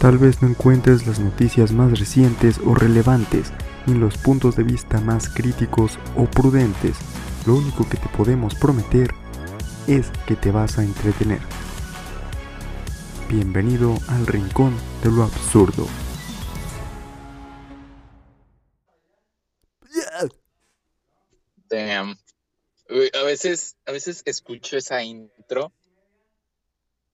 Tal 0.00 0.16
vez 0.16 0.40
no 0.40 0.48
encuentres 0.48 1.06
las 1.06 1.20
noticias 1.20 1.72
más 1.72 2.00
recientes 2.00 2.58
o 2.64 2.74
relevantes, 2.74 3.52
ni 3.86 3.92
los 3.92 4.16
puntos 4.16 4.56
de 4.56 4.62
vista 4.62 4.98
más 4.98 5.28
críticos 5.28 5.98
o 6.16 6.24
prudentes. 6.24 6.96
Lo 7.46 7.56
único 7.56 7.86
que 7.86 7.98
te 7.98 8.08
podemos 8.08 8.54
prometer 8.54 9.10
es 9.86 10.10
que 10.26 10.36
te 10.36 10.52
vas 10.52 10.78
a 10.78 10.84
entretener. 10.84 11.40
Bienvenido 13.28 13.94
al 14.08 14.26
rincón 14.26 14.74
de 15.04 15.10
lo 15.10 15.22
absurdo. 15.22 15.86
Damn. 21.68 22.18
A 22.88 23.22
veces, 23.24 23.76
a 23.84 23.92
veces 23.92 24.22
escucho 24.24 24.78
esa 24.78 25.02
intro 25.02 25.74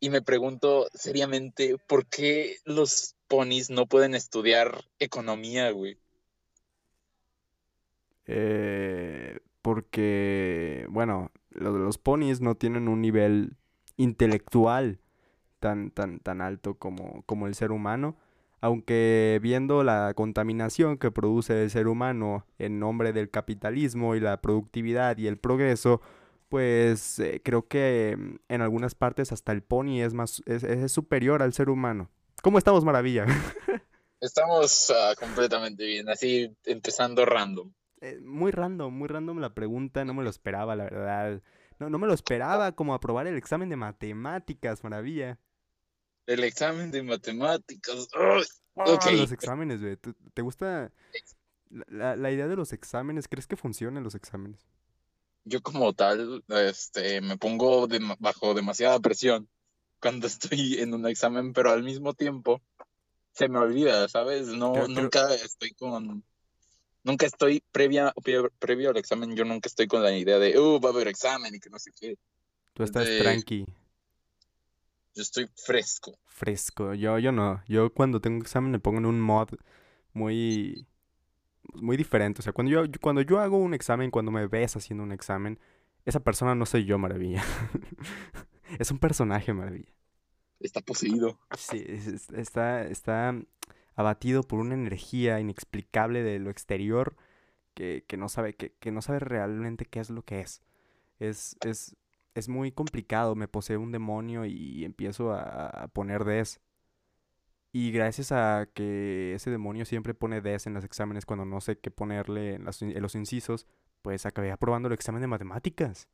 y 0.01 0.11
me 0.11 0.23
pregunto 0.23 0.89
seriamente 0.95 1.77
por 1.87 2.07
qué 2.07 2.57
los 2.65 3.15
ponis 3.29 3.71
no 3.71 3.87
pueden 3.87 4.15
estudiar 4.15 4.85
economía, 4.99 5.71
güey. 5.71 5.99
Eh, 8.27 9.39
porque, 9.63 10.87
bueno, 10.91 11.31
los 11.51 11.99
ponis 11.99 12.41
no 12.41 12.57
tienen 12.57 12.89
un 12.89 13.01
nivel 13.01 13.57
intelectual 13.97 15.01
tan, 15.61 15.91
tan, 15.91 16.21
tan 16.21 16.41
alto 16.41 16.75
como, 16.75 17.23
como 17.27 17.47
el 17.47 17.55
ser 17.55 17.73
humano. 17.73 18.17
Aunque 18.61 19.39
viendo 19.43 19.85
la 19.85 20.13
contaminación 20.15 20.99
que 20.99 21.11
produce 21.11 21.63
el 21.63 21.71
ser 21.71 21.89
humano 21.89 22.47
en 22.59 22.79
nombre 22.79 23.13
del 23.13 23.31
capitalismo 23.31 24.15
y 24.15 24.21
la 24.21 24.41
productividad 24.41 25.19
y 25.19 25.27
el 25.27 25.37
progreso, 25.37 26.01
pues 26.49 27.19
eh, 27.19 27.41
creo 27.45 27.67
que 27.67 28.17
mm, 28.17 28.37
en 28.49 28.61
algunas 28.61 28.95
partes 28.95 29.33
hasta 29.33 29.53
el 29.53 29.63
pony 29.63 30.03
es 30.03 30.15
más 30.15 30.43
es, 30.47 30.93
superior 30.93 31.43
al 31.43 31.53
ser 31.53 31.71
humano. 31.71 32.11
¿Cómo 32.43 32.59
estamos, 32.59 32.85
Maravilla? 32.85 33.27
Estamos 34.21 34.91
ah, 34.97 35.15
completamente 35.19 35.85
bien, 35.85 36.09
así 36.09 36.57
empezando 36.65 37.27
random. 37.27 37.73
Eh, 38.01 38.19
muy 38.23 38.51
random, 38.51 38.93
muy 38.93 39.09
random 39.09 39.39
la 39.39 39.55
pregunta, 39.55 40.05
no 40.05 40.15
me 40.15 40.25
lo 40.25 40.31
esperaba, 40.31 40.77
la 40.77 40.85
verdad. 40.85 41.43
No, 41.79 41.91
no 41.91 41.99
me 41.99 42.07
lo 42.07 42.15
esperaba 42.15 42.73
como 42.73 42.95
aprobar 42.95 43.27
el 43.27 43.37
examen 43.37 43.69
de 43.69 43.77
matemáticas, 43.77 44.83
Maravilla. 44.83 45.39
El 46.27 46.43
examen 46.45 46.91
de 46.91 47.03
matemáticas. 47.03 48.09
Los 48.75 49.33
exámenes, 49.33 49.81
güey. 49.81 49.97
¿Te, 50.35 50.43
gusta 50.43 50.91
la, 51.71 52.17
la 52.17 52.31
idea 52.33 52.49
de 52.49 52.57
los 52.57 52.73
exámenes? 52.73 53.29
¿Crees 53.29 53.47
que 53.47 53.57
funcionan 53.57 54.03
los 54.03 54.15
exámenes? 54.15 54.67
Yo 55.47 55.63
como 55.63 55.93
tal, 55.95 56.45
este, 56.49 57.21
me 57.21 57.39
pongo 57.39 57.89
bajo 58.19 58.53
demasiada 58.53 58.99
presión 58.99 59.49
cuando 60.01 60.27
estoy 60.51 60.81
en 60.81 60.93
un 60.93 61.07
examen, 61.07 61.53
pero 61.53 61.71
al 61.71 61.83
mismo 61.83 62.13
tiempo 62.13 62.61
se 63.33 63.49
me 63.49 63.59
olvida, 63.59 64.09
¿sabes? 64.09 64.49
No, 64.49 64.89
nunca 64.89 65.33
estoy 65.35 65.71
con, 65.73 66.25
nunca 67.05 67.27
estoy 67.27 67.63
previa, 67.71 68.13
previo, 68.59 68.91
al 68.91 68.97
examen, 68.97 69.37
yo 69.37 69.45
nunca 69.45 69.69
estoy 69.69 69.87
con 69.87 70.03
la 70.03 70.17
idea 70.17 70.39
de, 70.39 70.59
uh, 70.59 70.81
va 70.81 70.91
a 70.91 70.93
haber 70.93 71.09
examen 71.09 71.55
y 71.55 71.61
que 71.61 71.71
no 71.71 71.79
sé 71.79 71.93
qué. 71.99 72.17
Tú 72.73 72.83
estás 72.83 73.09
tranqui. 73.19 73.67
Yo 75.15 75.23
estoy 75.23 75.49
fresco. 75.55 76.19
Fresco, 76.27 76.93
yo, 76.93 77.19
yo 77.19 77.33
no. 77.33 77.63
Yo 77.69 77.93
cuando 77.95 78.21
tengo 78.21 78.43
examen 78.43 78.71
me 78.71 78.81
pongo 78.81 78.99
en 78.99 79.07
un 79.07 79.21
mod 79.21 79.49
muy 80.13 80.87
muy 81.75 81.97
diferente. 81.97 82.41
O 82.41 82.43
sea, 82.43 82.53
cuando 82.53 82.73
yo, 82.73 82.83
cuando 83.01 83.23
yo 83.23 83.41
hago 83.41 83.59
un 83.59 83.75
examen, 83.75 84.11
cuando 84.11 84.31
me 84.31 84.47
ves 84.47 84.77
haciendo 84.77 85.05
un 85.05 85.13
examen, 85.13 85.59
esa 86.05 86.21
persona 86.21 86.55
no 86.55 86.67
soy 86.67 86.85
yo, 86.85 86.99
maravilla. 86.99 87.43
es 88.79 88.91
un 88.91 88.99
personaje, 88.99 89.53
maravilla. 89.53 89.93
Está 90.61 90.81
poseído. 90.81 91.39
Sí, 91.57 91.85
está, 92.35 92.83
está 92.85 93.35
abatido 93.95 94.43
por 94.43 94.61
una 94.61 94.75
energía 94.75 95.41
inexplicable 95.41 96.23
de 96.23 96.39
lo 96.39 96.51
exterior 96.51 97.17
que, 97.75 98.05
no 98.17 98.29
sabe, 98.29 98.55
que, 98.55 98.91
no 98.91 99.03
sabe 99.03 99.19
realmente 99.19 99.85
qué 99.85 100.01
es 100.01 100.11
lo 100.11 100.23
que 100.23 100.41
es. 100.41 100.63
Es, 101.19 101.57
es, 101.65 101.97
es 102.35 102.49
muy 102.49 102.73
complicado. 102.73 103.35
Me 103.35 103.49
posee 103.49 103.77
un 103.77 103.93
demonio 103.93 104.47
y 104.47 104.85
empiezo 104.85 105.33
a, 105.33 105.67
a 105.69 105.89
poner 105.89 106.25
des. 106.25 106.61
Y 107.79 107.91
gracias 107.91 108.33
a 108.33 108.71
que 108.73 109.35
ese 109.35 109.51
demonio 109.51 109.85
siempre 109.85 110.15
pone 110.15 110.41
Ds 110.41 110.67
en 110.67 110.73
los 110.73 110.83
exámenes 110.83 111.27
cuando 111.27 111.45
no 111.45 111.61
sé 111.61 111.77
qué 111.77 111.91
ponerle 111.91 112.55
en, 112.55 112.65
los 112.65 113.15
incisos, 113.15 113.67
pues 114.01 114.25
acabé 114.25 114.51
aprobando 114.51 114.87
el 114.87 114.95
examen 114.95 115.21
de 115.21 115.27
matemáticas. 115.27 116.09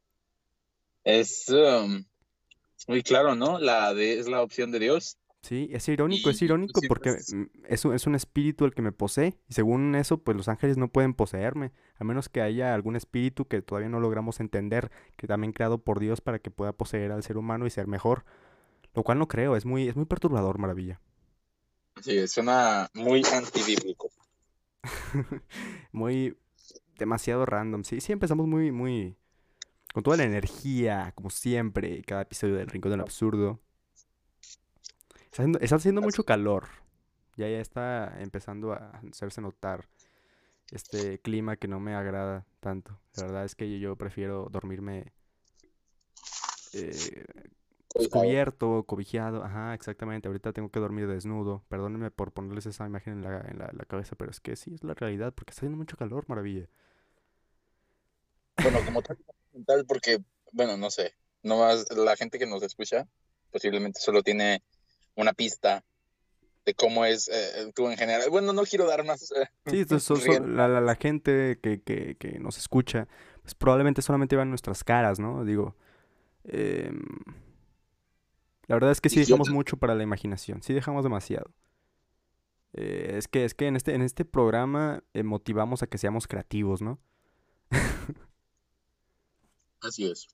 Es 1.04 1.48
um, 1.50 2.04
muy 2.88 3.04
claro, 3.04 3.36
¿no? 3.36 3.60
La 3.60 3.94
D 3.94 4.18
es 4.18 4.26
la 4.26 4.42
opción 4.42 4.72
de 4.72 4.80
Dios. 4.80 5.18
Sí, 5.42 5.68
es 5.70 5.88
irónico, 5.88 6.30
es 6.30 6.42
irónico 6.42 6.80
porque 6.88 7.10
es 7.68 7.84
un, 7.84 7.94
es 7.94 8.06
un 8.08 8.16
espíritu 8.16 8.64
el 8.64 8.74
que 8.74 8.82
me 8.82 8.90
posee. 8.90 9.38
Y 9.48 9.54
según 9.54 9.94
eso, 9.94 10.18
pues 10.18 10.36
los 10.36 10.48
ángeles 10.48 10.78
no 10.78 10.88
pueden 10.88 11.14
poseerme, 11.14 11.70
a 11.94 12.02
menos 12.02 12.28
que 12.28 12.40
haya 12.40 12.74
algún 12.74 12.96
espíritu 12.96 13.46
que 13.46 13.62
todavía 13.62 13.88
no 13.88 14.00
logramos 14.00 14.40
entender, 14.40 14.90
que 15.16 15.28
también 15.28 15.52
creado 15.52 15.78
por 15.78 16.00
Dios 16.00 16.20
para 16.20 16.40
que 16.40 16.50
pueda 16.50 16.72
poseer 16.72 17.12
al 17.12 17.22
ser 17.22 17.36
humano 17.36 17.68
y 17.68 17.70
ser 17.70 17.86
mejor. 17.86 18.24
Lo 18.94 19.04
cual 19.04 19.20
no 19.20 19.28
creo, 19.28 19.54
es 19.54 19.64
muy, 19.64 19.86
es 19.86 19.94
muy 19.94 20.06
perturbador, 20.06 20.58
maravilla. 20.58 21.00
Sí, 22.00 22.26
suena 22.26 22.90
muy 22.94 23.22
antibíblico. 23.32 24.10
muy 25.92 26.36
demasiado 26.98 27.46
random. 27.46 27.84
Sí, 27.84 28.00
sí 28.00 28.12
empezamos 28.12 28.46
muy, 28.46 28.72
muy. 28.72 29.16
con 29.92 30.02
toda 30.02 30.16
la 30.16 30.24
energía, 30.24 31.12
como 31.14 31.30
siempre, 31.30 32.02
cada 32.02 32.22
episodio 32.22 32.56
del 32.56 32.68
Rincón 32.68 32.92
del 32.92 33.00
Absurdo. 33.00 33.60
Está 35.60 35.76
haciendo, 35.76 36.02
mucho 36.02 36.24
calor. 36.24 36.68
Ya 37.36 37.48
ya 37.48 37.60
está 37.60 38.20
empezando 38.20 38.72
a 38.72 38.90
hacerse 39.10 39.40
notar 39.40 39.88
este 40.70 41.18
clima 41.20 41.56
que 41.56 41.68
no 41.68 41.80
me 41.80 41.94
agrada 41.94 42.46
tanto. 42.60 42.98
La 43.16 43.24
verdad 43.24 43.44
es 43.44 43.54
que 43.54 43.78
yo 43.78 43.96
prefiero 43.96 44.48
dormirme 44.50 45.12
eh, 46.74 47.24
cubierto, 48.10 48.84
cobijeado, 48.84 49.44
ajá, 49.44 49.74
exactamente. 49.74 50.28
Ahorita 50.28 50.52
tengo 50.52 50.70
que 50.70 50.80
dormir 50.80 51.06
desnudo. 51.06 51.62
Perdónenme 51.68 52.10
por 52.10 52.32
ponerles 52.32 52.66
esa 52.66 52.86
imagen 52.86 53.14
en 53.14 53.22
la, 53.22 53.40
en 53.40 53.58
la, 53.58 53.84
cabeza, 53.86 54.16
pero 54.16 54.30
es 54.30 54.40
que 54.40 54.56
sí, 54.56 54.74
es 54.74 54.84
la 54.84 54.94
realidad, 54.94 55.32
porque 55.34 55.50
está 55.50 55.60
haciendo 55.60 55.78
mucho 55.78 55.96
calor, 55.96 56.24
maravilla. 56.28 56.68
Bueno, 58.62 58.78
como 58.84 59.02
tal, 59.66 59.84
porque, 59.86 60.18
bueno, 60.52 60.76
no 60.76 60.90
sé, 60.90 61.14
no 61.42 61.58
más 61.58 61.90
la 61.94 62.16
gente 62.16 62.38
que 62.38 62.46
nos 62.46 62.62
escucha 62.62 63.06
posiblemente 63.50 64.00
solo 64.00 64.22
tiene 64.22 64.62
una 65.14 65.32
pista 65.34 65.84
de 66.64 66.74
cómo 66.74 67.04
es 67.04 67.28
eh, 67.28 67.70
tú 67.74 67.88
en 67.88 67.96
general. 67.96 68.30
Bueno, 68.30 68.52
no 68.52 68.62
quiero 68.62 68.86
dar 68.86 69.04
más. 69.04 69.32
Eh, 69.32 69.48
sí, 69.66 69.84
la, 70.46 70.68
la, 70.68 70.80
la, 70.80 70.94
gente 70.96 71.58
que, 71.62 71.82
que, 71.82 72.16
que, 72.16 72.38
nos 72.38 72.56
escucha, 72.56 73.08
pues 73.42 73.54
probablemente 73.54 74.02
solamente 74.02 74.36
vean 74.36 74.48
nuestras 74.48 74.82
caras, 74.84 75.18
¿no? 75.18 75.44
Digo, 75.44 75.76
eh, 76.44 76.90
la 78.72 78.76
verdad 78.76 78.92
es 78.92 79.02
que 79.02 79.10
sí 79.10 79.20
dejamos 79.20 79.50
mucho 79.50 79.76
para 79.76 79.94
la 79.94 80.02
imaginación, 80.02 80.62
sí 80.62 80.72
dejamos 80.72 81.04
demasiado. 81.04 81.52
Eh, 82.72 83.16
es 83.18 83.28
que, 83.28 83.44
es 83.44 83.52
que 83.52 83.66
en 83.66 83.76
este, 83.76 83.94
en 83.94 84.00
este 84.00 84.24
programa 84.24 85.04
eh, 85.12 85.22
motivamos 85.22 85.82
a 85.82 85.88
que 85.88 85.98
seamos 85.98 86.26
creativos, 86.26 86.80
¿no? 86.80 86.98
Así 89.82 90.10
es. 90.10 90.26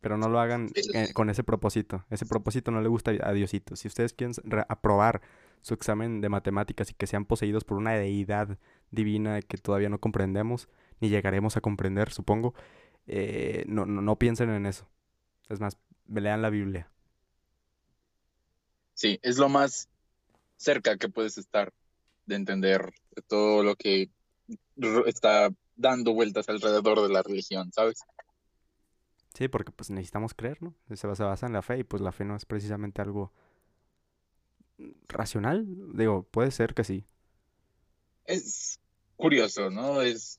Pero 0.00 0.18
no 0.18 0.28
lo 0.28 0.40
hagan 0.40 0.70
eh, 0.74 1.12
con 1.12 1.30
ese 1.30 1.44
propósito. 1.44 2.04
Ese 2.10 2.26
propósito 2.26 2.72
no 2.72 2.80
le 2.80 2.88
gusta 2.88 3.12
a 3.22 3.32
Diosito. 3.32 3.76
Si 3.76 3.86
ustedes 3.86 4.12
quieren 4.12 4.34
aprobar 4.68 5.22
su 5.60 5.74
examen 5.74 6.20
de 6.20 6.28
matemáticas 6.28 6.90
y 6.90 6.94
que 6.94 7.06
sean 7.06 7.24
poseídos 7.24 7.62
por 7.62 7.78
una 7.78 7.92
deidad 7.92 8.58
divina 8.90 9.40
que 9.40 9.56
todavía 9.56 9.88
no 9.88 10.00
comprendemos, 10.00 10.68
ni 10.98 11.10
llegaremos 11.10 11.56
a 11.56 11.60
comprender, 11.60 12.10
supongo, 12.10 12.54
no, 13.66 13.86
no, 13.86 14.02
no 14.02 14.18
piensen 14.18 14.50
en 14.50 14.66
eso. 14.66 14.88
Es 15.48 15.60
más, 15.60 15.78
lean 16.08 16.42
la 16.42 16.50
Biblia. 16.50 16.90
Sí, 18.94 19.18
es 19.22 19.38
lo 19.38 19.48
más 19.48 19.88
cerca 20.56 20.96
que 20.96 21.08
puedes 21.08 21.36
estar 21.38 21.72
de 22.26 22.36
entender 22.36 22.92
todo 23.26 23.62
lo 23.62 23.76
que 23.76 24.08
está 25.06 25.50
dando 25.76 26.14
vueltas 26.14 26.48
alrededor 26.48 27.02
de 27.02 27.12
la 27.12 27.22
religión, 27.22 27.72
¿sabes? 27.72 27.98
Sí, 29.36 29.48
porque 29.48 29.72
pues 29.72 29.90
necesitamos 29.90 30.32
creer, 30.34 30.62
¿no? 30.62 30.74
Se 30.94 31.06
basa 31.06 31.46
en 31.46 31.52
la 31.52 31.62
fe 31.62 31.78
y 31.78 31.84
pues 31.84 32.00
la 32.00 32.12
fe 32.12 32.24
no 32.24 32.36
es 32.36 32.44
precisamente 32.44 33.02
algo 33.02 33.32
racional. 35.08 35.66
Digo, 35.94 36.22
puede 36.30 36.50
ser 36.52 36.74
que 36.74 36.84
sí. 36.84 37.04
Es 38.24 38.78
curioso, 39.16 39.70
¿no? 39.70 40.02
Es 40.02 40.38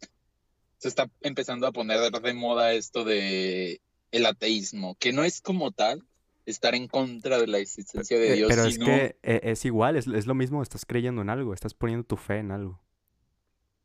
se 0.78 0.88
está 0.88 1.10
empezando 1.22 1.68
a 1.68 1.72
poner 1.72 2.12
de 2.12 2.34
moda 2.34 2.74
esto 2.74 3.04
de 3.04 3.82
el 4.12 4.26
ateísmo, 4.26 4.96
que 4.96 5.14
no 5.14 5.24
es 5.24 5.42
como 5.42 5.72
tal 5.72 6.06
estar 6.46 6.76
en 6.76 6.88
contra 6.88 7.40
de 7.40 7.48
la 7.48 7.60
existencia 7.60 8.18
de 8.18 8.34
Dios. 8.34 8.50
Pero 8.50 8.66
es 8.66 8.78
que 8.78 9.18
eh, 9.24 9.40
es 9.44 9.66
igual, 9.66 9.96
es, 9.96 10.08
lo 10.08 10.36
mismo, 10.36 10.62
estás 10.62 10.86
creyendo 10.86 11.22
en 11.22 11.30
algo, 11.30 11.54
estás 11.54 11.74
poniendo 11.74 12.06
tu 12.06 12.18
fe 12.18 12.38
en 12.38 12.52
algo. 12.52 12.82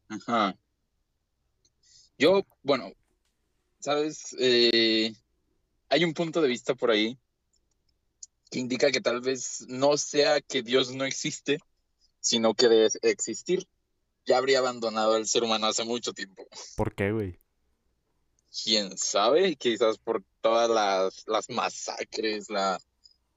Ajá. 0.09 0.57
Yo, 2.19 2.45
bueno, 2.63 2.93
sabes, 3.79 4.37
eh, 4.39 5.13
hay 5.89 6.05
un 6.05 6.13
punto 6.13 6.43
de 6.43 6.49
vista 6.49 6.75
por 6.75 6.91
ahí 6.91 7.19
que 8.51 8.59
indica 8.59 8.91
que 8.91 9.01
tal 9.01 9.21
vez 9.21 9.65
no 9.69 9.97
sea 9.97 10.41
que 10.41 10.63
Dios 10.63 10.95
no 10.95 11.05
existe, 11.05 11.59
sino 12.21 12.55
que 12.55 12.69
de 12.69 12.91
existir 13.03 13.67
ya 14.27 14.39
habría 14.39 14.59
abandonado 14.59 15.15
al 15.15 15.27
ser 15.27 15.45
humano 15.45 15.67
hace 15.67 15.85
mucho 15.85 16.13
tiempo. 16.13 16.47
¿Por 16.77 16.95
qué, 16.95 17.13
güey? 17.13 17.39
Quién 18.65 18.97
sabe, 18.99 19.55
quizás 19.57 19.99
por 19.99 20.25
todas 20.41 20.69
las, 20.69 21.27
las 21.29 21.49
masacres, 21.51 22.51
la, 22.51 22.79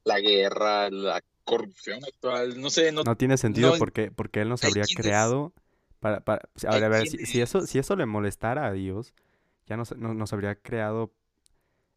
la 0.03 0.19
guerra, 0.19 0.89
la 0.89 1.23
corrupción 1.43 2.03
actual, 2.03 2.59
no 2.59 2.69
sé. 2.69 2.91
No, 2.91 3.03
no 3.03 3.15
tiene 3.15 3.37
sentido 3.37 3.77
porque, 3.77 4.11
porque 4.11 4.41
él 4.41 4.49
nos 4.49 4.63
habría 4.63 4.85
creado 4.95 5.53
para... 5.99 6.21
para 6.21 6.49
a 6.67 6.73
ver, 6.73 6.83
a 6.83 6.89
ver 6.89 7.07
si, 7.07 7.41
eso, 7.41 7.61
si 7.67 7.79
eso 7.79 7.95
le 7.95 8.05
molestara 8.05 8.65
a 8.65 8.71
Dios, 8.71 9.13
ya 9.67 9.77
nos, 9.77 9.95
nos 9.97 10.33
habría 10.33 10.55
creado 10.55 11.13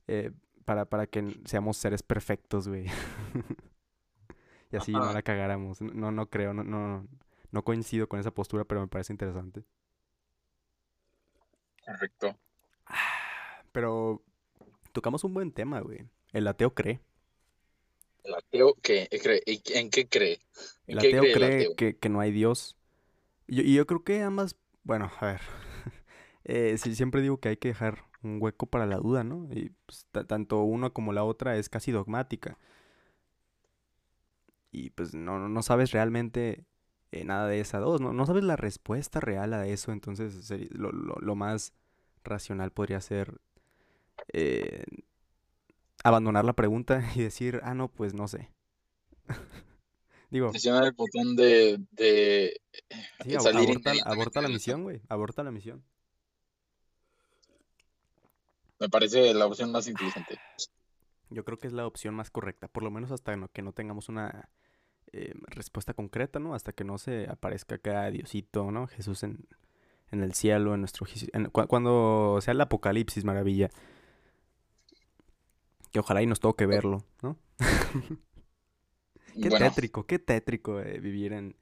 eh, 0.09 0.33
para, 0.65 0.85
para 0.85 1.07
que 1.07 1.41
seamos 1.45 1.77
seres 1.77 2.03
perfectos, 2.03 2.69
güey. 2.69 2.87
y 4.73 4.77
así 4.77 4.93
no 4.93 5.13
la 5.13 5.23
cagáramos. 5.23 5.81
No, 5.81 6.11
no 6.13 6.29
creo, 6.29 6.53
no, 6.53 6.65
no, 6.65 7.07
no 7.51 7.65
coincido 7.65 8.09
con 8.09 8.21
esa 8.21 8.31
postura, 8.31 8.65
pero 8.65 8.81
me 8.81 8.89
parece 8.89 9.13
interesante. 9.13 9.65
Correcto. 11.85 12.37
Pero 13.73 14.23
tocamos 14.93 15.25
un 15.25 15.35
buen 15.35 15.53
tema, 15.53 15.81
güey. 15.81 16.07
El 16.33 16.47
ateo 16.47 16.75
cree. 16.75 17.01
¿El 18.25 18.35
ateo 18.35 18.75
qué? 18.83 19.09
cree? 19.23 19.43
¿En 19.47 19.91
qué 19.91 20.09
cree? 20.09 20.41
el 20.87 20.99
ateo 20.99 21.23
cree, 21.33 21.75
Que, 21.75 22.09
no 22.09 22.21
hay 22.21 22.33
Dios. 22.33 22.77
Y 23.47 23.75
yo, 23.75 23.87
creo 23.87 24.03
que 24.03 24.23
ambas, 24.23 24.57
bueno, 24.83 25.11
a 25.21 25.27
ver. 25.27 25.41
eh, 26.45 26.77
siempre 26.79 27.23
digo 27.23 27.39
que 27.39 27.51
hay 27.51 27.57
que 27.57 27.69
dejar 27.69 28.05
un 28.23 28.39
hueco 28.41 28.67
para 28.67 28.87
la 28.87 28.97
duda, 28.97 29.23
¿no? 29.23 29.49
Y 29.53 29.71
pues, 29.87 30.07
tanto 30.27 30.63
una 30.63 30.91
como 30.91 31.13
la 31.13 31.25
otra 31.25 31.57
es 31.57 31.69
casi 31.69 31.93
dogmática. 31.93 32.59
Y 34.73 34.91
pues 34.91 35.15
no, 35.15 35.49
no 35.49 35.63
sabes 35.63 35.93
realmente 35.93 36.67
eh, 37.13 37.25
nada 37.25 37.47
de 37.49 37.61
esa 37.61 37.79
dos, 37.79 38.01
¿no? 38.01 38.13
no 38.13 38.27
sabes 38.27 38.45
la 38.45 38.57
respuesta 38.57 39.21
real 39.21 39.55
a 39.55 39.67
eso, 39.67 39.93
entonces 39.93 40.51
lo, 40.71 40.93
lo, 40.93 41.35
más 41.35 41.73
racional 42.27 42.71
podría 42.71 43.01
ser 43.01 43.41
eh, 44.33 44.85
abandonar 46.05 46.45
la 46.45 46.53
pregunta 46.53 47.11
y 47.15 47.23
decir, 47.23 47.61
ah, 47.65 47.75
no, 47.75 47.89
pues 47.89 48.15
no 48.15 48.29
sé. 48.29 48.51
Digo. 50.31 50.51
Presionar 50.51 50.85
el 50.85 50.93
botón 50.93 51.37
de. 51.37 51.81
de 51.93 52.61
aborta 54.05 54.43
la 54.43 54.49
misión, 54.49 54.83
güey. 54.83 55.01
Aborta 55.09 55.43
la 55.43 55.51
misión. 55.51 55.85
Me 58.79 58.89
parece 58.89 59.33
la 59.33 59.47
opción 59.47 59.73
más 59.73 59.87
inteligente. 59.89 60.39
Yo 61.31 61.45
creo 61.45 61.59
que 61.59 61.67
es 61.67 61.73
la 61.73 61.87
opción 61.87 62.15
más 62.15 62.31
correcta, 62.31 62.69
por 62.69 62.83
lo 62.83 62.91
menos 62.91 63.11
hasta 63.11 63.35
que 63.53 63.63
no 63.63 63.73
tengamos 63.73 64.09
una 64.09 64.51
eh, 65.13 65.33
respuesta 65.47 65.95
concreta, 65.95 66.39
¿no? 66.39 66.55
Hasta 66.55 66.73
que 66.73 66.85
no 66.85 66.99
se 66.99 67.27
aparezca 67.29 67.77
acá 67.77 68.11
Diosito, 68.11 68.71
¿no? 68.71 68.87
Jesús 68.87 69.23
en, 69.23 69.47
el 70.13 70.35
cielo, 70.35 70.75
en 70.75 70.81
nuestro... 70.81 71.07
cuando 71.69 72.39
sea 72.41 72.53
el 72.53 72.61
apocalipsis, 72.61 73.25
maravilla. 73.25 73.71
Que 75.93 75.99
ojalá 75.99 76.23
y 76.23 76.27
nos 76.27 76.41
toque 76.41 76.67
verlo, 76.67 77.05
¿no? 77.23 77.39
qué 79.43 79.51
tétrico, 79.51 80.07
qué 80.07 80.19
tétrico 80.19 80.81
eh, 80.81 81.01
vivir 81.01 81.33
en, 81.33 81.57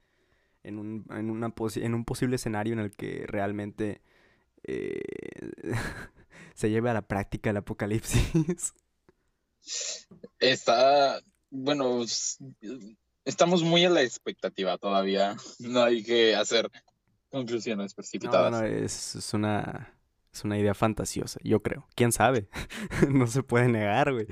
en, 0.63 0.77
un, 0.77 1.05
en, 1.09 1.29
una 1.29 1.53
en 1.75 1.93
un 1.93 2.05
posible 2.05 2.35
escenario 2.35 2.73
en 2.73 2.79
el 2.79 2.91
que 2.91 3.25
realmente... 3.27 4.01
Eh, 4.63 5.01
se 6.55 6.69
lleve 6.69 6.89
a 6.89 6.93
la 6.93 7.01
práctica 7.03 7.51
el 7.51 7.57
apocalipsis. 7.57 8.73
Está, 10.39 11.21
bueno, 11.49 12.03
estamos 13.25 13.63
muy 13.63 13.83
a 13.85 13.89
la 13.89 14.01
expectativa 14.01 14.77
todavía. 14.77 15.35
No 15.59 15.83
hay 15.83 16.03
que 16.03 16.35
hacer 16.35 16.69
conclusiones 17.35 17.93
precipitadas. 17.93 18.51
No, 18.51 18.61
no, 18.61 18.65
es, 18.65 19.15
es, 19.15 19.33
una, 19.33 19.93
es 20.33 20.43
una 20.43 20.57
idea 20.57 20.73
fantasiosa, 20.73 21.39
yo 21.43 21.61
creo. 21.61 21.87
¿Quién 21.95 22.11
sabe? 22.11 22.47
no 23.09 23.27
se 23.27 23.43
puede 23.43 23.67
negar, 23.67 24.13
güey. 24.13 24.27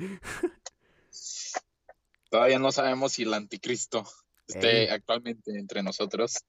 Todavía 2.30 2.60
no 2.60 2.72
sabemos 2.72 3.12
si 3.12 3.24
el 3.24 3.34
anticristo 3.34 4.06
esté 4.48 4.90
actualmente 4.90 5.52
entre 5.60 5.84
nosotros 5.84 6.46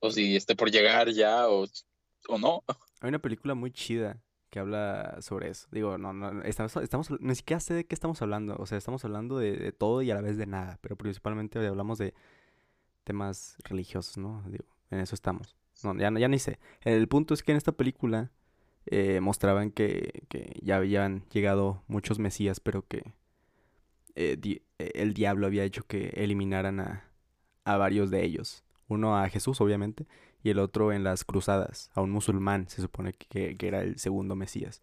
o 0.00 0.10
si 0.10 0.36
esté 0.36 0.56
por 0.56 0.70
llegar 0.70 1.10
ya 1.10 1.48
o, 1.48 1.66
o 2.28 2.38
no. 2.38 2.64
Hay 3.00 3.08
una 3.08 3.20
película 3.20 3.54
muy 3.54 3.70
chida 3.70 4.20
que 4.50 4.58
habla 4.58 5.18
sobre 5.22 5.48
eso. 5.48 5.68
Digo, 5.70 5.96
no, 5.96 6.12
no, 6.12 6.42
estamos, 6.42 6.76
estamos, 6.76 7.10
ni 7.20 7.34
siquiera 7.34 7.60
sé 7.60 7.74
de 7.74 7.86
qué 7.86 7.94
estamos 7.94 8.20
hablando. 8.20 8.56
O 8.58 8.66
sea, 8.66 8.76
estamos 8.76 9.04
hablando 9.04 9.38
de, 9.38 9.72
todo 9.72 10.02
y 10.02 10.10
a 10.10 10.14
la 10.16 10.20
vez 10.20 10.36
de 10.36 10.46
nada. 10.46 10.78
Pero 10.82 10.96
principalmente 10.96 11.64
hablamos 11.64 11.98
de 11.98 12.12
temas 13.04 13.56
religiosos, 13.64 14.18
¿no? 14.18 14.42
Digo, 14.48 14.66
en 14.90 15.00
eso 15.00 15.14
estamos. 15.14 15.56
No, 15.84 15.96
ya, 15.98 16.10
ya 16.18 16.28
ni 16.28 16.38
sé. 16.38 16.58
El 16.82 17.08
punto 17.08 17.34
es 17.34 17.42
que 17.42 17.52
en 17.52 17.58
esta 17.58 17.72
película 17.72 18.30
eh, 18.86 19.20
mostraban 19.20 19.70
que, 19.70 20.24
que, 20.28 20.58
ya 20.62 20.76
habían 20.76 21.24
llegado 21.30 21.82
muchos 21.88 22.18
mesías, 22.18 22.60
pero 22.60 22.86
que 22.86 23.14
eh, 24.14 24.60
el 24.78 25.14
diablo 25.14 25.46
había 25.46 25.64
hecho 25.64 25.84
que 25.86 26.08
eliminaran 26.16 26.80
a, 26.80 27.04
a 27.64 27.76
varios 27.76 28.10
de 28.10 28.24
ellos. 28.24 28.64
Uno 28.88 29.16
a 29.16 29.28
Jesús, 29.28 29.60
obviamente, 29.60 30.06
y 30.42 30.50
el 30.50 30.58
otro 30.58 30.92
en 30.92 31.04
las 31.04 31.24
cruzadas, 31.24 31.90
a 31.94 32.00
un 32.00 32.10
musulmán, 32.10 32.68
se 32.68 32.82
supone 32.82 33.12
que, 33.14 33.56
era 33.60 33.82
el 33.82 33.98
segundo 33.98 34.34
Mesías. 34.34 34.82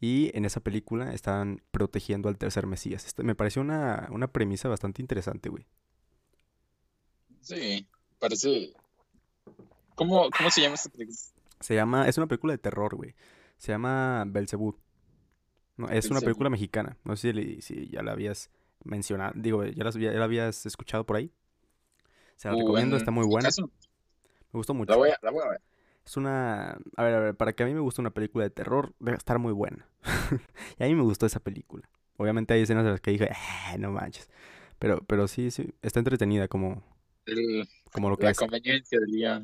Y 0.00 0.30
en 0.36 0.44
esa 0.44 0.60
película 0.60 1.14
estaban 1.14 1.62
protegiendo 1.70 2.28
al 2.28 2.36
tercer 2.36 2.66
Mesías. 2.66 3.06
Esto 3.06 3.22
me 3.22 3.34
pareció 3.34 3.62
una, 3.62 4.08
una 4.10 4.30
premisa 4.30 4.68
bastante 4.68 5.00
interesante, 5.00 5.48
güey. 5.48 5.66
Sí, 7.40 7.86
parece... 8.18 8.74
¿Cómo, 9.96 10.28
¿Cómo 10.30 10.50
se 10.50 10.60
llama 10.60 10.74
esta 10.76 10.90
película? 10.90 11.18
Se 11.60 11.74
llama... 11.74 12.06
Es 12.06 12.16
una 12.18 12.26
película 12.26 12.52
de 12.52 12.58
terror, 12.58 12.94
güey. 12.94 13.14
Se 13.56 13.72
llama 13.72 14.24
Belzebú. 14.26 14.76
No, 15.76 15.88
es 15.88 16.10
una 16.10 16.20
película 16.20 16.50
mexicana. 16.50 16.96
No 17.02 17.16
sé 17.16 17.32
si, 17.32 17.62
si, 17.62 17.88
ya 17.88 18.02
la 18.02 18.12
habías 18.12 18.50
mencionado. 18.84 19.32
Digo, 19.34 19.64
¿ya 19.64 19.84
la, 19.84 19.90
ya 19.90 20.12
la 20.12 20.24
habías 20.24 20.64
escuchado 20.66 21.04
por 21.04 21.16
ahí? 21.16 21.32
Se 22.36 22.48
la 22.48 22.54
uh, 22.54 22.58
recomiendo, 22.60 22.96
está 22.96 23.10
muy 23.10 23.26
buena. 23.26 23.48
Me 23.58 24.58
gustó 24.58 24.74
mucho. 24.74 24.92
La 24.92 24.96
voy, 24.96 25.10
a, 25.10 25.48
ver. 25.48 25.60
Es 26.04 26.16
una... 26.16 26.78
A 26.96 27.02
ver, 27.02 27.14
a 27.14 27.20
ver, 27.20 27.34
para 27.34 27.54
que 27.54 27.62
a 27.62 27.66
mí 27.66 27.74
me 27.74 27.80
guste 27.80 28.00
una 28.02 28.10
película 28.10 28.44
de 28.44 28.50
terror, 28.50 28.94
debe 29.00 29.16
estar 29.16 29.38
muy 29.38 29.52
buena. 29.52 29.88
y 30.78 30.84
a 30.84 30.86
mí 30.86 30.94
me 30.94 31.02
gustó 31.02 31.26
esa 31.26 31.40
película. 31.40 31.88
Obviamente 32.18 32.54
hay 32.54 32.62
escenas 32.62 32.84
en 32.84 32.92
las 32.92 33.00
que 33.00 33.10
dije, 33.12 33.30
eh, 33.72 33.78
no 33.78 33.92
manches. 33.92 34.28
Pero, 34.78 35.02
pero 35.06 35.26
sí, 35.26 35.50
sí, 35.50 35.74
está 35.80 36.00
entretenida 36.00 36.48
como, 36.48 36.82
como 37.92 38.10
lo 38.10 38.18
que 38.18 38.26
la 38.26 38.34
conveniencia 38.34 39.00
del 39.00 39.10
día. 39.10 39.42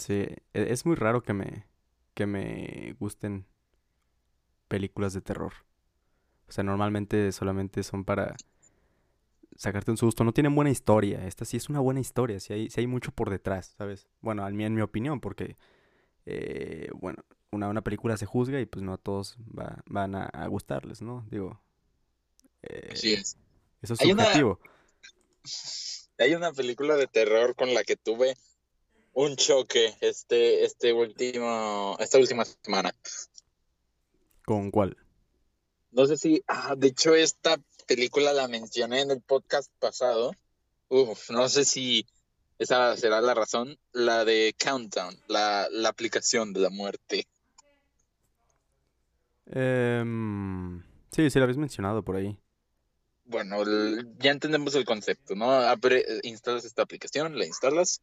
Sí, 0.00 0.14
e, 0.14 0.38
es 0.54 0.86
muy 0.86 0.96
raro 0.96 1.22
que 1.22 1.34
me, 1.34 1.66
que 2.14 2.26
me 2.26 2.96
gusten 2.98 3.46
películas 4.66 5.12
de 5.12 5.20
terror. 5.20 5.52
O 6.48 6.52
sea, 6.52 6.64
normalmente 6.64 7.30
solamente 7.32 7.82
son 7.82 8.04
para 8.04 8.34
sacarte 9.56 9.90
un 9.90 9.98
susto. 9.98 10.24
No 10.24 10.32
tienen 10.32 10.54
buena 10.54 10.70
historia. 10.70 11.26
Esta 11.26 11.44
sí 11.44 11.58
es 11.58 11.68
una 11.68 11.80
buena 11.80 12.00
historia. 12.00 12.40
Sí 12.40 12.52
hay, 12.54 12.68
hay 12.74 12.86
mucho 12.86 13.12
por 13.12 13.28
detrás, 13.28 13.74
¿sabes? 13.76 14.08
Bueno, 14.22 14.44
al 14.44 14.54
mí 14.54 14.64
en 14.64 14.74
mi 14.74 14.80
opinión, 14.80 15.20
porque, 15.20 15.58
eh, 16.24 16.88
bueno, 16.94 17.22
una, 17.52 17.68
una 17.68 17.82
película 17.82 18.16
se 18.16 18.26
juzga 18.26 18.58
y 18.58 18.66
pues 18.66 18.82
no 18.82 18.94
a 18.94 18.98
todos 18.98 19.36
van 19.86 20.14
a, 20.14 20.46
gustarles, 20.46 21.02
¿no? 21.02 21.26
Digo. 21.30 21.60
Eh, 22.62 22.88
es. 22.92 23.36
Eso 23.82 23.94
es 23.94 24.00
subjetivo. 24.00 24.60
Hay 26.18 26.34
una 26.34 26.52
película 26.52 26.96
de 26.96 27.06
terror 27.06 27.54
con 27.54 27.72
la 27.74 27.82
que 27.84 27.96
tuve 27.96 28.36
un 29.12 29.36
choque 29.36 29.96
este, 30.00 30.64
este 30.64 30.92
último, 30.92 31.96
esta 31.98 32.18
última 32.18 32.44
semana. 32.44 32.94
¿Con 34.44 34.70
cuál? 34.70 34.96
No 35.92 36.06
sé 36.06 36.16
si, 36.16 36.42
ah, 36.46 36.74
de 36.76 36.88
hecho 36.88 37.14
esta 37.14 37.56
película 37.86 38.32
la 38.32 38.48
mencioné 38.48 39.02
en 39.02 39.10
el 39.10 39.20
podcast 39.20 39.70
pasado. 39.78 40.32
Uf, 40.88 41.30
no 41.30 41.48
sé 41.48 41.64
si 41.64 42.06
esa 42.58 42.96
será 42.96 43.20
la 43.20 43.34
razón. 43.34 43.78
La 43.92 44.24
de 44.24 44.54
Countdown, 44.62 45.16
la, 45.28 45.68
aplicación 45.86 46.52
de 46.52 46.60
la 46.60 46.70
muerte. 46.70 47.26
Em, 49.46 50.82
sí, 51.10 51.30
sí, 51.30 51.38
la 51.38 51.44
habéis 51.44 51.58
mencionado 51.58 52.04
por 52.04 52.16
ahí. 52.16 52.38
Bueno, 53.24 53.56
ya 54.18 54.32
entendemos 54.32 54.74
el 54.74 54.84
concepto, 54.84 55.34
¿no? 55.34 55.48
instalas 56.22 56.64
esta 56.64 56.82
aplicación, 56.82 57.38
la 57.38 57.46
instalas 57.46 58.02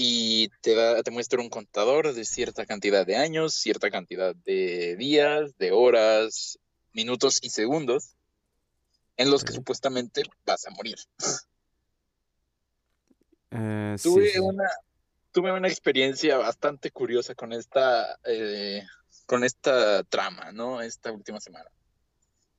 y 0.00 0.48
te, 0.60 0.76
da, 0.76 1.02
te 1.02 1.10
muestra 1.10 1.40
un 1.40 1.48
contador 1.48 2.14
de 2.14 2.24
cierta 2.24 2.64
cantidad 2.66 3.04
de 3.04 3.16
años, 3.16 3.52
cierta 3.54 3.90
cantidad 3.90 4.32
de 4.32 4.94
días, 4.94 5.58
de 5.58 5.72
horas, 5.72 6.60
minutos 6.92 7.40
y 7.42 7.50
segundos 7.50 8.14
en 9.16 9.28
los 9.28 9.42
que 9.42 9.52
supuestamente 9.52 10.22
vas 10.46 10.68
a 10.68 10.70
morir. 10.70 10.98
Eh, 13.50 13.96
tuve, 14.00 14.38
Una, 14.38 14.68
tuve 15.32 15.50
una 15.50 15.66
experiencia 15.66 16.36
bastante 16.36 16.92
curiosa 16.92 17.34
con 17.34 17.52
esta, 17.52 18.20
eh, 18.22 18.86
con 19.26 19.42
esta 19.42 20.04
trama, 20.04 20.52
¿no? 20.52 20.80
Esta 20.80 21.10
última 21.10 21.40
semana. 21.40 21.68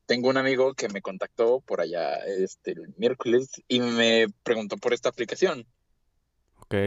tengo 0.05 0.27
un 0.27 0.35
amigo 0.35 0.73
que 0.73 0.89
me 0.89 1.01
contactó 1.01 1.61
por 1.61 1.79
allá 1.79 2.15
este, 2.25 2.71
el 2.71 2.93
miércoles 2.97 3.49
y 3.69 3.79
me 3.79 4.27
preguntó 4.43 4.75
por 4.75 4.91
esta 4.91 5.07
aplicación. 5.07 5.65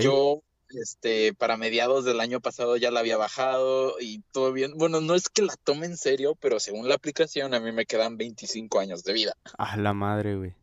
Yo, 0.01 0.43
este, 0.71 1.35
para 1.35 1.57
mediados 1.57 2.05
del 2.05 2.21
año 2.21 2.41
pasado 2.41 2.77
ya 2.77 2.91
la 2.91 3.01
había 3.01 3.17
bajado 3.17 3.97
y 4.01 4.21
todo 4.33 4.53
bien. 4.53 4.73
Bueno, 4.77 5.01
no 5.01 5.15
es 5.15 5.29
que 5.29 5.43
la 5.43 5.55
tome 5.65 5.87
en 5.87 5.97
serio, 5.97 6.35
pero 6.41 6.61
según 6.61 6.89
la 6.89 6.95
aplicación 6.95 7.55
a 7.55 7.61
mí 7.61 7.73
me 7.73 7.87
quedan 7.87 8.17
25 8.17 8.79
años 8.81 9.05
de 9.05 9.13
vida. 9.13 9.37
Ah, 9.59 9.77
la 9.77 9.93
madre, 9.93 10.37
güey. 10.37 10.55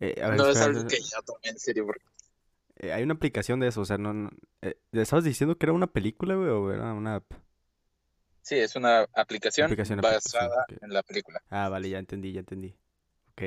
Eh, 0.00 0.20
a 0.22 0.28
ver, 0.28 0.38
No 0.38 0.48
es 0.48 0.56
algo 0.58 0.86
que 0.86 1.00
ya 1.00 1.22
tome 1.22 1.40
en 1.44 1.58
serio. 1.58 1.86
porque- 1.86 2.04
eh, 2.76 2.92
hay 2.92 3.02
una 3.02 3.14
aplicación 3.14 3.58
de 3.60 3.68
eso, 3.68 3.80
o 3.80 3.84
sea, 3.84 3.98
no, 3.98 4.12
no 4.12 4.30
eh, 4.62 4.76
¿le 4.92 5.02
¿estabas 5.02 5.24
diciendo 5.24 5.56
que 5.56 5.66
era 5.66 5.72
una 5.72 5.88
película, 5.88 6.34
güey, 6.36 6.48
o 6.48 6.72
era 6.72 6.92
una 6.92 7.16
app? 7.16 7.32
Sí, 8.42 8.56
es 8.56 8.76
una 8.76 9.00
aplicación, 9.14 9.66
Aplicación, 9.66 9.98
aplicación, 9.98 10.48
basada 10.48 10.66
en 10.80 10.92
la 10.92 11.02
película. 11.02 11.42
Ah, 11.50 11.68
vale, 11.68 11.90
ya 11.90 11.98
entendí, 11.98 12.32
ya 12.32 12.40
entendí. 12.40 12.74
Ok. 13.32 13.42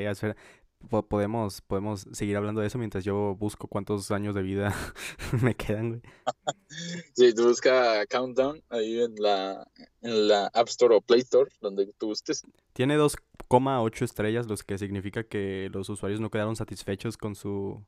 Po- 0.90 1.04
Podemos, 1.08 1.62
podemos 1.62 2.06
seguir 2.12 2.36
hablando 2.38 2.62
de 2.62 2.68
eso 2.68 2.78
mientras 2.78 3.04
yo 3.04 3.36
busco 3.36 3.68
cuántos 3.68 4.10
años 4.12 4.36
de 4.36 4.42
vida 4.42 4.74
me 5.42 5.56
quedan, 5.56 5.90
güey. 5.90 6.02
Sí, 7.16 7.34
tú 7.34 7.48
busca 7.48 8.06
Countdown 8.08 8.62
ahí 8.70 9.02
en 9.02 9.16
la, 9.16 9.68
en 10.02 10.28
la 10.28 10.48
App 10.48 10.68
Store 10.70 10.96
o 10.96 11.02
Play 11.02 11.22
Store, 11.22 11.52
donde 11.62 11.88
tú 11.98 12.08
gustes. 12.08 12.44
Tiene 12.74 12.98
2,8 12.98 14.04
estrellas, 14.04 14.48
lo 14.48 14.56
que 14.58 14.78
significa 14.78 15.24
que 15.24 15.70
los 15.74 15.90
usuarios 15.90 16.20
no 16.22 16.30
quedaron 16.30 16.56
satisfechos 16.56 17.18
con 17.18 17.36
su 17.36 17.84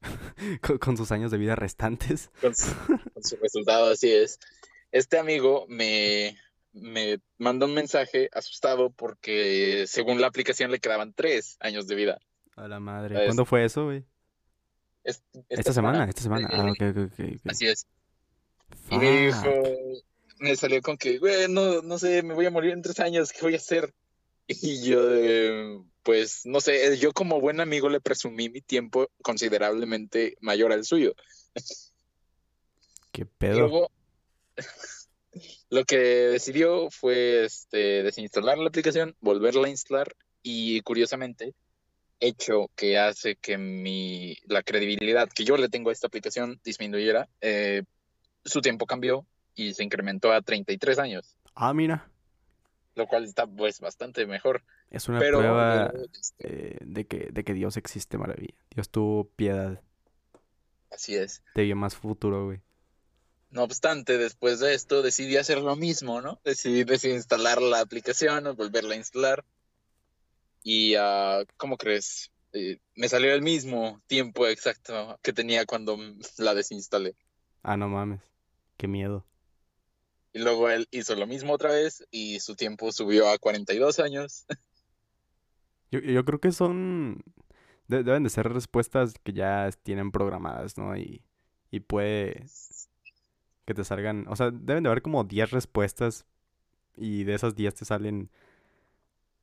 con, 0.62 0.78
con 0.78 0.96
sus 0.96 1.12
años 1.12 1.30
de 1.30 1.38
vida 1.38 1.56
restantes. 1.56 2.30
con 2.40 2.54
su, 2.54 2.68
con 2.86 3.22
su 3.22 3.36
resultado, 3.36 3.90
así 3.90 4.10
es. 4.10 4.38
Este 4.92 5.18
amigo 5.18 5.66
me, 5.68 6.36
me 6.72 7.18
mandó 7.38 7.66
un 7.66 7.74
mensaje 7.74 8.28
asustado 8.32 8.90
porque 8.90 9.84
según 9.86 10.20
la 10.20 10.26
aplicación 10.28 10.70
le 10.70 10.78
quedaban 10.80 11.12
tres 11.14 11.56
años 11.60 11.86
de 11.86 11.94
vida. 11.94 12.20
A 12.56 12.68
la 12.68 12.80
madre. 12.80 13.24
¿Cuándo 13.24 13.44
fue 13.44 13.64
eso, 13.64 13.84
güey? 13.86 14.04
Es- 15.04 15.22
Esta 15.48 15.72
semana, 15.72 16.04
esta 16.08 16.22
semana. 16.22 16.46
Eh, 16.48 16.52
Ah, 16.52 16.70
ok, 16.70 16.82
ok, 16.90 17.12
ok. 17.14 17.46
Así 17.46 17.66
es. 17.66 17.86
Y 18.90 18.98
me 18.98 19.10
dijo, 19.26 19.48
me 20.38 20.56
salió 20.56 20.80
con 20.82 20.96
que, 20.96 21.18
güey, 21.18 21.48
no, 21.48 21.82
no 21.82 21.98
sé, 21.98 22.22
me 22.22 22.34
voy 22.34 22.46
a 22.46 22.50
morir 22.50 22.72
en 22.72 22.82
tres 22.82 23.00
años, 23.00 23.32
¿qué 23.32 23.40
voy 23.42 23.54
a 23.54 23.58
hacer? 23.58 23.94
Y 24.48 24.82
yo, 24.84 25.00
eh, 25.14 25.78
pues, 26.02 26.44
no 26.44 26.60
sé, 26.60 26.98
yo 26.98 27.12
como 27.12 27.40
buen 27.40 27.60
amigo 27.60 27.88
le 27.88 28.00
presumí 28.00 28.48
mi 28.48 28.60
tiempo 28.60 29.08
considerablemente 29.22 30.36
mayor 30.40 30.72
al 30.72 30.84
suyo. 30.84 31.14
¿Qué 33.12 33.22
Y 33.24 33.26
pedo? 33.26 33.58
luego, 33.58 33.90
lo 35.70 35.84
que 35.84 35.96
decidió 35.98 36.90
fue 36.90 37.44
este, 37.44 38.02
desinstalar 38.02 38.58
la 38.58 38.68
aplicación, 38.68 39.14
volverla 39.20 39.66
a 39.66 39.70
instalar 39.70 40.14
y 40.42 40.80
curiosamente, 40.82 41.54
hecho 42.18 42.70
que 42.76 42.98
hace 42.98 43.36
que 43.36 43.56
mi, 43.58 44.36
la 44.46 44.62
credibilidad 44.62 45.28
que 45.28 45.44
yo 45.44 45.56
le 45.56 45.68
tengo 45.68 45.90
a 45.90 45.92
esta 45.92 46.06
aplicación 46.08 46.60
disminuyera, 46.64 47.28
eh, 47.40 47.82
su 48.44 48.60
tiempo 48.60 48.86
cambió 48.86 49.26
y 49.54 49.74
se 49.74 49.84
incrementó 49.84 50.32
a 50.32 50.42
33 50.42 50.98
años, 50.98 51.36
Ah, 51.54 51.72
mira. 51.74 52.10
lo 52.94 53.06
cual 53.06 53.24
está 53.24 53.46
pues 53.46 53.80
bastante 53.80 54.26
mejor. 54.26 54.62
Es 54.90 55.08
una 55.08 55.18
Pero 55.18 55.38
prueba 55.38 55.92
eh, 55.94 56.06
este, 56.20 56.78
de 56.80 57.06
que, 57.06 57.28
de 57.30 57.44
que 57.44 57.54
Dios 57.54 57.76
existe, 57.76 58.18
maravilla. 58.18 58.54
Dios 58.74 58.90
tuvo 58.90 59.28
piedad. 59.36 59.80
así 60.90 61.14
es. 61.16 61.42
Te 61.54 61.62
vio 61.62 61.76
más 61.76 61.94
futuro, 61.96 62.46
güey. 62.46 62.60
No 63.50 63.64
obstante, 63.64 64.16
después 64.16 64.60
de 64.60 64.74
esto 64.74 65.02
decidí 65.02 65.36
hacer 65.36 65.58
lo 65.58 65.74
mismo, 65.76 66.20
¿no? 66.20 66.40
Decidí 66.44 66.84
desinstalar 66.84 67.60
la 67.60 67.80
aplicación, 67.80 68.44
volverla 68.56 68.94
a 68.94 68.98
instalar. 68.98 69.44
Y, 70.62 70.94
ah, 70.94 71.42
¿cómo 71.56 71.76
crees? 71.76 72.30
Eh, 72.52 72.78
me 72.94 73.08
salió 73.08 73.32
el 73.34 73.42
mismo 73.42 74.00
tiempo 74.06 74.46
exacto 74.46 75.18
que 75.22 75.32
tenía 75.32 75.66
cuando 75.66 75.98
la 76.38 76.54
desinstalé. 76.54 77.16
Ah, 77.62 77.76
no 77.76 77.88
mames. 77.88 78.20
Qué 78.76 78.86
miedo. 78.88 79.24
Y 80.32 80.38
luego 80.38 80.70
él 80.70 80.86
hizo 80.92 81.16
lo 81.16 81.26
mismo 81.26 81.54
otra 81.54 81.72
vez 81.72 82.04
y 82.10 82.38
su 82.40 82.54
tiempo 82.54 82.92
subió 82.92 83.28
a 83.28 83.38
42 83.38 83.98
años. 83.98 84.46
Yo, 85.90 85.98
yo 86.00 86.24
creo 86.24 86.40
que 86.40 86.52
son... 86.52 87.22
de- 87.88 88.04
deben 88.04 88.22
de 88.22 88.30
ser 88.30 88.48
respuestas 88.52 89.14
que 89.22 89.32
ya 89.32 89.70
tienen 89.82 90.12
programadas, 90.12 90.78
¿no? 90.78 90.96
Y, 90.96 91.24
y 91.70 91.80
puede 91.80 92.46
que 93.66 93.74
te 93.74 93.84
salgan... 93.84 94.26
O 94.28 94.36
sea, 94.36 94.50
deben 94.50 94.82
de 94.84 94.90
haber 94.90 95.02
como 95.02 95.24
10 95.24 95.50
respuestas 95.50 96.26
y 96.96 97.24
de 97.24 97.34
esas 97.34 97.54
10 97.56 97.74
te 97.74 97.84
salen 97.84 98.30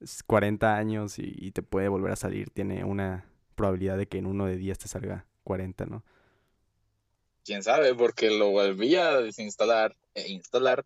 s- 0.02 0.24
40 0.26 0.78
años 0.78 1.20
y, 1.20 1.34
y 1.36 1.52
te 1.52 1.62
puede 1.64 1.88
volver 1.88 2.12
a 2.12 2.16
salir. 2.16 2.50
Tiene 2.50 2.84
una 2.84 3.26
probabilidad 3.56 3.98
de 3.98 4.08
que 4.08 4.18
en 4.18 4.26
uno 4.28 4.46
de 4.46 4.58
10 4.58 4.78
te 4.80 4.88
salga 4.88 5.26
40, 5.44 5.86
¿no? 5.86 6.04
Quién 7.44 7.64
sabe, 7.64 7.96
porque 7.96 8.30
lo 8.30 8.50
volví 8.52 8.96
a 8.96 9.22
desinstalar 9.22 9.96
e 10.14 10.28
instalar 10.30 10.86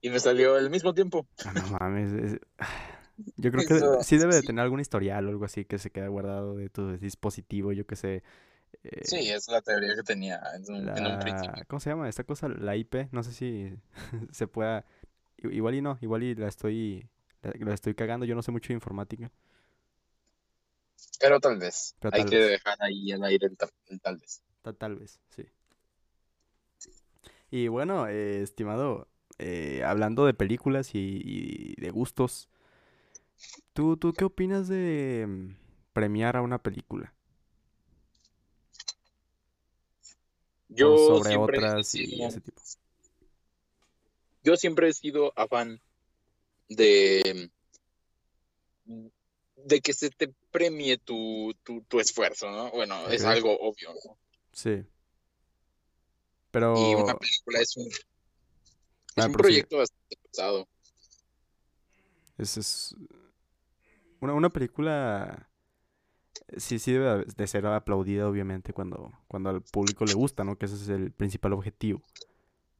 y 0.00 0.10
me 0.10 0.18
salió 0.18 0.56
al 0.56 0.68
mismo 0.70 0.92
tiempo. 0.92 1.26
Ah, 1.44 1.52
no 1.54 1.66
mames. 1.68 2.12
es- 2.12 2.40
Yo 3.36 3.50
creo 3.52 3.64
que 3.64 3.74
Eso, 3.76 4.02
sí 4.02 4.16
debe 4.16 4.34
de 4.34 4.42
tener 4.42 4.62
algún 4.62 4.80
historial 4.80 5.26
o 5.26 5.28
algo 5.28 5.44
así 5.44 5.66
que 5.66 5.78
se 5.78 5.90
queda 5.90 6.08
guardado 6.08 6.56
de 6.56 6.70
tu 6.70 6.96
dispositivo, 6.96 7.70
yo 7.72 7.86
que 7.86 7.94
sé. 7.96 8.22
Eh, 8.84 9.06
Sí, 9.06 9.28
es 9.30 9.48
la 9.48 9.60
teoría 9.62 9.94
que 9.94 10.02
tenía 10.02 10.40
en 10.54 10.62
un, 10.72 10.88
en 10.96 11.06
un 11.06 11.18
principio. 11.18 11.64
¿Cómo 11.68 11.80
se 11.80 11.90
llama 11.90 12.08
esta 12.08 12.24
cosa? 12.24 12.48
La 12.48 12.76
IP. 12.76 13.08
No 13.12 13.22
sé 13.22 13.32
si 13.32 13.74
se 14.32 14.46
pueda... 14.46 14.84
Igual 15.38 15.74
y 15.76 15.82
no, 15.82 15.98
igual 16.00 16.22
y 16.22 16.34
la 16.34 16.48
estoy... 16.48 17.08
La, 17.42 17.52
la 17.58 17.74
estoy 17.74 17.94
cagando, 17.94 18.26
yo 18.26 18.34
no 18.34 18.42
sé 18.42 18.52
mucho 18.52 18.68
de 18.68 18.74
informática. 18.74 19.30
Pero 21.20 21.38
tal 21.38 21.56
vez. 21.56 21.94
Pero 22.00 22.10
Hay 22.10 22.22
tal 22.22 22.30
que 22.30 22.36
vez. 22.36 22.46
dejar 22.50 22.76
ahí 22.80 23.12
el 23.12 23.22
aire 23.22 23.46
el 23.46 23.56
tal, 23.56 23.70
el 23.86 24.00
tal 24.00 24.16
vez. 24.16 24.42
Ta- 24.62 24.72
Tal, 24.72 24.96
vez, 24.96 25.20
sí. 25.28 25.44
Y 27.50 27.68
bueno, 27.68 28.06
eh, 28.08 28.42
estimado, 28.42 29.08
eh, 29.38 29.82
hablando 29.84 30.24
de 30.26 30.34
películas 30.34 30.94
y, 30.94 31.20
y 31.24 31.74
de 31.80 31.90
gustos, 31.90 32.48
¿tú, 33.72 33.96
¿tú 33.96 34.12
qué 34.12 34.24
opinas 34.24 34.68
de 34.68 35.26
mm, 35.28 35.54
premiar 35.92 36.36
a 36.36 36.42
una 36.42 36.58
película? 36.58 37.14
Yo 40.70 40.96
sobre 40.96 41.36
otras 41.36 41.94
y 41.94 42.22
ese 42.22 42.40
tipo. 42.40 42.60
yo 44.44 44.56
siempre 44.56 44.88
he 44.88 44.92
sido 44.92 45.32
afán 45.36 45.80
de, 46.68 47.50
de 49.56 49.80
que 49.80 49.92
se 49.92 50.10
te 50.10 50.32
premie 50.50 50.96
tu, 50.98 51.54
tu, 51.64 51.82
tu 51.82 51.98
esfuerzo, 52.00 52.50
¿no? 52.50 52.70
Bueno, 52.70 53.08
es 53.08 53.24
algo 53.24 53.58
obvio, 53.58 53.92
¿no? 54.04 54.16
Sí. 54.52 54.84
Pero... 56.52 56.74
Y 56.76 56.94
una 56.94 57.14
película 57.16 57.60
es 57.60 57.76
un, 57.76 57.86
es 57.88 58.06
Ah, 59.16 59.26
un 59.26 59.32
proyecto 59.32 59.78
bastante 59.78 60.16
pesado. 60.22 60.68
Es, 62.38 62.56
es 62.56 62.94
una, 64.20 64.34
una 64.34 64.50
película 64.50 65.49
sí, 66.56 66.78
sí 66.78 66.92
debe 66.92 67.24
de 67.36 67.46
ser 67.46 67.66
aplaudida, 67.66 68.28
obviamente, 68.28 68.72
cuando, 68.72 69.12
cuando 69.28 69.50
al 69.50 69.62
público 69.62 70.06
le 70.06 70.14
gusta, 70.14 70.44
¿no? 70.44 70.56
Que 70.56 70.66
ese 70.66 70.76
es 70.76 70.88
el 70.88 71.12
principal 71.12 71.52
objetivo. 71.52 72.02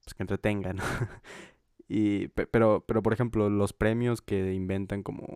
Pues 0.04 0.14
que 0.14 0.24
entretengan. 0.24 0.78
Y, 1.88 2.28
pe- 2.28 2.46
pero, 2.46 2.84
pero, 2.86 3.02
por 3.02 3.12
ejemplo, 3.12 3.50
los 3.50 3.72
premios 3.72 4.22
que 4.22 4.54
inventan 4.54 5.02
como 5.02 5.26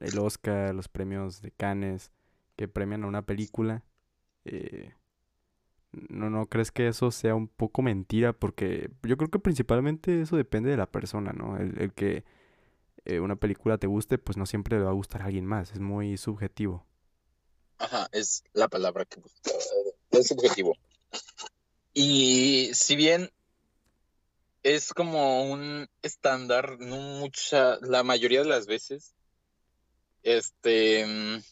el 0.00 0.18
Oscar, 0.18 0.74
los 0.74 0.88
premios 0.88 1.42
de 1.42 1.52
Cannes, 1.52 2.12
que 2.56 2.68
premian 2.68 3.04
a 3.04 3.08
una 3.08 3.22
película, 3.26 3.84
eh, 4.44 4.94
¿no, 5.92 6.30
¿no 6.30 6.46
crees 6.46 6.70
que 6.72 6.88
eso 6.88 7.10
sea 7.10 7.34
un 7.34 7.48
poco 7.48 7.82
mentira? 7.82 8.32
Porque 8.32 8.90
yo 9.02 9.16
creo 9.16 9.30
que 9.30 9.38
principalmente 9.38 10.22
eso 10.22 10.36
depende 10.36 10.70
de 10.70 10.76
la 10.76 10.90
persona, 10.90 11.32
¿no? 11.32 11.56
El, 11.56 11.78
el 11.80 11.92
que 11.92 12.24
eh, 13.06 13.20
una 13.20 13.36
película 13.36 13.78
te 13.78 13.88
guste, 13.88 14.18
pues 14.18 14.36
no 14.38 14.46
siempre 14.46 14.78
le 14.78 14.84
va 14.84 14.90
a 14.90 14.94
gustar 14.94 15.22
a 15.22 15.26
alguien 15.26 15.46
más, 15.46 15.72
es 15.72 15.80
muy 15.80 16.16
subjetivo. 16.18 16.86
Ajá, 17.80 18.08
es 18.12 18.44
la 18.52 18.68
palabra 18.68 19.06
que 19.06 19.20
busco. 19.20 19.40
Es 20.10 20.28
subjetivo. 20.28 20.76
Y 21.94 22.70
si 22.74 22.94
bien 22.94 23.32
es 24.62 24.92
como 24.92 25.50
un 25.50 25.88
estándar, 26.02 26.78
no 26.78 26.98
mucha, 26.98 27.78
la 27.80 28.02
mayoría 28.02 28.42
de 28.42 28.48
las 28.50 28.66
veces, 28.66 29.14
este, 30.22 31.06
mm, 31.06 31.42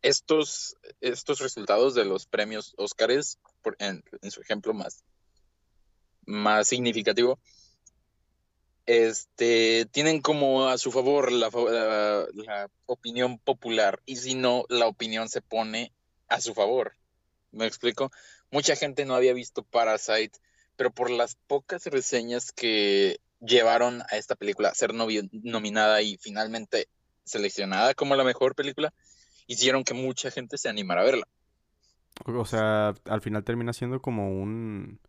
estos, 0.00 0.76
estos 1.02 1.40
resultados 1.40 1.94
de 1.94 2.06
los 2.06 2.26
premios 2.26 2.72
Óscares, 2.78 3.38
en, 3.78 4.02
en 4.22 4.30
su 4.30 4.40
ejemplo 4.40 4.72
más, 4.72 5.04
más 6.24 6.68
significativo, 6.68 7.38
este, 8.86 9.86
tienen 9.90 10.20
como 10.20 10.68
a 10.68 10.78
su 10.78 10.92
favor 10.92 11.32
la, 11.32 11.50
la 12.34 12.70
opinión 12.86 13.38
popular 13.38 14.00
y 14.06 14.16
si 14.16 14.34
no, 14.34 14.64
la 14.68 14.86
opinión 14.86 15.28
se 15.28 15.40
pone 15.40 15.92
a 16.28 16.40
su 16.40 16.54
favor. 16.54 16.94
¿Me 17.52 17.66
explico? 17.66 18.10
Mucha 18.50 18.76
gente 18.76 19.04
no 19.04 19.14
había 19.14 19.32
visto 19.32 19.62
Parasite, 19.62 20.38
pero 20.76 20.90
por 20.90 21.10
las 21.10 21.36
pocas 21.46 21.86
reseñas 21.86 22.52
que 22.52 23.18
llevaron 23.40 24.02
a 24.10 24.16
esta 24.16 24.34
película 24.34 24.68
a 24.68 24.74
ser 24.74 24.92
nominada 24.94 26.02
y 26.02 26.16
finalmente 26.16 26.88
seleccionada 27.24 27.94
como 27.94 28.16
la 28.16 28.24
mejor 28.24 28.54
película, 28.54 28.92
hicieron 29.46 29.84
que 29.84 29.94
mucha 29.94 30.30
gente 30.30 30.58
se 30.58 30.68
animara 30.68 31.02
a 31.02 31.04
verla. 31.04 31.28
O 32.26 32.44
sea, 32.44 32.94
al 33.06 33.20
final 33.20 33.44
termina 33.44 33.72
siendo 33.72 34.00
como 34.00 34.30
un 34.30 35.00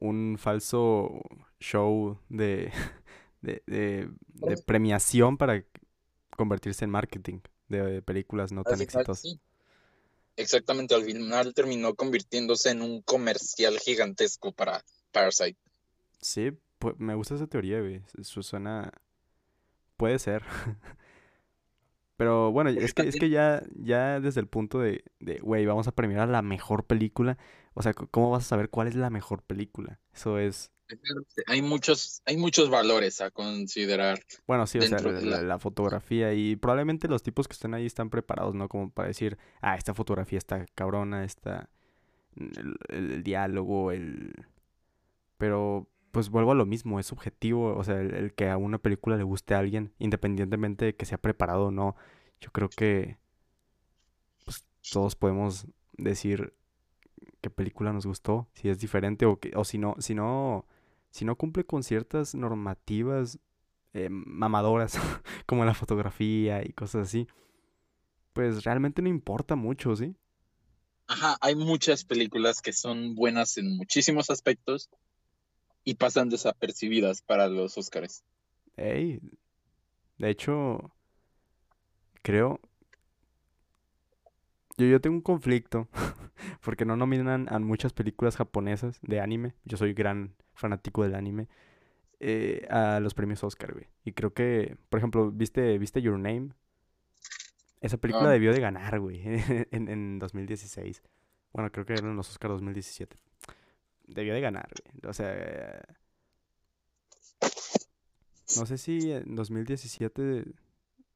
un 0.00 0.36
falso 0.38 1.20
show 1.60 2.18
de, 2.28 2.72
de, 3.42 4.08
premiación 4.66 5.36
para 5.36 5.64
convertirse 6.36 6.84
en 6.84 6.90
marketing 6.90 7.40
de, 7.68 8.02
películas 8.02 8.52
no 8.52 8.64
tan 8.64 8.80
exitosas. 8.80 9.38
Exactamente, 10.36 10.94
al 10.94 11.02
final 11.02 11.52
terminó 11.52 11.94
convirtiéndose 11.94 12.70
en 12.70 12.82
un 12.82 13.02
comercial 13.02 13.76
gigantesco 13.80 14.52
para 14.52 14.84
Parasite. 15.10 15.58
Sí, 16.20 16.52
pues 16.78 16.94
me 16.98 17.16
gusta 17.16 17.34
esa 17.34 17.48
teoría, 17.48 17.80
güey. 17.80 18.02
Eso 18.16 18.42
suena. 18.42 18.92
Puede 19.96 20.20
ser. 20.20 20.44
Pero 22.16 22.52
bueno, 22.52 22.70
es 22.70 22.94
que, 22.94 23.02
es 23.02 23.16
que 23.16 23.30
ya, 23.30 23.62
ya 23.74 24.20
desde 24.20 24.40
el 24.40 24.48
punto 24.48 24.80
de, 24.80 25.04
de, 25.20 25.38
güey, 25.38 25.66
vamos 25.66 25.86
a 25.86 25.92
premiar 25.92 26.20
a 26.20 26.26
la 26.26 26.42
mejor 26.42 26.84
película. 26.84 27.38
O 27.78 27.82
sea, 27.82 27.94
¿cómo 27.94 28.30
vas 28.30 28.44
a 28.44 28.48
saber 28.48 28.70
cuál 28.70 28.88
es 28.88 28.96
la 28.96 29.08
mejor 29.08 29.44
película? 29.44 30.00
Eso 30.12 30.40
es... 30.40 30.72
Hay 31.46 31.62
muchos, 31.62 32.22
hay 32.26 32.36
muchos 32.36 32.70
valores 32.70 33.20
a 33.20 33.30
considerar. 33.30 34.18
Bueno, 34.48 34.66
sí, 34.66 34.78
o 34.78 34.82
sea, 34.82 34.98
la, 34.98 35.58
fotografía 35.60 36.34
y 36.34 36.56
probablemente 36.56 37.06
los 37.06 37.22
tipos 37.22 37.46
que 37.46 37.52
están 37.52 37.74
ahí 37.74 37.86
están 37.86 38.10
preparados, 38.10 38.52
¿no? 38.56 38.68
Como 38.68 38.90
para 38.90 39.06
decir, 39.06 39.38
ah, 39.60 39.76
esta 39.76 39.94
fotografía 39.94 40.38
está 40.38 40.66
cabrona, 40.74 41.24
está... 41.24 41.70
el 42.88 43.22
diálogo, 43.22 43.92
el... 43.92 44.32
Pero 45.36 45.88
pues 46.10 46.30
vuelvo 46.30 46.50
a 46.50 46.56
lo 46.56 46.66
mismo, 46.66 46.98
es 46.98 47.06
subjetivo, 47.06 47.76
o 47.76 47.84
sea, 47.84 48.00
el, 48.00 48.34
que 48.34 48.48
a 48.48 48.56
una 48.56 48.78
película 48.78 49.16
le 49.16 49.22
guste 49.22 49.54
a 49.54 49.60
alguien, 49.60 49.94
independientemente 50.00 50.86
de 50.86 50.96
que 50.96 51.06
sea 51.06 51.18
preparado 51.18 51.66
o 51.66 51.70
no, 51.70 51.94
yo 52.40 52.50
creo 52.50 52.70
que 52.70 53.18
pues, 54.44 54.64
todos 54.90 55.14
podemos 55.14 55.68
decir 55.96 56.57
qué 57.40 57.50
película 57.50 57.92
nos 57.92 58.06
gustó, 58.06 58.48
si 58.52 58.68
es 58.68 58.78
diferente 58.78 59.26
o, 59.26 59.38
que, 59.38 59.52
o 59.56 59.64
si 59.64 59.78
no, 59.78 59.94
si 59.98 60.14
no, 60.14 60.66
si 61.10 61.24
no 61.24 61.36
cumple 61.36 61.64
con 61.64 61.82
ciertas 61.82 62.34
normativas 62.34 63.38
eh, 63.94 64.08
mamadoras, 64.10 64.98
como 65.46 65.64
la 65.64 65.74
fotografía 65.74 66.64
y 66.64 66.72
cosas 66.72 67.08
así, 67.08 67.26
pues 68.32 68.64
realmente 68.64 69.02
no 69.02 69.08
importa 69.08 69.56
mucho, 69.56 69.96
¿sí? 69.96 70.14
Ajá, 71.06 71.38
hay 71.40 71.54
muchas 71.54 72.04
películas 72.04 72.60
que 72.60 72.72
son 72.72 73.14
buenas 73.14 73.56
en 73.56 73.76
muchísimos 73.76 74.28
aspectos, 74.28 74.90
y 75.88 75.94
pasan 75.94 76.28
desapercibidas 76.28 77.22
para 77.22 77.48
los 77.48 77.78
Oscars. 77.78 78.22
Ey, 78.76 79.20
de 80.18 80.28
hecho, 80.28 80.92
creo... 82.20 82.60
Yo, 84.78 84.86
yo 84.86 85.00
tengo 85.00 85.16
un 85.16 85.22
conflicto 85.22 85.88
porque 86.62 86.86
no 86.86 86.96
nominan 86.96 87.46
a 87.50 87.58
muchas 87.58 87.92
películas 87.92 88.36
japonesas 88.36 88.98
de 89.02 89.20
anime. 89.20 89.54
Yo 89.64 89.76
soy 89.76 89.92
gran 89.92 90.34
fanático 90.54 91.02
del 91.02 91.14
anime. 91.14 91.48
Eh, 92.20 92.66
a 92.70 92.98
los 92.98 93.14
premios 93.14 93.44
Oscar, 93.44 93.74
güey. 93.74 93.86
Y 94.04 94.12
creo 94.12 94.32
que, 94.32 94.76
por 94.88 94.98
ejemplo, 94.98 95.30
¿viste, 95.30 95.78
¿viste 95.78 96.02
Your 96.02 96.18
Name? 96.18 96.50
Esa 97.80 97.98
película 97.98 98.30
debió 98.30 98.52
de 98.52 98.60
ganar, 98.60 98.98
güey, 98.98 99.20
en, 99.70 99.88
en 99.88 100.18
2016. 100.18 101.02
Bueno, 101.52 101.70
creo 101.70 101.86
que 101.86 101.92
eran 101.92 102.16
los 102.16 102.28
Oscar 102.30 102.50
2017 102.50 103.16
debió 104.08 104.34
de 104.34 104.40
ganar, 104.40 104.68
güey. 104.68 105.10
O 105.10 105.14
sea, 105.14 105.80
no 108.56 108.66
sé 108.66 108.78
si 108.78 109.12
en 109.12 109.34
2017 109.34 110.44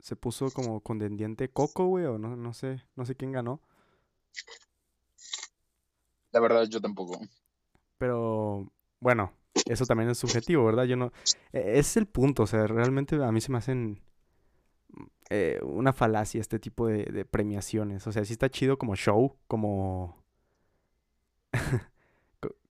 se 0.03 0.17
puso 0.17 0.51
como 0.51 0.81
contendiente 0.81 1.49
Coco, 1.49 1.87
güey, 1.87 2.05
o 2.07 2.19
no, 2.19 2.37
no 2.37 2.53
sé, 2.53 2.83
no 2.97 3.07
sé 3.07 3.15
quién 3.15 3.31
ganó. 3.31 3.63
La 6.33 6.41
verdad, 6.41 6.65
yo 6.69 6.81
tampoco. 6.81 7.21
Pero, 7.99 8.73
bueno, 8.99 9.33
eso 9.65 9.87
también 9.87 10.11
es 10.11 10.19
subjetivo, 10.19 10.65
¿verdad? 10.65 10.85
Yo 10.85 10.97
no... 10.97 11.13
E, 11.53 11.79
es 11.79 11.97
el 11.97 12.07
punto, 12.07 12.43
o 12.43 12.47
sea, 12.49 12.67
realmente 12.67 13.23
a 13.23 13.31
mí 13.31 13.41
se 13.41 13.53
me 13.53 13.59
hacen 13.59 14.03
eh, 15.31 15.61
una 15.63 15.93
falacia 15.93 16.41
este 16.41 16.59
tipo 16.59 16.89
de, 16.89 17.05
de 17.05 17.25
premiaciones. 17.25 18.05
O 18.09 18.13
sea, 18.13 18.25
sí 18.25 18.33
está 18.33 18.51
chido 18.51 18.79
como 18.79 18.97
show, 18.97 19.37
como... 19.47 20.21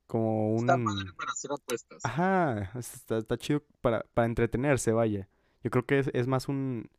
como 0.06 0.50
un... 0.52 0.68
Está 0.68 0.76
padre 0.76 1.12
para 1.16 1.32
hacer 1.32 1.50
apuestas. 1.50 2.04
Ajá, 2.04 2.72
está, 2.78 3.38
chido 3.38 3.64
para, 3.80 4.04
para, 4.12 4.26
entretenerse, 4.26 4.92
vaya. 4.92 5.30
Yo 5.64 5.70
creo 5.70 5.86
que 5.86 6.00
es, 6.00 6.10
es 6.12 6.26
más 6.26 6.48
un, 6.48 6.90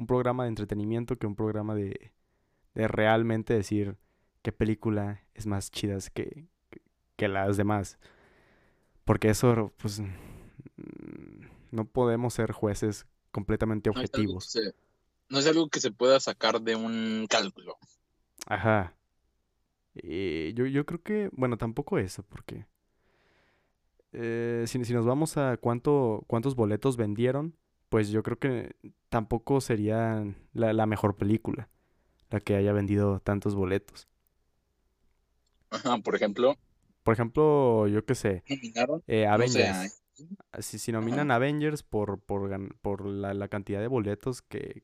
un, 0.00 0.06
programa 0.06 0.44
de 0.44 0.48
entretenimiento 0.48 1.16
que 1.16 1.26
un 1.26 1.36
programa 1.36 1.74
de, 1.74 2.12
de 2.74 2.88
realmente 2.88 3.54
decir 3.54 3.96
qué 4.42 4.52
película 4.52 5.22
es 5.34 5.46
más 5.46 5.70
chida 5.70 5.98
que, 6.12 6.46
que 7.16 7.28
las 7.28 7.56
demás. 7.56 7.98
Porque 9.04 9.30
eso, 9.30 9.72
pues, 9.76 10.00
mm, 10.00 10.06
no 11.70 11.84
podemos 11.84 12.34
ser 12.34 12.52
jueces 12.52 13.06
completamente 13.30 13.90
objetivos. 13.90 14.56
no 15.28 15.38
es 15.38 15.46
algo 15.46 15.68
que 15.68 15.80
se 15.80 15.90
pueda 15.90 16.18
sacar 16.20 16.60
de 16.60 16.76
un 16.76 17.26
cálculo. 17.28 17.76
Ajá. 18.46 18.94
Eh, 19.94 20.52
yo, 20.54 20.66
yo 20.66 20.86
creo 20.86 21.02
que, 21.02 21.30
bueno, 21.32 21.58
tampoco 21.58 21.98
eso, 21.98 22.22
porque 22.22 22.66
eh, 24.12 24.64
si, 24.66 24.84
si, 24.84 24.92
nos 24.92 25.04
vamos 25.04 25.36
a 25.36 25.56
cuánto, 25.56 26.24
cuántos 26.26 26.54
boletos 26.54 26.96
vendieron, 26.96 27.54
pues 27.90 28.08
yo 28.08 28.22
creo 28.22 28.38
que 28.38 28.74
tampoco 29.10 29.60
sería 29.60 30.24
la, 30.54 30.72
la 30.72 30.86
mejor 30.86 31.16
película 31.16 31.68
la 32.30 32.40
que 32.40 32.54
haya 32.54 32.72
vendido 32.72 33.20
tantos 33.20 33.54
boletos. 33.54 34.08
Ajá, 35.68 35.98
por 35.98 36.14
ejemplo. 36.14 36.56
Por 37.02 37.12
ejemplo, 37.12 37.86
yo 37.88 38.04
qué 38.06 38.14
sé. 38.14 38.44
Eh, 39.06 39.26
Avengers. 39.26 40.00
Ah, 40.52 40.62
si, 40.62 40.78
si 40.78 40.92
nominan 40.92 41.30
Avengers 41.30 41.82
por, 41.82 42.18
por, 42.20 42.76
por 42.78 43.04
la, 43.04 43.34
la, 43.34 43.48
cantidad 43.48 43.80
de 43.80 43.88
boletos 43.88 44.42
que, 44.42 44.82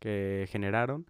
que 0.00 0.46
generaron, 0.50 1.08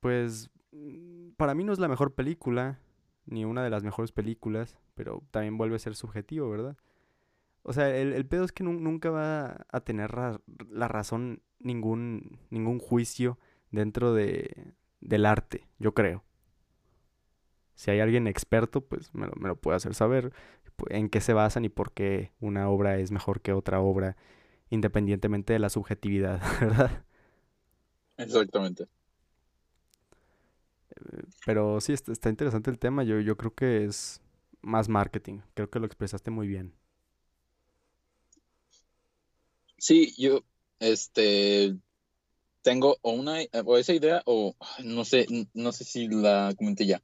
pues 0.00 0.50
Mm, 0.74 1.30
para 1.36 1.54
mí 1.54 1.64
no 1.64 1.72
es 1.72 1.78
la 1.78 1.88
mejor 1.88 2.14
película, 2.14 2.78
ni 3.26 3.44
una 3.44 3.62
de 3.62 3.70
las 3.70 3.84
mejores 3.84 4.12
películas, 4.12 4.76
pero 4.94 5.22
también 5.30 5.56
vuelve 5.56 5.76
a 5.76 5.78
ser 5.78 5.94
subjetivo, 5.94 6.50
¿verdad? 6.50 6.76
O 7.64 7.72
sea, 7.72 7.96
el, 7.96 8.26
pedo 8.26 8.44
es 8.44 8.52
que 8.52 8.62
nunca 8.62 9.10
va 9.10 9.66
a 9.70 9.80
tener 9.80 10.14
la 10.68 10.86
razón 10.86 11.42
ningún, 11.58 12.38
ningún 12.50 12.78
juicio 12.78 13.38
dentro 13.70 14.12
de, 14.12 14.74
del 15.00 15.24
arte, 15.24 15.66
yo 15.78 15.94
creo. 15.94 16.22
Si 17.74 17.90
hay 17.90 18.00
alguien 18.00 18.26
experto, 18.26 18.82
pues 18.82 19.12
me 19.14 19.26
lo, 19.26 19.32
me 19.36 19.48
lo 19.48 19.56
puede 19.56 19.76
hacer 19.76 19.94
saber 19.94 20.32
en 20.90 21.08
qué 21.08 21.20
se 21.20 21.32
basan 21.32 21.64
y 21.64 21.70
por 21.70 21.92
qué 21.92 22.32
una 22.38 22.68
obra 22.68 22.98
es 22.98 23.10
mejor 23.10 23.40
que 23.40 23.52
otra 23.52 23.80
obra, 23.80 24.16
independientemente 24.68 25.54
de 25.54 25.58
la 25.58 25.70
subjetividad, 25.70 26.40
¿verdad? 26.60 27.04
Exactamente. 28.18 28.86
Pero 31.44 31.80
sí, 31.80 31.92
está, 31.92 32.28
interesante 32.28 32.70
el 32.70 32.78
tema. 32.78 33.02
Yo, 33.02 33.20
yo 33.20 33.36
creo 33.36 33.54
que 33.54 33.84
es 33.84 34.20
más 34.62 34.88
marketing. 34.88 35.40
Creo 35.54 35.70
que 35.70 35.80
lo 35.80 35.86
expresaste 35.86 36.30
muy 36.30 36.46
bien. 36.46 36.74
Sí, 39.76 40.14
yo, 40.16 40.44
este, 40.78 41.76
tengo 42.62 42.96
o 43.02 43.12
una, 43.12 43.38
o 43.64 43.76
esa 43.76 43.92
idea, 43.92 44.22
o 44.26 44.54
no 44.82 45.04
sé, 45.04 45.26
no 45.52 45.72
sé 45.72 45.84
si 45.84 46.08
la 46.08 46.54
comenté 46.56 46.86
ya. 46.86 47.02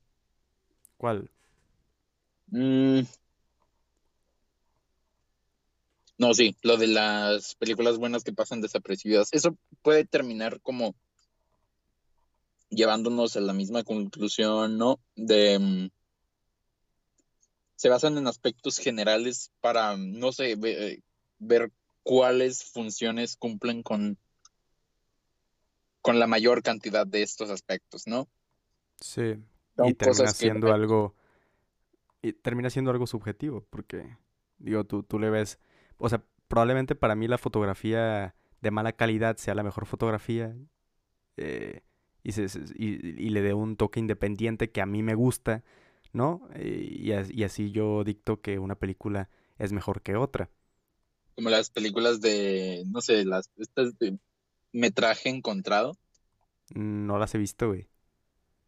¿Cuál? 0.97 1.31
Mm. 2.49 3.01
No, 6.19 6.35
sí, 6.35 6.55
lo 6.63 6.77
de 6.77 6.87
las 6.87 7.55
películas 7.55 7.97
buenas 7.97 8.25
que 8.25 8.33
pasan 8.33 8.61
desapercibidas. 8.61 9.29
Eso 9.33 9.57
puede 9.83 10.05
terminar 10.05 10.61
como 10.61 10.95
llevándonos 12.69 13.37
a 13.37 13.41
la 13.41 13.53
misma 13.53 13.85
conclusión, 13.85 14.79
¿no? 14.79 15.01
De... 15.17 15.59
Mm, 15.59 15.91
se 17.77 17.89
basan 17.89 18.19
en 18.19 18.27
aspectos 18.27 18.77
generales 18.77 19.51
para, 19.63 19.97
no 19.97 20.33
sé, 20.33 20.55
ver 21.39 21.73
cuáles 22.11 22.65
funciones 22.65 23.37
cumplen 23.37 23.85
con, 23.85 24.19
con 26.03 26.19
la 26.19 26.27
mayor 26.27 26.61
cantidad 26.61 27.07
de 27.07 27.23
estos 27.23 27.51
aspectos, 27.51 28.09
¿no? 28.09 28.27
Sí. 29.01 29.37
y 29.85 29.95
termina 29.95 30.27
siendo 30.33 30.73
algo. 30.73 31.15
Y 32.21 32.33
termina 32.33 32.69
siendo 32.69 32.91
algo 32.91 33.07
subjetivo, 33.07 33.65
porque, 33.71 34.17
digo, 34.59 34.83
tú, 34.83 35.05
tú 35.05 35.21
le 35.21 35.31
ves. 35.31 35.61
O 35.99 36.09
sea, 36.09 36.25
probablemente 36.49 36.97
para 36.97 37.15
mí 37.15 37.29
la 37.29 37.39
fotografía 37.39 38.35
de 38.61 38.71
mala 38.73 38.91
calidad 38.91 39.37
sea 39.37 39.55
la 39.55 39.63
mejor 39.63 39.87
fotografía. 39.87 40.57
Eh, 41.37 41.83
y, 42.25 42.33
se, 42.33 42.47
y, 42.75 43.31
le 43.31 43.41
dé 43.41 43.55
un 43.55 43.77
toque 43.77 44.01
independiente 44.01 44.73
que 44.73 44.81
a 44.81 44.87
mí 44.87 45.05
me 45.05 45.15
gusta, 45.15 45.63
¿no? 46.13 46.49
Y, 46.61 47.13
y, 47.13 47.45
así 47.45 47.71
yo 47.71 48.03
dicto 48.03 48.41
que 48.41 48.59
una 48.59 48.75
película 48.75 49.31
es 49.59 49.73
mejor 49.73 50.03
que 50.03 50.17
otra. 50.17 50.51
Como 51.41 51.49
las 51.49 51.71
películas 51.71 52.21
de, 52.21 52.85
no 52.89 53.01
sé, 53.01 53.25
las 53.25 53.51
estas 53.57 53.99
de 53.99 54.19
metraje 54.73 55.31
encontrado. 55.31 55.97
No 56.75 57.19
las 57.19 57.35
he 57.35 57.39
visto, 57.39 57.69
güey. 57.69 57.89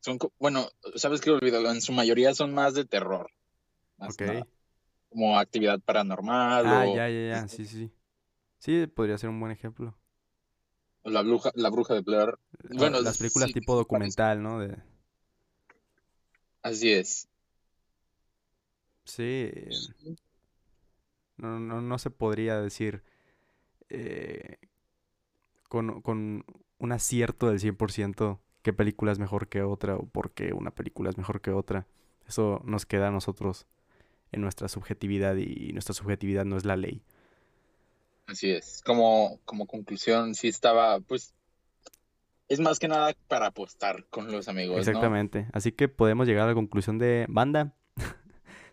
Son, 0.00 0.18
bueno, 0.38 0.68
¿sabes 0.96 1.20
qué 1.20 1.30
olvidado? 1.30 1.70
En 1.70 1.82
su 1.82 1.92
mayoría 1.92 2.32
son 2.32 2.54
más 2.54 2.72
de 2.72 2.86
terror. 2.86 3.30
ok. 3.98 4.46
como 5.10 5.38
actividad 5.38 5.80
paranormal. 5.80 6.66
Ah, 6.66 6.86
ya, 6.86 7.10
ya, 7.10 7.28
ya, 7.28 7.48
sí, 7.48 7.66
sí. 7.66 7.92
Sí, 8.56 8.86
podría 8.86 9.18
ser 9.18 9.28
un 9.28 9.38
buen 9.38 9.52
ejemplo. 9.52 9.94
La 11.04 11.20
bruja, 11.20 11.50
la 11.54 11.68
bruja 11.68 11.92
de 11.92 12.00
Blair. 12.00 12.38
Bueno, 12.70 13.02
las 13.02 13.18
películas 13.18 13.52
tipo 13.52 13.76
documental, 13.76 14.42
¿no? 14.42 14.60
De... 14.60 14.78
Así 16.62 16.90
es. 16.90 17.28
Sí. 19.04 19.52
No, 21.36 21.58
no, 21.58 21.80
no 21.80 21.98
se 21.98 22.10
podría 22.10 22.60
decir 22.60 23.02
eh, 23.88 24.58
con, 25.68 26.02
con 26.02 26.44
un 26.78 26.92
acierto 26.92 27.48
del 27.48 27.58
100% 27.58 28.38
qué 28.62 28.72
película 28.72 29.12
es 29.12 29.18
mejor 29.18 29.48
que 29.48 29.62
otra 29.62 29.96
o 29.96 30.06
por 30.06 30.32
qué 30.32 30.52
una 30.52 30.70
película 30.70 31.10
es 31.10 31.18
mejor 31.18 31.40
que 31.40 31.50
otra. 31.50 31.86
Eso 32.26 32.60
nos 32.64 32.86
queda 32.86 33.08
a 33.08 33.10
nosotros 33.10 33.66
en 34.30 34.40
nuestra 34.40 34.68
subjetividad 34.68 35.36
y 35.36 35.72
nuestra 35.72 35.94
subjetividad 35.94 36.44
no 36.44 36.56
es 36.56 36.64
la 36.64 36.76
ley. 36.76 37.02
Así 38.26 38.50
es. 38.50 38.82
Como, 38.84 39.40
como 39.44 39.66
conclusión, 39.66 40.34
sí 40.34 40.48
estaba, 40.48 41.00
pues, 41.00 41.34
es 42.48 42.60
más 42.60 42.78
que 42.78 42.88
nada 42.88 43.14
para 43.28 43.46
apostar 43.48 44.06
con 44.10 44.30
los 44.30 44.48
amigos. 44.48 44.78
Exactamente. 44.78 45.48
Así 45.52 45.72
que 45.72 45.88
podemos 45.88 46.26
llegar 46.26 46.44
a 46.44 46.48
la 46.48 46.54
conclusión 46.54 46.98
de 46.98 47.26
banda. 47.28 47.74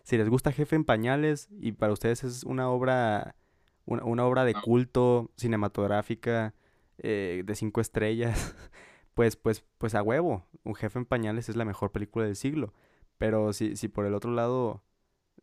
Si 0.04 0.16
les 0.16 0.28
gusta 0.28 0.52
Jefe 0.52 0.76
en 0.76 0.84
Pañales 0.84 1.48
y 1.60 1.72
para 1.72 1.92
ustedes 1.92 2.24
es 2.24 2.44
una 2.44 2.70
obra, 2.70 3.36
una, 3.84 4.24
obra 4.24 4.44
de 4.44 4.54
culto 4.54 5.30
cinematográfica 5.36 6.54
eh, 6.98 7.42
de 7.44 7.54
cinco 7.54 7.80
estrellas, 7.80 8.54
pues, 9.14 9.36
pues, 9.36 9.64
pues 9.78 9.94
a 9.94 10.02
huevo. 10.02 10.46
Un 10.64 10.74
Jefe 10.74 10.98
en 10.98 11.06
Pañales 11.06 11.48
es 11.48 11.56
la 11.56 11.64
mejor 11.64 11.92
película 11.92 12.24
del 12.24 12.36
siglo. 12.36 12.72
Pero 13.18 13.52
si, 13.52 13.76
si 13.76 13.88
por 13.88 14.06
el 14.06 14.14
otro 14.14 14.32
lado 14.32 14.82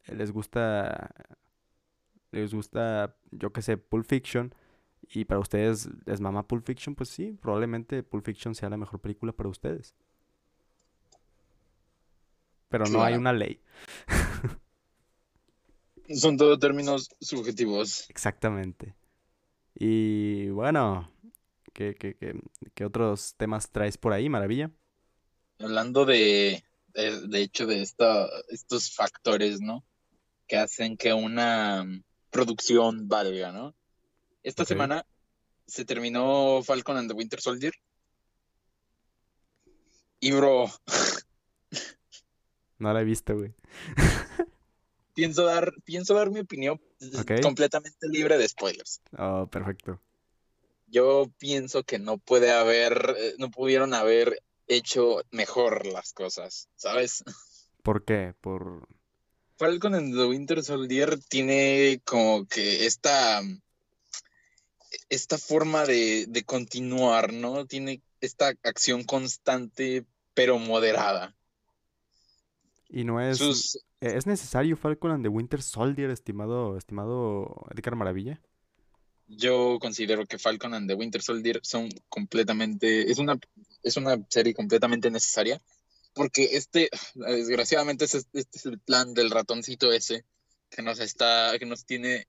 les 0.08 0.32
gusta 0.32 1.12
les 2.32 2.54
gusta, 2.54 3.16
yo 3.32 3.52
que 3.52 3.62
sé, 3.62 3.78
Pulp 3.78 4.06
Fiction, 4.06 4.54
y 5.02 5.26
para 5.26 5.40
ustedes 5.40 5.90
es 6.06 6.22
mamá 6.22 6.48
Pulp 6.48 6.66
Fiction, 6.66 6.96
pues 6.96 7.10
sí, 7.10 7.38
probablemente 7.42 8.04
Pulp 8.04 8.26
Fiction 8.26 8.56
sea 8.56 8.70
la 8.70 8.78
mejor 8.78 9.00
película 9.00 9.32
para 9.32 9.50
ustedes. 9.50 9.96
Pero 12.70 12.86
no 12.88 13.02
hay 13.02 13.16
una 13.16 13.32
ley. 13.32 13.62
Son 16.16 16.38
todos 16.38 16.60
términos 16.60 17.10
subjetivos. 17.20 18.10
Exactamente. 18.10 18.96
Y 19.76 20.50
bueno, 20.50 21.12
¿qué, 21.74 21.96
qué, 21.96 22.86
otros 22.86 23.36
temas 23.36 23.70
traes 23.72 23.98
por 23.98 24.14
ahí, 24.14 24.30
Maravilla? 24.30 24.72
Hablando 25.60 26.06
de, 26.06 26.64
de, 26.94 27.42
hecho, 27.42 27.66
de 27.66 27.82
esta, 27.82 28.28
estos 28.50 28.94
factores, 28.94 29.60
¿no? 29.60 29.86
Que 30.48 30.58
hacen 30.58 30.98
que 30.98 31.14
una 31.14 31.86
producción 32.32 33.08
valga, 33.08 33.52
¿no? 33.52 33.76
Esta 34.44 34.66
semana 34.66 35.06
se 35.66 35.84
terminó 35.84 36.62
Falcon 36.64 36.98
and 36.98 37.10
the 37.10 37.16
Winter 37.16 37.42
Soldier. 37.42 37.74
Y 40.20 40.32
bro. 40.32 40.72
no 42.80 42.94
la 42.94 43.02
he 43.02 43.04
visto, 43.04 43.36
güey. 43.36 43.54
pienso 45.18 45.46
dar, 45.46 45.74
pienso 45.84 46.14
dar 46.14 46.30
mi 46.30 46.42
opinión 46.42 46.80
completamente 47.42 48.08
libre 48.08 48.38
de 48.38 48.48
spoilers. 48.48 49.02
Oh, 49.18 49.48
perfecto. 49.48 50.00
Yo 50.86 51.32
pienso 51.40 51.82
que 51.82 51.98
no 51.98 52.20
puede 52.20 52.52
haber, 52.52 53.16
eh, 53.18 53.34
no 53.40 53.50
pudieron 53.50 53.96
haber 53.96 54.44
hecho 54.68 55.24
mejor 55.32 55.88
las 55.88 56.14
cosas, 56.14 56.70
¿sabes? 56.76 57.24
¿Por 57.82 58.06
qué? 58.06 58.36
Por 58.40 58.88
Falcon 59.58 59.96
and 59.96 60.16
the 60.16 60.26
Winter 60.28 60.64
Soldier 60.64 61.20
tiene 61.30 62.00
como 62.06 62.46
que 62.46 62.86
esta, 62.86 63.42
esta 65.10 65.40
forma 65.40 65.86
de, 65.86 66.44
continuar, 66.46 67.34
¿no? 67.34 67.66
Tiene 67.66 68.04
esta 68.22 68.50
acción 68.62 69.04
constante 69.04 70.06
pero 70.36 70.60
moderada. 70.60 71.36
Y 72.88 73.04
no 73.04 73.20
es... 73.20 73.80
¿Es 74.00 74.28
necesario 74.28 74.78
Falcon 74.78 75.12
and 75.12 75.24
the 75.24 75.30
Winter 75.30 75.62
Soldier, 75.62 76.10
estimado, 76.12 76.78
estimado 76.78 77.66
Edgar 77.72 77.96
Maravilla? 77.96 78.40
Yo 79.28 79.78
considero 79.80 80.26
que 80.26 80.38
Falcon 80.38 80.74
and 80.74 80.88
the 80.88 80.96
Winter 80.96 81.22
Soldier 81.22 81.60
son 81.64 81.90
completamente... 82.08 83.12
Es 83.12 83.18
una, 83.18 83.40
es 83.84 83.98
una 83.98 84.18
serie 84.30 84.54
completamente 84.54 85.10
necesaria 85.10 85.62
porque 86.18 86.50
este, 86.58 86.90
desgraciadamente, 87.16 88.06
este, 88.06 88.40
es 88.40 88.66
el 88.66 88.80
plan 88.80 89.14
del 89.14 89.32
ratoncito 89.32 89.92
ese 89.92 90.26
que 90.70 90.82
nos 90.82 91.00
está, 91.00 91.58
que 91.58 91.66
nos 91.66 91.86
tiene 91.86 92.28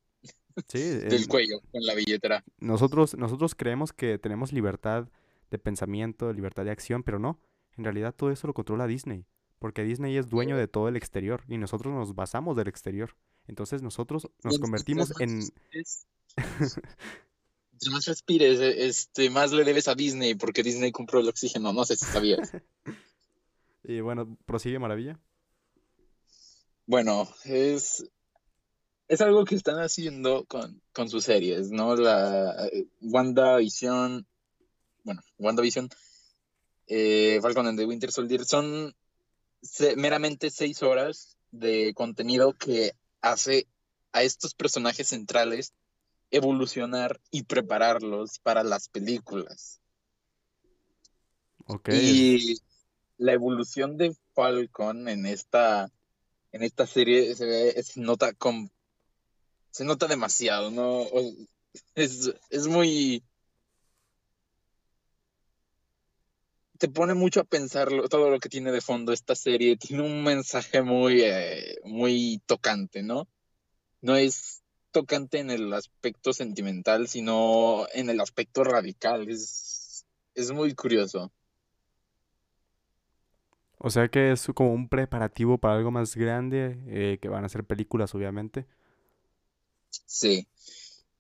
del 0.73 1.27
cuello 1.27 1.61
con 1.73 1.85
la 1.85 1.95
billetera. 1.95 2.45
Nosotros, 2.59 3.17
nosotros 3.17 3.55
creemos 3.57 3.93
que 3.93 4.19
tenemos 4.19 4.53
libertad 4.53 5.09
de 5.51 5.59
pensamiento, 5.59 6.33
libertad 6.33 6.65
de 6.65 6.71
acción, 6.71 7.03
pero 7.03 7.19
no. 7.19 7.41
En 7.77 7.85
realidad 7.85 8.15
todo 8.15 8.31
eso 8.31 8.47
lo 8.47 8.55
controla 8.55 8.87
Disney, 8.87 9.25
porque 9.59 9.85
Disney 9.85 10.17
es 10.17 10.29
dueño 10.29 10.57
de 10.57 10.69
todo 10.69 10.89
el 10.89 10.97
exterior 10.97 11.45
y 11.49 11.59
nosotros 11.59 11.95
nos 11.95 12.15
basamos 12.15 12.57
del 12.57 12.69
exterior. 12.69 13.15
Entonces 13.47 13.83
nosotros 13.83 14.29
nos 14.43 14.59
convertimos 14.59 15.13
en... 15.21 15.43
Entre 16.37 17.93
más 17.93 18.07
respires, 18.07 18.59
este, 18.59 19.31
más 19.31 19.53
le 19.53 19.63
debes 19.63 19.87
a 19.87 19.95
Disney, 19.95 20.35
porque 20.35 20.65
Disney 20.65 20.91
compró 20.91 21.21
el 21.21 21.29
oxígeno, 21.29 21.73
no 21.73 21.85
sé 21.85 21.97
si 21.97 22.07
sabías. 22.07 22.53
Y 23.85 24.01
bueno, 24.01 24.37
prosigue 24.45 24.79
Maravilla. 24.79 25.19
Bueno, 26.85 27.27
es, 27.45 28.05
es 29.09 29.21
algo 29.23 29.45
que 29.45 29.55
están 29.55 29.79
haciendo 29.79 30.45
con, 30.47 31.09
sus 31.09 31.25
series, 31.25 31.71
¿no? 31.71 31.97
La 31.97 32.67
eh, 32.67 32.87
WandaVision, 33.01 34.27
bueno, 35.05 35.23
WandaVision, 35.39 35.89
eh, 36.87 37.39
Falcon 37.41 37.67
and 37.67 37.79
the 37.79 37.87
Winter 37.87 38.13
Soldier 38.13 38.45
son 38.45 38.95
meramente 39.97 40.51
seis 40.51 40.83
horas 40.83 41.37
de 41.51 41.95
contenido 41.95 42.53
que 42.53 42.93
hace 43.21 43.67
a 44.13 44.23
estos 44.23 44.55
personajes 44.55 45.09
centrales 45.09 45.73
evolucionar 46.31 47.21
y 47.31 47.45
prepararlos 47.45 48.39
para 48.39 48.63
las 48.63 48.89
películas. 48.89 49.81
Ok. 51.67 51.89
Y 51.93 52.57
la 53.19 53.33
evolución 53.33 53.97
de 53.97 54.17
Falcon 54.35 55.09
en 55.09 55.27
esta, 55.27 55.91
en 56.53 56.63
esta 56.63 56.87
serie 56.87 57.35
se, 57.35 57.83
nota 57.97 58.33
con, 58.33 58.71
se 59.71 59.85
nota 59.85 60.07
demasiado, 60.07 60.71
¿no? 60.71 61.05
Es, 61.95 62.67
muy... 62.69 63.23
Te 66.79 66.89
pone 66.89 67.15
mucho 67.15 67.41
a 67.41 67.45
pensar 67.45 67.89
todo 68.09 68.31
lo 68.31 68.39
que 68.39 68.49
tiene 68.49 68.71
de 68.71 68.81
fondo 68.81 69.13
esta 69.13 69.35
serie. 69.35 69.77
Tiene 69.77 70.05
un 70.05 70.23
mensaje 70.23 70.83
muy, 70.83 71.23
eh, 71.23 71.79
muy 71.85 72.41
tocante, 72.47 73.03
¿no? 73.03 73.29
No 74.01 74.17
es 74.17 74.63
tocante 74.93 75.41
en 75.41 75.51
el 75.51 75.73
aspecto 75.73 76.33
sentimental, 76.33 77.09
sino 77.09 77.87
en 77.93 78.11
el 78.11 78.21
aspecto 78.21 78.63
radical. 78.65 79.29
Es, 79.29 80.07
es 80.35 80.53
muy 80.53 80.75
curioso. 80.75 81.33
O 83.79 83.91
sea 83.91 84.09
que 84.09 84.33
es 84.33 84.47
como 84.55 84.73
un 84.73 84.89
preparativo 84.89 85.59
para 85.59 85.77
algo 85.77 85.91
más 85.91 86.17
grande, 86.17 86.79
eh, 86.89 87.19
que 87.21 87.29
van 87.29 87.45
a 87.45 87.49
ser 87.49 87.65
películas, 87.65 88.15
obviamente. 88.15 88.67
Sí. 89.91 90.49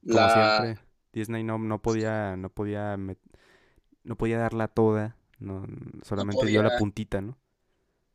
Como 0.07 0.29
siempre, 0.29 0.79
Disney 1.13 1.45
no, 1.45 1.59
no 1.59 1.81
podía, 1.81 2.37
no 2.37 2.51
podía, 2.51 2.97
no 2.97 4.17
podía 4.17 4.39
darla 4.39 4.69
toda, 4.69 5.17
no, 5.39 5.67
solamente 6.03 6.47
dio 6.47 6.63
la 6.63 6.79
puntita, 6.79 7.21
¿no? 7.21 7.39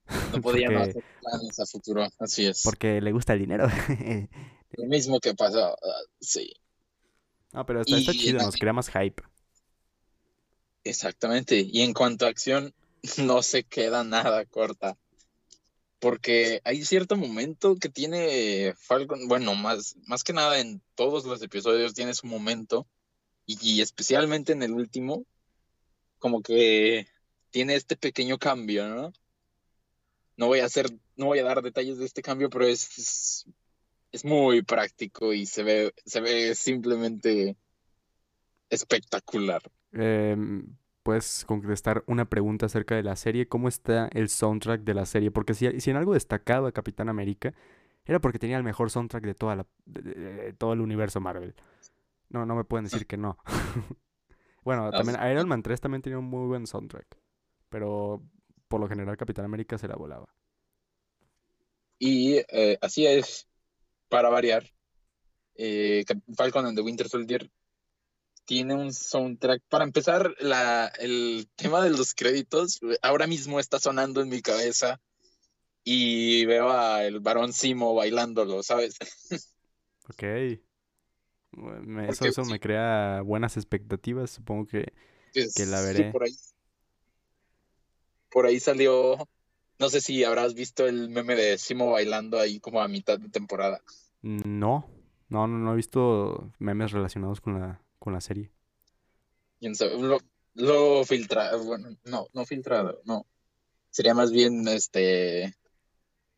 No 0.05 0.07
podía 0.41 0.69
no 0.69 0.79
hacer 0.81 1.03
planes 1.21 1.59
a 1.59 1.65
futuro, 1.65 2.07
así 2.19 2.45
es. 2.45 2.61
Porque 2.63 3.01
le 3.01 3.11
gusta 3.11 3.33
el 3.33 3.39
dinero. 3.39 3.67
Lo 4.77 4.85
mismo 4.87 5.19
que 5.19 5.33
pasó, 5.33 5.73
ah, 5.73 6.01
sí. 6.19 6.53
No, 7.51 7.65
pero 7.65 7.81
está, 7.81 7.97
está 7.97 8.11
chido, 8.11 8.39
nos 8.39 8.55
crea 8.55 8.73
más 8.73 8.89
hype. 8.89 9.21
Exactamente. 10.83 11.59
Y 11.59 11.81
en 11.81 11.93
cuanto 11.93 12.25
a 12.25 12.29
acción, 12.29 12.73
no 13.17 13.41
se 13.41 13.63
queda 13.63 14.03
nada 14.03 14.45
corta. 14.45 14.97
Porque 15.99 16.59
hay 16.65 16.83
cierto 16.83 17.15
momento 17.15 17.77
que 17.77 17.87
tiene 17.87 18.73
Falcon, 18.77 19.29
bueno, 19.29 19.55
más, 19.55 19.95
más 20.05 20.23
que 20.23 20.33
nada 20.33 20.59
en 20.59 20.81
todos 20.95 21.23
los 21.23 21.41
episodios 21.41 21.93
tiene 21.93 22.13
su 22.13 22.27
momento, 22.27 22.87
y, 23.45 23.81
especialmente 23.81 24.51
en 24.53 24.63
el 24.63 24.73
último, 24.73 25.25
como 26.19 26.41
que 26.41 27.07
tiene 27.53 27.75
este 27.75 27.95
pequeño 27.95 28.39
cambio, 28.39 28.89
¿no? 28.89 29.13
No 30.37 30.47
voy 30.47 30.59
a 30.59 30.65
hacer, 30.65 30.87
no 31.15 31.27
voy 31.27 31.37
a 31.37 31.43
dar 31.43 31.61
detalles 31.61 31.99
de 31.99 32.05
este 32.05 32.23
cambio, 32.23 32.49
pero 32.49 32.65
es, 32.65 33.45
es 34.11 34.25
muy 34.25 34.63
práctico 34.63 35.33
y 35.33 35.45
se 35.45 35.61
ve, 35.61 35.93
se 36.03 36.19
ve 36.19 36.55
simplemente 36.55 37.55
espectacular. 38.71 39.61
Em, 39.91 40.75
puedes 41.03 41.45
contestar 41.45 42.03
una 42.07 42.25
pregunta 42.25 42.65
acerca 42.65 42.95
de 42.95 43.03
la 43.03 43.15
serie. 43.15 43.47
¿Cómo 43.47 43.67
está 43.67 44.09
el 44.13 44.29
soundtrack 44.29 44.81
de 44.81 44.95
la 44.95 45.05
serie? 45.05 45.29
Porque 45.29 45.53
si, 45.53 45.79
si 45.79 45.91
en 45.91 45.97
algo 45.97 46.15
destacado 46.15 46.65
de 46.65 46.73
Capitán 46.73 47.07
América, 47.07 47.53
era 48.05 48.19
porque 48.19 48.39
tenía 48.39 48.57
el 48.57 48.63
mejor 48.63 48.89
soundtrack 48.89 49.23
de, 49.23 49.35
toda 49.35 49.55
la, 49.55 49.67
de, 49.85 50.55
todo 50.57 50.73
el 50.73 50.81
universo 50.81 51.19
Marvel. 51.19 51.53
No, 52.29 52.47
no 52.47 52.55
me 52.55 52.63
pueden 52.63 52.85
decir 52.85 53.05
que 53.05 53.17
no. 53.17 53.37
bueno, 54.63 54.89
también 54.89 55.19
Iron 55.29 55.47
Man 55.47 55.61
3 55.61 55.79
también 55.79 56.01
tenía 56.01 56.17
un 56.17 56.25
muy 56.25 56.47
buen 56.47 56.65
soundtrack. 56.65 57.22
Pero 57.73 58.21
por 58.67 58.79
lo 58.79 58.87
general 58.87 59.17
Capitán 59.17 59.45
América 59.45 59.79
se 59.79 59.87
la 59.87 59.95
volaba. 59.95 60.27
Y 61.97 62.35
eh, 62.49 62.77
así 62.81 63.07
es, 63.07 63.47
para 64.09 64.29
variar, 64.29 64.63
eh, 65.55 66.05
Falcon 66.37 66.67
and 66.67 66.77
the 66.77 66.83
Winter 66.83 67.09
Soldier 67.09 67.49
tiene 68.45 68.75
un 68.75 68.93
soundtrack. 68.93 69.63
Para 69.69 69.85
empezar, 69.85 70.35
la, 70.39 70.85
el 70.99 71.49
tema 71.55 71.83
de 71.83 71.89
los 71.89 72.13
créditos 72.13 72.79
ahora 73.01 73.25
mismo 73.25 73.59
está 73.59 73.79
sonando 73.79 74.21
en 74.21 74.29
mi 74.29 74.43
cabeza 74.43 75.01
y 75.83 76.45
veo 76.45 76.69
al 76.69 77.21
varón 77.21 77.53
Simo 77.53 77.95
bailándolo, 77.95 78.61
¿sabes? 78.61 78.97
Ok. 80.09 80.23
eso, 82.09 82.25
eso 82.25 82.45
me 82.45 82.59
crea 82.59 83.21
buenas 83.21 83.55
expectativas, 83.57 84.29
supongo 84.29 84.67
que, 84.67 84.93
que 85.33 85.65
la 85.65 85.81
veré. 85.81 86.11
por, 86.11 86.23
ahí, 86.23 86.35
por 88.33 88.47
ahí 88.47 88.59
salió, 88.59 89.29
no 89.79 89.89
sé 89.89 90.01
si 90.01 90.23
habrás 90.23 90.55
visto 90.55 90.87
el 90.87 91.09
meme 91.09 91.35
de 91.35 91.59
Simo 91.59 91.91
bailando 91.91 92.39
ahí 92.39 92.59
como 92.59 92.81
a 92.81 92.87
mitad 92.87 93.19
de 93.19 93.29
temporada. 93.29 93.79
No, 94.23 94.89
no, 95.29 95.47
no, 95.47 95.59
no 95.59 95.73
he 95.73 95.75
visto 95.75 96.51
memes 96.57 96.91
relacionados 96.91 97.39
con 97.39 97.59
la, 97.59 97.79
con 97.99 98.11
la 98.11 98.21
serie. 98.21 98.51
Lo, 99.61 100.17
lo 100.55 101.05
filtrado, 101.05 101.63
bueno, 101.63 101.95
no, 102.05 102.27
no 102.33 102.45
filtrado, 102.45 103.01
no. 103.05 103.27
Sería 103.91 104.15
más 104.15 104.31
bien 104.31 104.67
este 104.67 105.55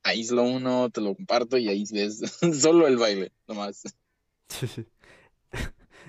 aíslo 0.04 0.44
uno, 0.44 0.90
te 0.90 1.00
lo 1.00 1.16
comparto 1.16 1.58
y 1.58 1.70
ahí 1.70 1.86
ves 1.92 2.20
solo 2.62 2.88
el 2.88 2.98
baile, 2.98 3.32
nomás. 3.48 3.84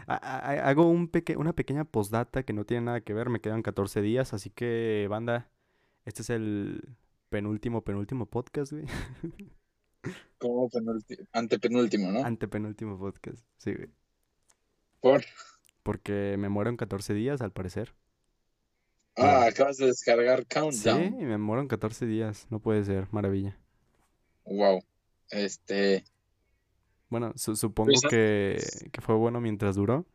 Hago 0.07 0.89
un 0.89 1.09
peque 1.09 1.37
una 1.37 1.53
pequeña 1.53 1.85
postdata 1.85 2.45
que 2.45 2.53
no 2.53 2.65
tiene 2.65 2.87
nada 2.87 3.01
que 3.01 3.15
ver, 3.15 3.29
me 3.29 3.41
quedan 3.41 3.63
14 3.63 4.03
días, 4.03 4.35
así 4.35 4.51
que 4.51 5.07
banda, 5.09 5.51
este 6.07 6.23
es 6.23 6.31
el 6.31 6.97
penúltimo, 7.29 7.83
penúltimo 7.83 8.27
podcast, 8.27 8.73
güey. 8.73 8.87
¿Cómo 10.39 10.71
penúltimo? 10.71 11.27
Antepenúltimo, 11.33 12.13
¿no? 12.13 12.25
Antepenúltimo 12.25 12.99
podcast, 12.99 13.45
sí, 13.59 13.75
güey. 13.75 13.91
¿Por? 15.01 15.25
Porque 15.83 16.37
me 16.39 16.49
muero 16.49 16.71
en 16.71 16.77
14 16.77 17.13
días, 17.13 17.43
al 17.43 17.53
parecer. 17.53 17.95
Ah, 19.17 19.47
acabas 19.47 19.79
de 19.79 19.87
descargar 19.87 20.47
Countdown. 20.47 21.17
Sí, 21.19 21.25
me 21.25 21.39
muero 21.39 21.63
en 21.63 21.69
14 21.69 22.07
días. 22.07 22.47
No 22.51 22.61
puede 22.61 22.85
ser, 22.85 23.09
maravilla. 23.13 23.59
Wow. 24.45 24.83
Este. 25.31 26.05
Bueno, 27.09 27.33
supongo 27.37 27.93
que, 28.11 28.61
fue 29.01 29.15
bueno 29.15 29.41
mientras 29.41 29.77
duró. 29.77 30.07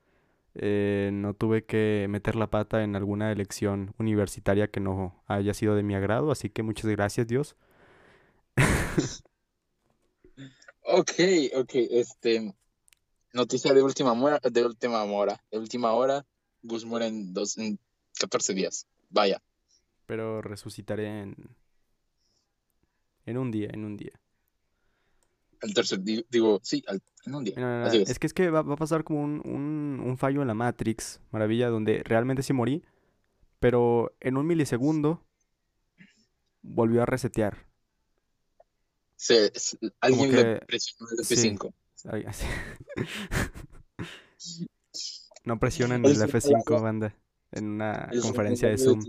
Eh, 0.56 1.12
no 1.14 1.34
tuve 1.34 1.66
que 1.66 2.08
meter 2.10 2.36
la 2.36 2.50
pata 2.50 2.84
en 2.84 2.96
alguna 2.96 3.32
elección 3.32 3.94
universitaria 3.98 4.70
que 4.70 4.82
no 4.82 5.24
haya 5.28 5.54
sido 5.54 5.76
de 5.76 5.84
mi 5.84 5.96
agrado, 5.96 6.32
así 6.32 6.50
que 6.50 6.62
muchas 6.64 6.92
gracias, 6.92 7.28
Dios. 7.28 7.56
ok, 10.84 11.12
ok, 11.56 11.72
este. 11.74 12.54
Noticia 13.34 13.74
de 13.74 13.82
última 13.82 14.12
hora, 14.12 14.40
de 14.44 14.66
última 14.66 15.04
hora, 15.06 15.42
de 15.50 15.58
última 15.58 15.94
hora, 15.94 16.26
Gus 16.64 16.84
muere 16.84 17.08
en, 17.08 17.34
dos, 17.34 17.58
en 17.58 17.80
14 18.20 18.54
días. 18.54 18.88
Vaya. 19.10 19.42
Pero 20.06 20.42
resucitaré 20.42 21.22
en, 21.22 21.36
en 23.26 23.38
un 23.38 23.52
día, 23.52 23.70
en 23.72 23.86
un 23.86 23.96
día. 23.96 24.21
El 25.62 25.74
tercer, 25.76 26.00
digo, 26.02 26.60
sí, 26.64 26.84
en 27.26 27.36
un 27.36 27.44
día. 27.44 27.88
es. 27.94 28.18
que 28.18 28.28
es 28.28 28.34
que 28.34 28.50
va, 28.50 28.60
a 28.60 28.76
pasar 28.76 29.04
como 29.04 29.22
un, 29.22 30.02
un, 30.04 30.18
fallo 30.18 30.42
en 30.42 30.48
la 30.48 30.56
Matrix, 30.56 31.22
maravilla, 31.30 31.70
donde 31.70 32.02
realmente 32.04 32.42
sí 32.42 32.52
morí, 32.52 32.84
pero 33.60 34.16
en 34.20 34.38
un 34.38 34.48
milisegundo 34.48 35.24
volvió 36.64 37.04
a 37.04 37.06
resetear. 37.06 37.68
Se, 39.16 39.52
alguien 40.00 40.36
le 40.36 40.62
presionó 40.62 41.08
el 41.12 41.20
F5. 41.20 41.72
no 45.46 45.60
presionen 45.60 46.04
el 46.04 46.18
F5, 46.18 46.82
banda, 46.82 47.16
en 47.52 47.70
una 47.70 48.10
conferencia 48.20 48.70
de 48.70 48.80
Zoom. 48.80 49.04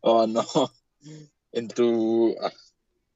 Oh, 0.00 0.26
no. 0.26 0.44
En 1.56 1.68
tu, 1.68 2.34
ah, 2.42 2.50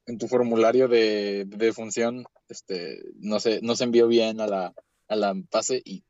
en 0.08 0.18
tu 0.18 0.26
formulario 0.26 0.88
de, 0.88 1.44
de 1.46 1.72
función, 1.72 2.24
este, 2.48 3.02
no 3.20 3.38
se, 3.40 3.60
no 3.62 3.76
se 3.76 3.84
envió 3.84 4.08
bien 4.08 4.40
a 4.40 4.46
la, 4.46 4.74
a 5.08 5.16
la 5.16 5.34
base 5.52 5.80
y... 5.84 6.04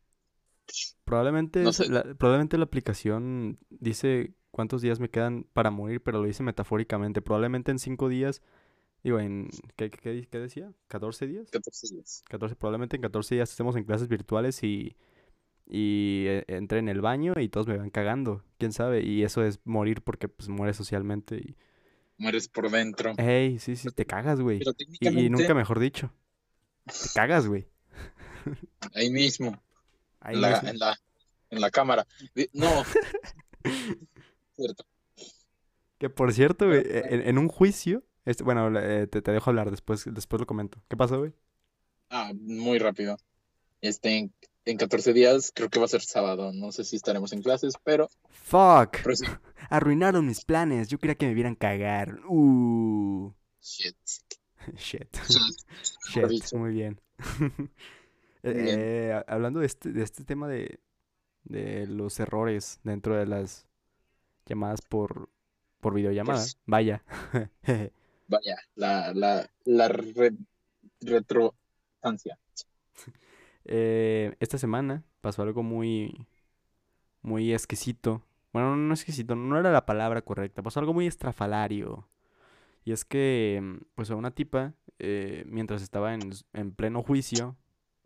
Probablemente, 1.04 1.64
la, 1.88 2.02
probablemente 2.14 2.58
la 2.58 2.64
aplicación 2.64 3.58
dice 3.70 4.34
cuántos 4.50 4.82
días 4.82 5.00
me 5.00 5.08
quedan 5.08 5.46
para 5.54 5.70
morir, 5.70 6.02
pero 6.02 6.20
lo 6.20 6.26
dice 6.26 6.42
metafóricamente. 6.42 7.22
Probablemente 7.22 7.70
en 7.70 7.78
cinco 7.78 8.10
días 8.10 8.42
Digo, 9.02 9.20
en. 9.20 9.48
¿qué, 9.76 9.90
qué, 9.90 10.26
qué 10.30 10.38
decía? 10.38 10.72
¿14 10.88 11.26
días? 11.26 11.50
14 11.50 11.94
días. 11.94 12.24
14, 12.28 12.56
probablemente 12.56 12.96
en 12.96 13.02
14 13.02 13.36
días 13.36 13.50
estemos 13.50 13.76
en 13.76 13.84
clases 13.84 14.08
virtuales 14.08 14.62
y. 14.62 14.96
Y 15.70 16.24
eh, 16.28 16.44
entré 16.48 16.78
en 16.78 16.88
el 16.88 17.02
baño 17.02 17.34
y 17.38 17.50
todos 17.50 17.66
me 17.66 17.76
van 17.76 17.90
cagando. 17.90 18.42
¿Quién 18.56 18.72
sabe? 18.72 19.02
Y 19.02 19.22
eso 19.22 19.44
es 19.44 19.60
morir 19.64 20.02
porque 20.02 20.28
pues 20.28 20.48
mueres 20.48 20.76
socialmente 20.76 21.36
y. 21.36 21.56
Mueres 22.18 22.48
por 22.48 22.70
dentro. 22.70 23.14
Ey, 23.16 23.58
sí, 23.58 23.76
sí, 23.76 23.88
te 23.90 24.04
cagas, 24.04 24.40
güey. 24.40 24.60
Y, 25.00 25.30
nunca 25.30 25.54
mejor 25.54 25.78
dicho. 25.78 26.12
Te 26.84 27.08
cagas, 27.14 27.46
güey. 27.46 27.68
Ahí 28.94 29.10
mismo. 29.10 29.62
Ahí 30.20 30.34
en, 30.34 30.40
la, 30.40 30.58
En, 30.58 30.78
la, 30.78 31.00
en 31.50 31.60
la 31.60 31.70
cámara. 31.70 32.06
No. 32.52 32.84
cierto. 34.56 34.84
Que 35.98 36.10
por 36.10 36.32
cierto, 36.32 36.66
güey, 36.66 36.82
en, 36.84 37.28
en 37.28 37.38
un 37.38 37.48
juicio 37.48 38.04
este, 38.28 38.44
bueno, 38.44 38.78
eh, 38.78 39.06
te, 39.06 39.22
dejo 39.22 39.48
hablar, 39.48 39.70
después, 39.70 40.04
después 40.12 40.38
lo 40.38 40.46
comento. 40.46 40.82
¿Qué 40.88 40.98
pasó, 40.98 41.18
güey? 41.18 41.32
Ah, 42.10 42.30
muy 42.34 42.78
rápido. 42.78 43.16
Este, 43.80 44.28
en, 44.70 44.76
14 44.76 45.12
días, 45.12 45.52
creo 45.54 45.68
que 45.68 45.78
va 45.78 45.86
a 45.86 45.88
ser 45.88 46.02
sábado. 46.02 46.52
No 46.52 46.72
sé 46.72 46.84
si 46.84 46.96
estaremos 46.96 47.32
en 47.32 47.42
clases, 47.42 47.74
pero. 47.82 48.08
¡Fuck! 48.28 48.98
Arruinaron 49.70 50.26
mis 50.26 50.44
planes. 50.44 50.88
Yo 50.88 50.98
quería 50.98 51.16
que 51.16 51.26
me 51.26 51.34
vieran 51.34 51.54
cagar. 51.54 52.20
Uh. 52.28 53.32
Shit. 53.60 53.96
Shit. 54.76 55.16
Shit. 56.12 56.52
Muy 56.54 56.72
bien. 56.72 57.00
Eh, 58.42 59.20
hablando 59.26 59.60
de 59.60 59.66
este, 59.66 59.92
de 59.92 60.02
este 60.02 60.24
tema 60.24 60.48
de, 60.48 60.78
de 61.44 61.86
los 61.86 62.20
errores 62.20 62.80
dentro 62.84 63.16
de 63.16 63.26
las 63.26 63.66
llamadas 64.46 64.80
por, 64.82 65.28
por 65.80 65.94
videollamada. 65.94 66.38
Pues 66.40 66.58
Vaya. 66.66 67.02
vaya, 68.28 68.56
la, 68.74 69.12
la, 69.14 69.50
la 69.64 69.88
retrostancia. 71.00 72.38
Eh, 73.68 74.34
esta 74.40 74.58
semana 74.58 75.04
pasó 75.20 75.42
algo 75.42 75.62
muy, 75.62 76.26
muy 77.22 77.52
exquisito. 77.52 78.22
Bueno, 78.52 78.76
no 78.76 78.94
exquisito, 78.94 79.34
no 79.36 79.58
era 79.58 79.72
la 79.72 79.86
palabra 79.86 80.22
correcta. 80.22 80.62
Pasó 80.62 80.80
algo 80.80 80.94
muy 80.94 81.06
estrafalario. 81.06 82.08
Y 82.84 82.92
es 82.92 83.04
que, 83.04 83.80
pues 83.94 84.10
a 84.10 84.16
una 84.16 84.30
tipa, 84.30 84.74
eh, 84.98 85.44
mientras 85.46 85.82
estaba 85.82 86.14
en, 86.14 86.32
en 86.54 86.72
pleno 86.72 87.02
juicio, 87.02 87.56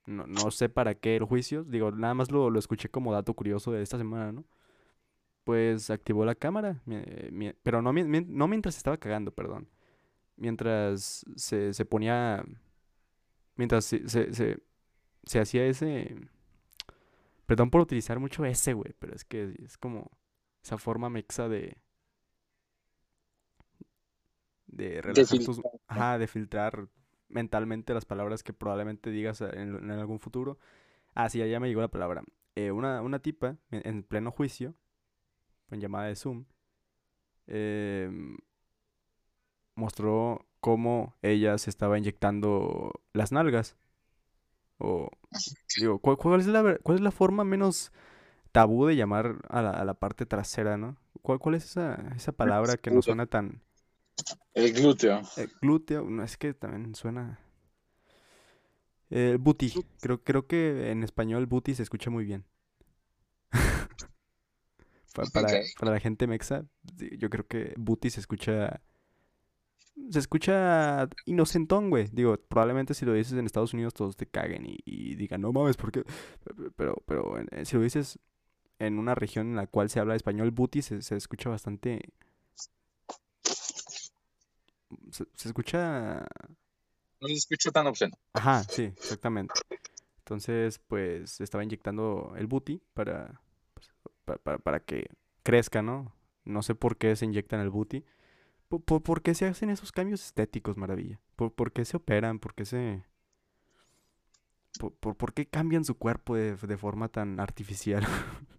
no, 0.06 0.26
no, 0.26 0.50
sé 0.50 0.68
para 0.68 0.94
qué 0.96 1.16
el 1.16 1.24
juicio, 1.24 1.64
digo, 1.64 1.92
nada 1.92 2.14
más 2.14 2.30
lo, 2.32 2.50
lo, 2.50 2.58
escuché 2.58 2.88
como 2.88 3.12
dato 3.12 3.34
curioso 3.34 3.70
de 3.72 3.82
esta 3.82 3.98
semana, 3.98 4.32
¿no? 4.32 4.44
Pues 5.44 5.90
activó 5.90 6.24
la 6.24 6.34
cámara, 6.34 6.82
pero 7.62 7.82
no, 7.82 7.92
no 7.92 8.48
mientras 8.48 8.76
estaba 8.76 8.96
cagando, 8.96 9.32
perdón 9.32 9.68
mientras 10.36 11.24
se, 11.36 11.72
se 11.72 11.84
ponía, 11.84 12.44
mientras 13.56 13.84
se, 13.84 14.08
se, 14.08 14.58
hacía 15.40 15.64
ese, 15.66 16.16
perdón 17.46 17.70
por 17.70 17.80
utilizar 17.80 18.18
mucho 18.18 18.44
ese, 18.44 18.72
güey, 18.72 18.94
pero 18.98 19.14
es 19.14 19.24
que 19.24 19.54
es 19.64 19.76
como 19.78 20.10
esa 20.62 20.78
forma 20.78 21.10
mexa 21.10 21.48
de, 21.48 21.76
de 24.66 25.02
relajar 25.02 25.38
tus, 25.38 25.60
ajá, 25.86 26.18
de 26.18 26.26
filtrar 26.26 26.88
mentalmente 27.28 27.94
las 27.94 28.04
palabras 28.04 28.42
que 28.42 28.52
probablemente 28.52 29.10
digas 29.10 29.40
en, 29.40 29.76
en 29.76 29.90
algún 29.90 30.20
futuro. 30.20 30.58
Ah, 31.14 31.28
sí, 31.28 31.38
ya 31.38 31.60
me 31.60 31.68
llegó 31.68 31.80
la 31.80 31.88
palabra. 31.88 32.22
Eh, 32.54 32.70
una, 32.70 33.00
una 33.00 33.18
tipa 33.18 33.56
en, 33.70 34.02
pleno 34.02 34.30
juicio, 34.30 34.74
en 35.70 35.80
llamada 35.80 36.06
de 36.08 36.16
Zoom, 36.16 36.44
eh, 37.46 38.10
mostró 39.74 40.46
cómo 40.60 41.16
ella 41.22 41.56
se 41.58 41.70
estaba 41.70 41.98
inyectando 41.98 42.92
las 43.12 43.32
nalgas. 43.32 43.76
O, 44.78 45.08
digo, 45.78 45.98
¿cuál, 45.98 46.40
es 46.40 46.46
la, 46.46 46.78
¿cuál 46.82 46.98
es 46.98 47.02
la 47.02 47.10
forma 47.10 47.44
menos 47.44 47.92
tabú 48.50 48.86
de 48.86 48.96
llamar 48.96 49.36
a 49.48 49.84
la, 49.84 49.94
parte 49.94 50.26
trasera, 50.26 50.76
no? 50.76 50.96
¿Cuál, 51.22 51.38
cuál 51.38 51.54
es 51.54 51.64
esa, 51.64 51.94
esa 52.16 52.32
palabra 52.32 52.76
que 52.76 52.90
no 52.90 53.02
suena 53.02 53.26
tan... 53.26 53.62
El 54.54 54.72
glúteo. 54.72 55.22
El 55.36 55.50
glúteo, 55.60 56.04
no, 56.04 56.22
es 56.22 56.36
que 56.36 56.52
también 56.54 56.94
suena... 56.94 57.38
El 59.08 59.38
booty, 59.38 59.72
creo, 60.00 60.22
creo 60.24 60.46
que 60.46 60.90
en 60.90 61.02
español 61.02 61.46
booty 61.46 61.74
se 61.74 61.82
escucha 61.82 62.08
muy 62.10 62.24
bien. 62.24 62.46
para, 65.14 65.30
para, 65.78 65.92
la 65.92 66.00
gente 66.00 66.26
mexa, 66.26 66.64
yo 67.18 67.28
creo 67.28 67.46
que 67.46 67.74
booty 67.76 68.08
se 68.08 68.20
escucha 68.20 68.80
se 70.10 70.18
escucha 70.18 71.08
inocentón, 71.26 71.90
güey. 71.90 72.08
Digo, 72.12 72.36
probablemente 72.36 72.94
si 72.94 73.04
lo 73.04 73.12
dices 73.12 73.34
en 73.34 73.46
Estados 73.46 73.74
Unidos 73.74 73.94
todos 73.94 74.16
te 74.16 74.26
caguen 74.26 74.64
y, 74.66 75.14
digan, 75.16 75.40
no 75.40 75.52
mames, 75.52 75.76
¿por 75.76 75.92
qué? 75.92 76.04
Pero, 76.76 77.02
pero 77.06 77.38
eh, 77.50 77.64
si 77.64 77.76
lo 77.76 77.82
dices 77.82 78.18
en 78.78 78.98
una 78.98 79.14
región 79.14 79.48
en 79.48 79.56
la 79.56 79.66
cual 79.66 79.90
se 79.90 80.00
habla 80.00 80.16
español, 80.16 80.50
booty 80.50 80.82
se, 80.82 81.02
se 81.02 81.16
escucha 81.16 81.50
bastante... 81.50 82.12
Se, 85.10 85.48
escucha... 85.48 86.26
No 87.20 87.28
se 87.28 87.34
escucha 87.34 87.70
tan 87.70 87.86
obsceno. 87.86 88.16
Ajá, 88.32 88.64
sí, 88.64 88.84
exactamente. 88.84 89.54
Entonces, 90.18 90.80
pues, 90.88 91.40
estaba 91.40 91.64
inyectando 91.64 92.34
el 92.36 92.46
booty 92.46 92.82
para, 92.94 93.40
pues, 93.74 93.88
para, 94.42 94.58
para 94.58 94.80
que 94.80 95.06
crezca, 95.42 95.82
¿no? 95.82 96.14
No 96.44 96.62
sé 96.62 96.74
por 96.74 96.96
qué 96.96 97.14
se 97.14 97.24
inyectan 97.24 97.60
el 97.60 97.70
booty. 97.70 98.04
¿Por, 98.78 99.22
qué 99.22 99.34
se 99.34 99.46
hacen 99.46 99.68
esos 99.68 99.92
cambios 99.92 100.24
estéticos, 100.24 100.78
maravilla? 100.78 101.20
¿Por, 101.36 101.72
qué 101.72 101.84
se 101.84 101.98
operan? 101.98 102.38
¿Por 102.38 102.54
qué 102.54 102.64
se... 102.64 103.04
¿Por, 104.78 105.34
qué 105.34 105.46
cambian 105.46 105.84
su 105.84 105.96
cuerpo 105.96 106.34
de, 106.36 106.76
forma 106.78 107.08
tan 107.08 107.40
artificial? 107.40 108.02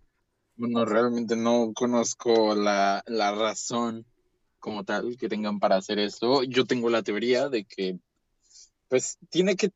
Bueno, 0.56 0.86
realmente 0.86 1.36
no 1.36 1.73
conozco 1.73 2.54
la, 2.54 3.02
razón 3.08 4.06
como 4.60 4.84
tal 4.84 5.17
que 5.17 5.28
tengan 5.28 5.60
para 5.60 5.78
hacer 5.78 5.97
esto. 5.97 6.43
Yo 6.43 6.65
tengo 6.65 6.91
la 6.91 7.02
teoría 7.02 7.49
de 7.49 7.65
que, 7.65 7.97
pues, 8.88 9.17
tiene 9.32 9.56
que, 9.56 9.71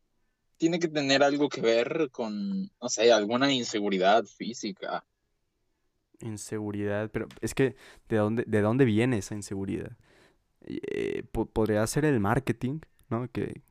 tiene 0.58 0.78
que 0.78 0.88
tener 0.88 1.23
algo 1.23 1.50
que 1.50 1.62
ver 1.62 2.10
con, 2.12 2.69
no 2.80 2.89
sé, 2.89 3.12
alguna 3.12 3.52
inseguridad 3.52 4.23
física. 4.26 5.04
Inseguridad, 6.19 7.10
pero 7.10 7.28
es 7.41 7.56
que, 7.56 7.76
¿de 8.08 8.17
dónde, 8.17 8.43
de 8.45 8.62
dónde 8.62 8.86
viene 8.86 9.17
esa 9.17 9.34
inseguridad? 9.34 9.97
Eh, 10.68 11.24
podría 11.32 11.86
ser 11.88 12.06
el 12.06 12.20
marketing, 12.20 12.80
¿no? 13.10 13.32
Que, 13.32 13.62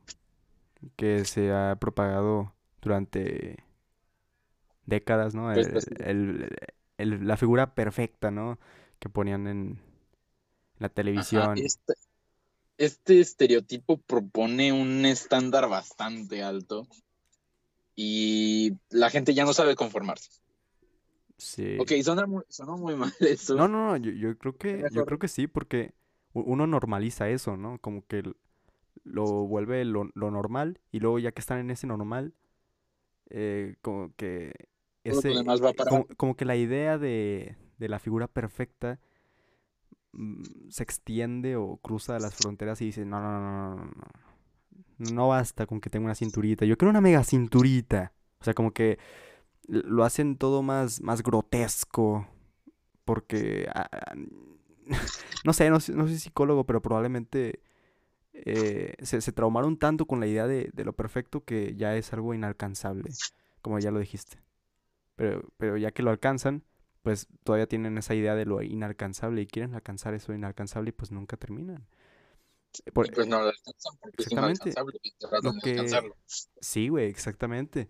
que 0.95 1.25
se 1.25 1.51
ha 1.51 1.77
propagado 1.79 2.53
durante 2.81 3.63
décadas, 4.85 5.35
¿no? 5.35 5.51
Pues, 5.53 5.69
pues, 5.69 5.87
la 6.97 7.37
figura 7.37 7.75
perfecta, 7.75 8.31
¿no? 8.31 8.57
Que 8.99 9.09
ponían 9.09 9.47
en 9.47 9.79
la 10.79 10.89
televisión. 10.89 11.57
Este, 11.57 11.93
este, 12.77 13.19
estereotipo 13.19 13.97
propone 13.97 14.71
un 14.71 15.05
estándar 15.05 15.69
bastante 15.69 16.41
alto 16.41 16.87
y 17.95 18.73
la 18.89 19.09
gente 19.09 19.33
ya 19.33 19.45
no 19.45 19.53
sabe 19.53 19.75
conformarse. 19.75 20.31
Sí. 21.37 21.77
Ok, 21.79 21.91
suena 22.03 22.25
muy, 22.25 22.43
muy 22.79 22.95
mal 22.95 23.13
eso. 23.19 23.55
No, 23.55 23.67
no, 23.67 23.91
no, 23.91 23.97
yo, 23.97 24.11
yo 24.11 24.37
creo 24.37 24.57
que, 24.57 24.83
yo 24.91 25.05
creo 25.05 25.19
que 25.19 25.27
sí, 25.27 25.47
porque 25.47 25.93
uno 26.33 26.67
normaliza 26.67 27.29
eso, 27.29 27.57
¿no? 27.57 27.79
Como 27.79 28.05
que 28.05 28.23
lo 29.03 29.25
vuelve 29.47 29.85
lo, 29.85 30.11
normal 30.13 30.79
y 30.91 30.99
luego 30.99 31.19
ya 31.19 31.31
que 31.31 31.39
están 31.39 31.59
en 31.59 31.71
ese 31.71 31.87
normal, 31.87 32.33
eh, 33.29 33.75
como 33.81 34.13
que 34.15 34.53
ese, 35.03 35.33
como, 36.17 36.35
que 36.35 36.45
la 36.45 36.55
idea 36.55 36.97
de, 36.97 37.55
de 37.77 37.89
la 37.89 37.99
figura 37.99 38.27
perfecta 38.27 38.99
mm, 40.11 40.43
se 40.69 40.83
extiende 40.83 41.55
o 41.55 41.77
cruza 41.77 42.19
las 42.19 42.35
fronteras 42.35 42.81
y 42.81 42.85
dice, 42.85 43.05
no, 43.05 43.21
no, 43.21 43.39
no, 43.39 43.75
no, 43.75 43.85
no, 44.97 45.11
no 45.13 45.27
basta 45.29 45.65
con 45.65 45.79
que 45.79 45.89
tenga 45.89 46.05
una 46.05 46.15
cinturita, 46.15 46.65
yo 46.65 46.77
quiero 46.77 46.89
una 46.89 47.01
mega 47.01 47.23
cinturita. 47.23 48.13
O 48.39 48.43
sea, 48.43 48.53
como 48.53 48.71
que 48.71 48.99
lo 49.67 50.03
hacen 50.03 50.37
todo 50.37 50.61
más, 50.61 51.01
más 51.01 51.23
grotesco 51.23 52.27
porque... 53.05 53.67
Ah, 53.73 53.89
no 55.45 55.53
sé, 55.53 55.69
no, 55.69 55.75
no 55.75 56.07
soy 56.07 56.17
psicólogo, 56.17 56.65
pero 56.65 56.81
probablemente 56.81 57.61
eh, 58.45 58.93
se, 59.01 59.31
traumaron 59.31 59.77
tanto 59.77 60.05
con 60.05 60.19
la 60.19 60.27
idea 60.27 60.47
de, 60.47 60.71
lo 60.75 60.93
perfecto 60.93 61.43
que 61.43 61.75
ya 61.75 61.95
es 61.95 62.13
algo 62.13 62.33
inalcanzable, 62.33 63.11
como 63.61 63.79
ya 63.79 63.91
lo 63.91 63.99
dijiste. 63.99 64.37
Pero, 65.15 65.49
pero 65.57 65.77
ya 65.77 65.91
que 65.91 66.03
lo 66.03 66.11
alcanzan, 66.11 66.63
pues 67.01 67.27
todavía 67.43 67.67
tienen 67.67 67.97
esa 67.97 68.13
idea 68.13 68.35
de 68.35 68.45
lo 68.45 68.61
inalcanzable 68.61 69.41
y 69.41 69.47
quieren 69.47 69.73
alcanzar 69.73 70.13
eso 70.13 70.33
inalcanzable 70.33 70.89
y 70.89 70.91
pues 70.91 71.11
nunca 71.11 71.37
terminan. 71.37 71.87
pues 72.93 73.09
no 73.27 73.41
lo 73.41 73.47
alcanzan 73.47 73.97
porque 73.99 74.23
exactamente. 74.23 74.69
es 74.69 74.75
Sí, 76.61 76.89
güey, 76.89 77.07
exactamente. 77.07 77.89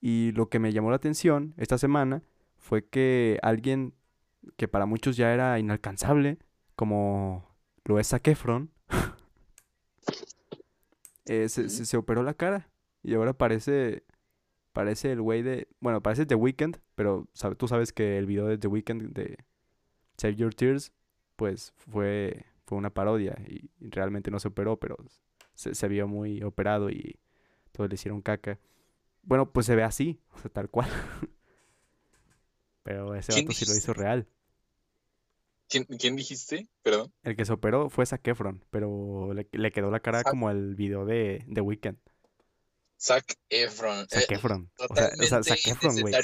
Y 0.00 0.32
lo 0.32 0.48
que 0.48 0.58
me 0.58 0.72
llamó 0.72 0.90
la 0.90 0.96
atención 0.96 1.54
esta 1.58 1.76
semana 1.76 2.22
fue 2.56 2.86
que 2.86 3.38
alguien 3.42 3.94
que 4.56 4.68
para 4.68 4.86
muchos 4.86 5.16
ya 5.16 5.32
era 5.32 5.58
inalcanzable, 5.58 6.38
como 6.74 7.48
lo 7.84 7.98
es 7.98 8.08
Zac 8.08 8.28
Efron, 8.28 8.70
eh, 11.26 11.48
se, 11.48 11.96
operó 11.96 12.22
la 12.22 12.34
cara 12.34 12.68
y 13.02 13.14
ahora 13.14 13.32
parece 13.32 14.04
parece 14.72 15.12
el 15.12 15.22
güey 15.22 15.42
de 15.42 15.68
bueno 15.80 16.02
parece 16.02 16.26
The 16.26 16.34
Weeknd 16.34 16.76
pero 16.94 17.26
tú 17.56 17.66
sabes 17.66 17.92
que 17.92 18.18
el 18.18 18.26
video 18.26 18.46
de 18.46 18.58
The 18.58 18.68
Weeknd 18.68 19.12
de 19.12 19.38
Save 20.18 20.36
Your 20.36 20.54
Tears 20.54 20.92
pues 21.36 21.72
fue 21.76 22.44
fue 22.66 22.78
una 22.78 22.90
parodia 22.90 23.36
y, 23.46 23.70
realmente 23.80 24.30
no 24.30 24.38
se 24.38 24.48
operó 24.48 24.78
pero 24.78 24.96
se, 25.54 25.74
se 25.74 25.88
vio 25.88 26.06
muy 26.06 26.42
operado 26.42 26.90
y 26.90 27.18
todos 27.72 27.88
le 27.88 27.94
hicieron 27.94 28.20
caca. 28.20 28.58
Bueno 29.22 29.50
pues 29.50 29.66
se 29.66 29.76
ve 29.76 29.82
así 29.82 30.20
o 30.34 30.38
sea 30.38 30.50
tal 30.50 30.68
cual. 30.68 30.90
Pero 32.82 33.16
ese 33.16 33.32
vato 33.32 33.52
sí 33.52 33.66
lo 33.66 33.74
hizo 33.74 33.94
real 33.94 34.28
¿Quién, 35.68 36.16
dijiste? 36.16 36.68
Perdón. 36.82 37.12
El 37.22 37.36
que 37.36 37.44
se 37.44 37.52
operó 37.52 37.90
fue 37.90 38.06
Zac 38.06 38.26
Efron, 38.28 38.64
pero 38.70 39.32
le, 39.34 39.72
quedó 39.72 39.90
la 39.90 40.00
cara 40.00 40.22
como 40.22 40.50
el 40.50 40.74
video 40.74 41.04
de 41.04 41.44
The 41.52 41.60
Weeknd. 41.60 41.98
Zac 42.98 43.34
Efron. 43.50 44.08
Zac 44.08 44.30
eh, 44.30 44.34
Efron. 44.34 44.70
o, 44.78 44.94
sea, 45.24 45.42
Zac 45.42 45.66
Efron, 45.66 46.00
güey. 46.00 46.14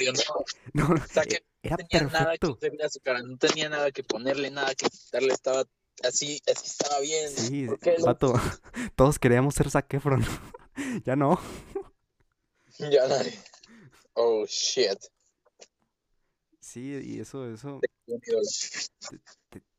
No, 0.73 0.87
no 0.87 0.95
e, 0.95 1.43
era 1.61 1.77
no 1.77 1.87
tenía 1.87 2.09
perfecto. 2.09 2.57
Nada 2.61 2.69
que 2.77 2.89
su 2.89 2.99
cara, 2.99 3.21
no 3.21 3.37
tenía 3.37 3.69
nada 3.69 3.91
que 3.91 4.03
ponerle, 4.03 4.49
nada 4.49 4.73
que 4.75 4.89
quitarle, 4.89 5.33
estaba 5.33 5.63
así, 6.03 6.41
así 6.51 6.65
estaba 6.65 6.99
bien. 6.99 7.29
Sí, 7.29 7.67
vato, 8.03 8.33
todos 8.95 9.19
queríamos 9.19 9.55
ser 9.55 9.69
Zac 9.69 9.93
Efron. 9.93 10.25
ya 11.05 11.15
no. 11.15 11.39
ya 12.79 13.07
nadie. 13.07 13.37
Oh, 14.13 14.45
shit. 14.47 14.99
Sí, 16.63 16.97
y 17.03 17.19
eso, 17.19 17.45
eso 17.51 17.81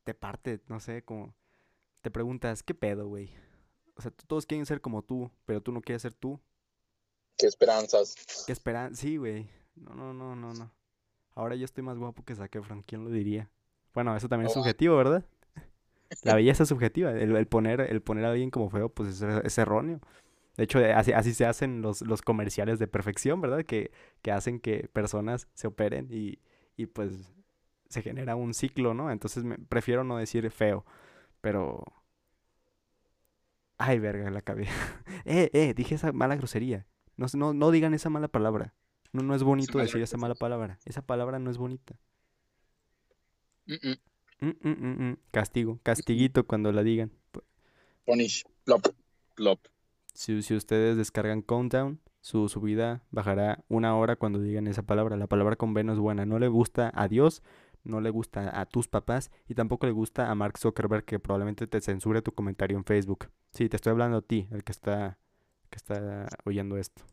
te, 0.04 0.12
parte, 0.12 0.60
no 0.68 0.80
sé, 0.80 1.02
como 1.02 1.34
te 2.02 2.10
preguntas, 2.10 2.62
¿qué 2.62 2.74
pedo, 2.74 3.08
güey? 3.08 3.30
O 3.96 4.02
sea, 4.02 4.10
todos 4.10 4.44
quieren 4.44 4.66
ser 4.66 4.82
como 4.82 5.00
tú, 5.00 5.30
pero 5.46 5.62
tú 5.62 5.72
no 5.72 5.80
quieres 5.80 6.02
ser 6.02 6.12
tú. 6.12 6.38
¿Qué 7.38 7.46
esperanzas? 7.46 8.14
¿Qué 8.46 8.52
esperanzas? 8.52 8.98
Sí, 8.98 9.16
güey. 9.16 9.48
No, 9.76 9.94
no, 9.94 10.12
no, 10.12 10.36
no, 10.36 10.52
no. 10.52 10.70
Ahora 11.34 11.56
yo 11.56 11.64
estoy 11.64 11.82
más 11.82 11.96
guapo 11.96 12.22
que 12.22 12.34
Frank, 12.34 12.84
¿quién 12.86 13.02
lo 13.02 13.10
diría? 13.10 13.50
Bueno, 13.94 14.14
eso 14.14 14.28
también 14.28 14.48
es 14.48 14.52
subjetivo, 14.52 14.94
¿verdad? 14.94 15.24
La 16.22 16.34
belleza 16.34 16.64
es 16.64 16.68
subjetiva. 16.68 17.12
El, 17.12 17.46
poner, 17.46 17.80
el 17.80 18.02
poner 18.02 18.26
a 18.26 18.32
alguien 18.32 18.50
como 18.50 18.68
feo, 18.68 18.90
pues 18.90 19.22
es, 19.22 19.58
erróneo. 19.58 20.00
De 20.58 20.64
hecho, 20.64 20.80
así, 20.94 21.12
así 21.12 21.32
se 21.32 21.46
hacen 21.46 21.80
los, 21.80 22.02
los 22.02 22.20
comerciales 22.20 22.78
de 22.78 22.88
perfección, 22.88 23.40
¿verdad? 23.40 23.64
Que, 23.64 23.90
que 24.20 24.32
hacen 24.32 24.60
que 24.60 24.90
personas 24.92 25.48
se 25.54 25.66
operen 25.66 26.08
y, 26.10 26.40
y 26.76 26.86
pues 26.86 27.32
se 27.88 28.02
genera 28.02 28.36
un 28.36 28.54
ciclo, 28.54 28.94
¿no? 28.94 29.10
Entonces 29.10 29.44
me, 29.44 29.56
prefiero 29.56 30.04
no 30.04 30.16
decir 30.16 30.50
feo, 30.50 30.84
pero... 31.40 31.84
Ay, 33.76 33.98
verga, 33.98 34.30
la 34.30 34.42
cabeza. 34.42 34.72
eh, 35.24 35.50
eh, 35.52 35.74
dije 35.74 35.96
esa 35.96 36.12
mala 36.12 36.36
grosería. 36.36 36.86
No, 37.16 37.26
no, 37.34 37.54
no 37.54 37.70
digan 37.70 37.94
esa 37.94 38.10
mala 38.10 38.28
palabra. 38.28 38.74
No, 39.12 39.22
no 39.22 39.34
es 39.34 39.42
bonito 39.42 39.78
decir 39.78 40.02
esa 40.02 40.16
mala 40.16 40.34
palabra. 40.34 40.78
Esa 40.84 41.02
palabra 41.02 41.38
no 41.38 41.50
es 41.50 41.58
bonita. 41.58 41.98
Mm, 43.66 43.96
mm, 44.40 45.08
mm, 45.10 45.16
Castigo, 45.30 45.80
castiguito 45.82 46.46
cuando 46.46 46.72
la 46.72 46.82
digan. 46.82 47.12
Punish, 48.04 48.44
plop, 48.64 48.86
plop. 49.34 49.60
Si, 50.12 50.42
si 50.42 50.54
ustedes 50.54 50.96
descargan 50.96 51.42
Countdown, 51.42 52.00
su 52.24 52.48
subida 52.48 53.02
bajará 53.10 53.62
una 53.68 53.94
hora 53.98 54.16
cuando 54.16 54.40
digan 54.40 54.66
esa 54.66 54.82
palabra. 54.82 55.18
La 55.18 55.26
palabra 55.26 55.56
con 55.56 55.74
B 55.74 55.84
no 55.84 55.92
es 55.92 55.98
buena. 55.98 56.24
No 56.24 56.38
le 56.38 56.48
gusta 56.48 56.90
a 56.94 57.06
Dios, 57.06 57.42
no 57.82 58.00
le 58.00 58.08
gusta 58.08 58.58
a 58.58 58.64
tus 58.64 58.88
papás 58.88 59.30
y 59.46 59.54
tampoco 59.54 59.84
le 59.84 59.92
gusta 59.92 60.30
a 60.30 60.34
Mark 60.34 60.56
Zuckerberg 60.56 61.04
que 61.04 61.18
probablemente 61.18 61.66
te 61.66 61.82
censure 61.82 62.22
tu 62.22 62.32
comentario 62.32 62.78
en 62.78 62.86
Facebook. 62.86 63.28
Sí, 63.50 63.68
te 63.68 63.76
estoy 63.76 63.90
hablando 63.90 64.16
a 64.16 64.22
ti, 64.22 64.48
el 64.52 64.64
que 64.64 64.72
está, 64.72 65.18
que 65.68 65.76
está 65.76 66.26
oyendo 66.46 66.78
esto. 66.78 67.04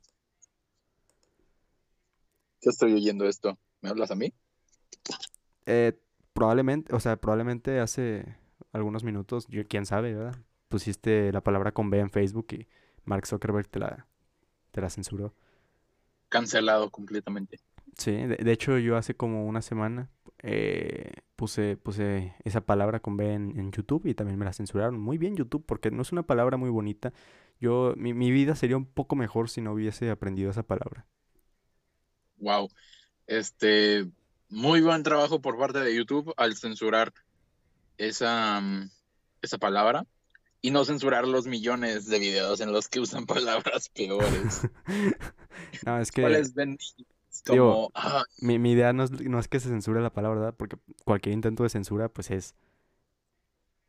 ¿Qué 2.62 2.70
estoy 2.70 2.94
oyendo 2.94 3.26
esto? 3.26 3.60
¿Me 3.82 3.90
hablas 3.90 4.12
a 4.12 4.16
mí? 4.16 4.34
Eh, 5.66 5.92
probablemente, 6.32 6.96
o 6.96 7.02
sea, 7.02 7.18
probablemente 7.18 7.82
hace 7.82 8.38
algunos 8.72 9.04
minutos, 9.04 9.46
yo 9.50 9.68
quién 9.68 9.86
sabe, 9.86 10.14
¿verdad? 10.14 10.38
Pusiste 10.70 11.34
la 11.34 11.42
palabra 11.42 11.74
con 11.74 11.90
B 11.90 12.00
en 12.00 12.12
Facebook 12.12 12.48
y 12.54 12.70
Mark 13.04 13.28
Zuckerberg 13.28 13.68
te 13.68 13.80
la, 13.80 14.08
te 14.72 14.82
la 14.82 14.90
censuró. 14.90 15.34
Cancelado 16.30 16.90
completamente. 16.90 17.60
Sí, 17.98 18.12
de, 18.14 18.52
hecho 18.52 18.78
yo 18.78 18.96
hace 18.96 19.16
como 19.16 19.46
una 19.46 19.62
semana 19.62 20.10
eh, 20.42 21.12
puse, 21.36 21.76
puse 21.76 22.34
esa 22.46 22.62
palabra 22.62 23.02
con 23.02 23.18
B 23.18 23.34
en, 23.34 23.72
YouTube 23.72 24.06
y 24.06 24.14
también 24.14 24.40
me 24.40 24.46
la 24.46 24.54
censuraron. 24.54 25.00
Muy 25.00 25.18
bien 25.18 25.36
YouTube, 25.36 25.66
porque 25.66 25.92
no 25.92 26.02
es 26.02 26.12
una 26.12 26.24
palabra 26.24 26.58
muy 26.58 26.70
bonita. 26.70 27.14
Yo, 27.60 27.94
mi, 27.98 28.14
mi 28.14 28.32
vida 28.32 28.56
sería 28.56 28.78
un 28.78 28.86
poco 28.86 29.16
mejor 29.16 29.50
si 29.50 29.62
no 29.62 29.74
hubiese 29.74 30.10
aprendido 30.10 30.50
esa 30.50 30.64
palabra. 30.64 31.06
Wow. 32.38 32.70
Este, 33.28 34.10
muy 34.50 34.82
buen 34.82 35.04
trabajo 35.04 35.42
por 35.42 35.58
parte 35.58 35.80
de 35.80 35.96
YouTube 35.96 36.34
al 36.38 36.56
censurar 36.56 37.14
esa, 37.98 38.60
mm, 38.62 38.90
esa 39.42 39.58
palabra 39.58 40.06
y 40.62 40.72
no 40.72 40.86
censurar 40.86 41.28
los 41.28 41.48
millones 41.48 42.08
de 42.08 42.20
videos 42.20 42.62
en 42.62 42.72
los 42.72 42.88
que 42.88 43.00
usan 43.00 43.26
palabras 43.28 43.90
peores. 43.90 44.68
no, 45.86 46.00
es 46.00 46.12
que... 46.12 46.24
Ah, 47.96 48.24
mi, 48.42 48.60
mi, 48.60 48.74
idea 48.74 48.94
no 48.94 49.04
es, 49.04 49.48
que 49.48 49.60
se 49.60 49.70
censure 49.70 50.02
la 50.02 50.14
palabra, 50.14 50.40
¿verdad? 50.40 50.56
Porque 50.56 50.78
cualquier 51.06 51.34
intento 51.34 51.64
de 51.64 51.70
censura, 51.70 52.10
pues 52.10 52.30
es... 52.30 52.56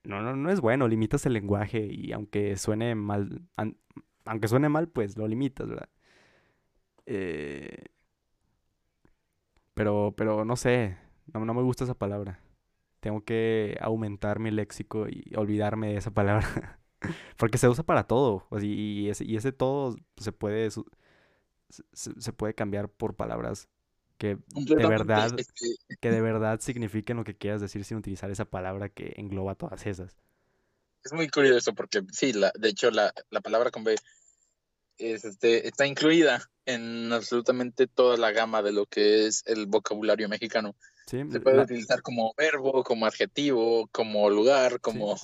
No, 0.05 0.21
no, 0.23 0.35
no 0.35 0.51
es 0.51 0.61
bueno, 0.61 0.89
limitas 0.89 1.27
el 1.27 1.35
lenguaje 1.35 1.87
y 1.87 2.13
aunque 2.13 2.57
suene 2.57 2.95
mal, 2.95 3.43
aunque 4.25 4.49
suene 4.49 4.69
mal, 4.69 4.89
pues 4.89 5.17
lo 5.17 5.29
limitas, 5.29 5.69
¿verdad? 5.69 5.89
Eh... 7.07 7.85
Pero, 9.75 10.15
pero 10.17 10.45
no 10.45 10.57
sé, 10.57 10.99
no, 11.33 11.45
no 11.45 11.55
me 11.55 11.63
gusta 11.63 11.85
esa 11.85 11.95
palabra. 11.95 12.41
Tengo 13.03 13.25
que 13.25 13.77
aumentar 13.81 14.39
mi 14.39 14.53
léxico 14.53 15.09
y 15.09 15.35
olvidarme 15.35 15.89
de 15.89 15.97
esa 15.97 16.13
palabra. 16.13 16.79
Porque 17.37 17.59
se 17.59 17.69
usa 17.69 17.83
para 17.83 18.05
todo. 18.05 18.47
y, 18.63 19.09
ese, 19.09 19.25
y 19.25 19.35
ese 19.35 19.51
todo 19.51 19.97
se 20.17 20.31
puede 20.31 20.71
se, 21.93 22.33
puede 22.33 22.55
cambiar 22.55 22.89
por 22.89 23.17
palabras 23.17 23.69
que 24.19 24.39
de 24.55 24.87
verdad, 24.87 25.33
que 26.01 26.11
de 26.13 26.21
verdad 26.21 26.61
signifiquen 26.61 27.17
lo 27.17 27.25
que 27.25 27.37
quieras 27.37 27.61
decir 27.61 27.85
sin 27.85 27.97
utilizar 27.97 28.31
esa 28.31 28.45
palabra 28.45 28.89
que 28.89 29.15
engloba 29.17 29.57
todas 29.57 29.85
esas. 29.85 30.17
Es 31.03 31.13
muy 31.13 31.29
curioso 31.29 31.75
porque 31.75 32.03
sí, 32.13 32.33
la, 32.33 32.53
de 32.57 32.69
hecho 32.69 32.93
la, 32.93 33.13
palabra 33.43 33.73
con 33.73 33.83
B 33.83 33.97
es, 34.99 35.25
este, 35.25 35.67
está 35.67 35.89
incluida 35.89 36.49
en 36.67 37.13
absolutamente 37.13 37.89
toda 37.89 38.17
la 38.17 38.31
gama 38.31 38.63
de 38.63 38.71
lo 38.71 38.87
que 38.87 39.27
es 39.27 39.43
el 39.47 39.67
vocabulario 39.67 40.29
mexicano. 40.29 40.77
Se 41.31 41.41
puede 41.41 41.61
utilizar 41.61 42.03
como 42.03 42.33
verbo, 42.37 42.83
como 42.83 43.07
adjetivo, 43.07 43.89
como 43.93 44.31
lugar, 44.31 44.81
como... 44.81 45.17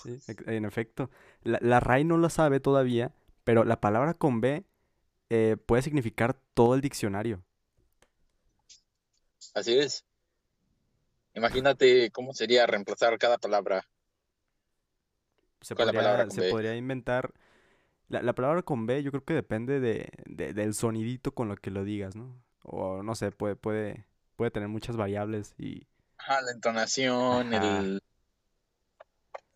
en 0.47 0.65
efecto. 0.65 1.11
La, 1.43 1.59
la 1.63 1.81
RAI 1.81 2.05
no 2.05 2.19
lo 2.19 2.29
sabe 2.29 2.61
todavía, 2.61 3.15
pero 3.45 3.65
la 3.65 3.81
palabra 3.81 4.15
con 4.15 4.41
B 4.41 4.65
eh, 5.31 5.57
puede 5.67 5.83
significar 5.83 6.39
todo 6.55 6.75
el 6.75 6.81
diccionario. 6.81 7.43
Así 9.55 9.79
es. 9.79 10.05
Imagínate 11.35 12.11
cómo 12.11 12.33
sería 12.33 12.67
reemplazar 12.67 13.19
cada 13.19 13.39
palabra. 13.39 13.87
Se, 15.61 15.75
podría, 15.75 16.29
se 16.31 16.51
podría, 16.51 16.77
inventar. 16.77 17.33
La, 18.09 18.33
palabra 18.35 18.63
con 18.63 18.87
B 18.87 19.03
yo 19.03 19.11
creo 19.11 19.25
que 19.25 19.35
depende 19.35 19.81
de, 19.81 20.11
del 20.27 20.75
sonidito 20.75 21.33
con 21.33 21.49
lo 21.49 21.57
que 21.57 21.71
lo 21.71 21.85
digas, 21.85 22.17
¿no? 22.17 22.43
O 22.63 23.03
no 23.03 23.15
sé, 23.15 23.31
puede, 23.33 23.57
puede, 23.57 24.07
puede 24.39 24.53
tener 24.53 24.69
muchas 24.69 24.97
variables 24.97 25.55
y... 25.59 25.89
Ah, 26.17 26.41
la 26.43 26.53
entonación, 26.53 27.53
el... 27.53 28.01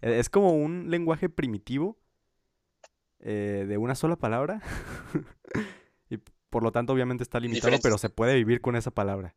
E, 0.00 0.18
es 0.18 0.28
como 0.28 0.52
un 0.54 0.90
lenguaje 0.90 1.28
primitivo 1.28 1.96
eh, 3.20 3.64
de 3.68 3.78
una 3.78 3.94
sola 3.94 4.16
palabra. 4.16 4.60
y 6.10 6.18
por 6.50 6.64
lo 6.64 6.72
tanto, 6.72 6.92
obviamente 6.92 7.22
está 7.22 7.38
limitado, 7.38 7.76
pero 7.80 7.96
se 7.96 8.10
puede 8.10 8.34
vivir 8.34 8.60
con 8.60 8.74
esa 8.74 8.90
palabra. 8.90 9.36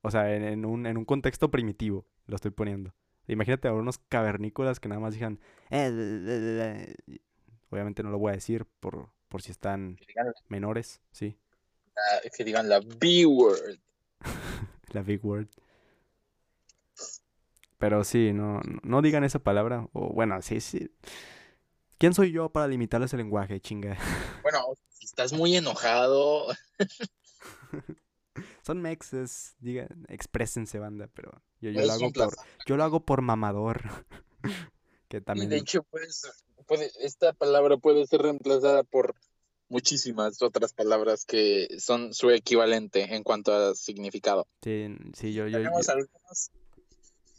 O 0.00 0.10
sea, 0.10 0.34
en, 0.34 0.64
un, 0.64 0.86
en 0.86 0.96
un 0.96 1.04
contexto 1.04 1.50
primitivo 1.50 2.06
lo 2.26 2.36
estoy 2.36 2.50
poniendo. 2.50 2.94
Imagínate 3.26 3.68
a 3.68 3.74
unos 3.74 3.98
cavernícolas 3.98 4.80
que 4.80 4.88
nada 4.88 5.00
más 5.00 5.12
digan. 5.12 5.40
Eh, 5.68 6.94
obviamente 7.68 8.02
no 8.02 8.10
lo 8.10 8.18
voy 8.18 8.30
a 8.30 8.34
decir 8.34 8.64
por, 8.80 9.10
por 9.28 9.42
si 9.42 9.50
están 9.50 9.98
menores, 10.48 11.02
sí. 11.10 11.36
que 12.34 12.44
digan 12.44 12.70
la 12.70 12.80
B-word. 12.80 13.78
la 14.92 15.02
big 15.02 15.24
word. 15.24 15.48
Pero 17.78 18.04
sí, 18.04 18.32
no, 18.32 18.60
no 18.82 19.02
digan 19.02 19.24
esa 19.24 19.38
palabra. 19.38 19.88
O 19.92 20.12
bueno, 20.12 20.40
sí, 20.42 20.60
sí. 20.60 20.90
¿Quién 21.98 22.14
soy 22.14 22.32
yo 22.32 22.48
para 22.48 22.66
limitar 22.66 23.02
ese 23.02 23.16
lenguaje, 23.16 23.60
chinga? 23.60 23.96
Bueno, 24.42 24.58
si 24.90 25.06
estás 25.06 25.32
muy 25.32 25.56
enojado. 25.56 26.46
Son 28.62 28.80
mexes, 28.82 29.54
digan, 29.58 30.06
exprésense, 30.08 30.78
banda, 30.78 31.08
pero 31.14 31.42
yo, 31.60 31.70
yo 31.70 31.82
lo 31.82 31.92
hago 31.92 32.12
por, 32.12 32.34
yo 32.66 32.76
lo 32.76 32.84
hago 32.84 33.00
por 33.00 33.22
mamador. 33.22 33.82
que 35.08 35.20
también... 35.20 35.48
de 35.50 35.56
hecho, 35.56 35.82
pues, 35.84 36.44
puede, 36.66 36.90
esta 37.00 37.32
palabra 37.32 37.76
puede 37.76 38.06
ser 38.06 38.22
reemplazada 38.22 38.82
por 38.82 39.14
muchísimas 39.68 40.40
otras 40.42 40.72
palabras 40.72 41.24
que 41.24 41.68
son 41.78 42.14
su 42.14 42.30
equivalente 42.30 43.14
en 43.14 43.22
cuanto 43.22 43.52
a 43.54 43.74
significado. 43.74 44.46
Sí, 44.62 44.94
sí, 45.14 45.32
yo, 45.32 45.48
yo, 45.48 45.58
tenemos, 45.58 45.88
Algunos, 45.88 46.50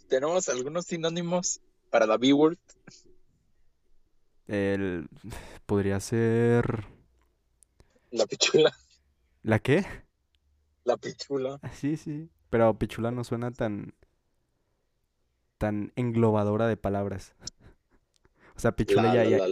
tenemos 0.07 0.49
algunos 0.49 0.85
sinónimos 0.85 1.61
para 1.89 2.07
la 2.07 2.17
B-word. 2.17 2.57
El... 4.47 5.07
Podría 5.65 5.99
ser... 5.99 6.85
La 8.11 8.25
pichula. 8.25 8.75
¿La 9.43 9.59
qué? 9.59 9.85
La 10.83 10.97
pichula. 10.97 11.59
Ah, 11.61 11.71
sí, 11.73 11.97
sí. 11.97 12.29
Pero 12.49 12.77
pichula 12.77 13.11
no 13.11 13.23
suena 13.23 13.51
tan... 13.51 13.93
tan 15.57 15.91
englobadora 15.95 16.67
de 16.67 16.77
palabras. 16.77 17.33
O 18.55 18.59
sea, 18.59 18.73
pichula 18.73 19.13
ya, 19.25 19.47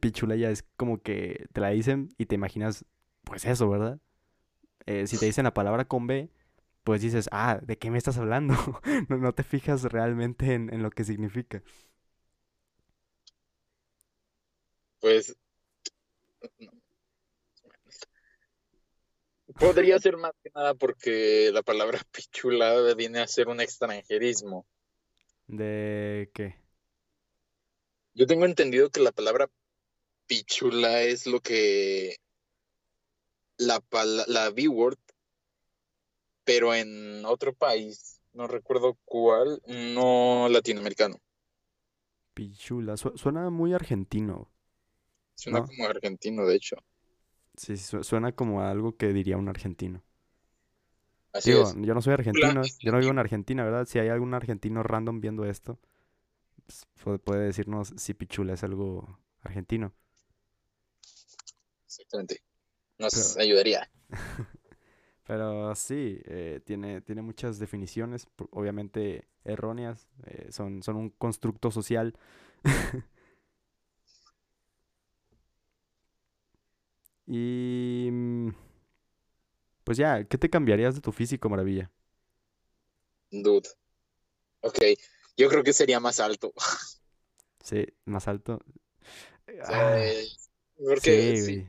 Pichula 0.00 0.36
ya 0.36 0.50
es 0.50 0.64
como 0.76 1.02
que 1.02 1.46
te 1.52 1.60
la 1.60 1.70
dicen 1.70 2.08
y 2.18 2.26
te 2.26 2.34
imaginas, 2.34 2.84
pues 3.24 3.44
eso, 3.44 3.68
¿verdad? 3.68 3.98
Eh, 4.86 5.06
si 5.06 5.18
te 5.18 5.26
dicen 5.26 5.44
la 5.44 5.54
palabra 5.54 5.86
con 5.86 6.06
B, 6.06 6.30
pues 6.84 7.02
dices, 7.02 7.28
ah, 7.32 7.60
¿de 7.62 7.78
qué 7.78 7.90
me 7.90 7.98
estás 7.98 8.18
hablando? 8.18 8.54
no, 9.08 9.32
te 9.34 9.42
fijas 9.42 9.84
realmente 9.84 10.54
en 10.54 10.82
lo 10.82 10.90
que 10.90 11.04
significa. 11.04 11.62
pues 15.06 15.36
podría 19.58 20.00
ser 20.00 20.16
más 20.16 20.32
que 20.42 20.50
nada 20.52 20.74
porque 20.74 21.50
la 21.52 21.62
palabra 21.62 22.00
pichula 22.10 22.94
viene 22.94 23.20
a 23.20 23.28
ser 23.28 23.46
un 23.46 23.60
extranjerismo. 23.60 24.66
¿De 25.46 26.28
qué? 26.34 26.56
Yo 28.14 28.26
tengo 28.26 28.46
entendido 28.46 28.90
que 28.90 29.00
la 29.00 29.12
palabra 29.12 29.48
pichula 30.26 31.02
es 31.02 31.26
lo 31.26 31.40
que 31.40 32.16
la, 33.58 33.82
la 34.26 34.50
B-word, 34.50 34.98
pero 36.44 36.74
en 36.74 37.24
otro 37.24 37.54
país, 37.54 38.20
no 38.32 38.46
recuerdo 38.46 38.98
cuál, 39.04 39.62
no 39.66 40.48
latinoamericano. 40.48 41.16
Pichula, 42.34 42.96
suena 42.96 43.50
muy 43.50 43.72
argentino. 43.72 44.50
Suena 45.34 45.64
como 45.64 45.86
argentino, 45.86 46.44
de 46.46 46.56
hecho. 46.56 46.76
Sí, 47.56 47.76
suena 47.76 48.32
como 48.32 48.60
algo 48.62 48.96
que 48.96 49.12
diría 49.12 49.38
un 49.38 49.48
argentino. 49.48 50.02
Así 51.32 51.50
Digo, 51.50 51.72
yo 51.76 51.94
no 51.94 52.00
soy 52.02 52.14
argentino, 52.14 52.62
yo 52.80 52.92
no 52.92 52.98
vivo 52.98 53.10
en 53.10 53.18
Argentina, 53.18 53.64
¿verdad? 53.64 53.86
Si 53.86 53.98
hay 53.98 54.08
algún 54.08 54.34
argentino 54.34 54.82
random 54.82 55.20
viendo 55.20 55.44
esto, 55.44 55.78
pues, 56.64 57.20
puede 57.20 57.44
decirnos 57.44 57.92
si 57.96 58.14
Pichula 58.14 58.54
es 58.54 58.64
algo 58.64 59.18
argentino. 59.42 59.92
Exactamente. 61.98 62.42
Nos 62.98 63.36
ayudaría. 63.36 63.88
Pero 65.26 65.74
sí, 65.74 66.20
eh, 66.26 66.60
tiene, 66.64 67.00
tiene 67.00 67.20
muchas 67.22 67.58
definiciones, 67.58 68.28
obviamente 68.50 69.26
erróneas, 69.44 70.08
eh, 70.26 70.48
son, 70.50 70.82
son 70.82 70.96
un 70.96 71.10
constructo 71.10 71.70
social 71.70 72.16
Y... 77.26 78.08
Mm, 78.10 78.50
pues 79.84 79.98
ya, 79.98 80.24
¿qué 80.24 80.38
te 80.38 80.50
cambiarías 80.50 80.94
de 80.94 81.00
tu 81.00 81.12
físico, 81.12 81.48
maravilla? 81.48 81.90
Dude. 83.30 83.68
Ok, 84.60 84.78
yo 85.36 85.48
creo 85.48 85.62
que 85.62 85.72
sería 85.72 86.00
más 86.00 86.20
alto. 86.20 86.52
Sí, 87.62 87.84
más 88.04 88.28
alto. 88.28 88.60
Ah, 89.64 89.98
porque 90.82 91.36
sí, 91.36 91.66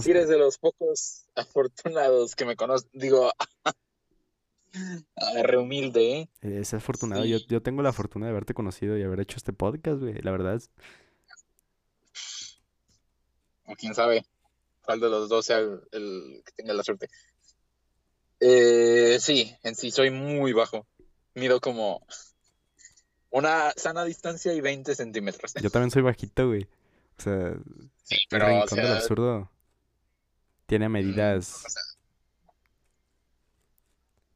sí, 0.00 0.10
eres 0.10 0.28
de 0.28 0.38
los 0.38 0.58
pocos 0.58 1.26
afortunados 1.34 2.34
que 2.34 2.44
me 2.44 2.56
conocen. 2.56 2.90
Digo, 2.92 3.32
re 5.42 5.58
humilde, 5.58 6.20
¿eh? 6.20 6.28
Es 6.42 6.74
afortunado. 6.74 7.24
Yo, 7.24 7.38
yo 7.48 7.62
tengo 7.62 7.82
la 7.82 7.92
fortuna 7.92 8.26
de 8.26 8.30
haberte 8.30 8.54
conocido 8.54 8.96
y 8.96 9.02
haber 9.02 9.20
hecho 9.20 9.36
este 9.36 9.52
podcast, 9.52 10.00
güey. 10.00 10.14
La 10.22 10.30
verdad 10.30 10.54
es. 10.54 10.70
O 13.66 13.74
quién 13.74 13.94
sabe 13.94 14.24
cuál 14.82 15.00
de 15.00 15.10
los 15.10 15.28
dos 15.28 15.44
sea 15.44 15.58
el, 15.58 16.42
que 16.44 16.52
tenga 16.56 16.72
la 16.72 16.82
suerte. 16.82 17.08
Eh, 18.40 19.18
sí, 19.20 19.54
en 19.62 19.74
sí 19.74 19.90
soy 19.90 20.10
muy 20.10 20.52
bajo. 20.52 20.86
Mido 21.34 21.60
como 21.60 22.06
una 23.30 23.72
sana 23.76 24.04
distancia 24.04 24.54
y 24.54 24.60
20 24.60 24.94
centímetros. 24.94 25.52
Yo 25.60 25.70
también 25.70 25.90
soy 25.90 26.02
bajito, 26.02 26.48
güey. 26.48 26.66
O 27.18 27.22
sea, 27.22 27.56
el 28.30 28.40
rincón 28.40 28.78
del 28.78 28.92
absurdo 28.92 29.50
tiene 30.66 30.88
mm, 30.88 30.92
medidas. 30.92 31.64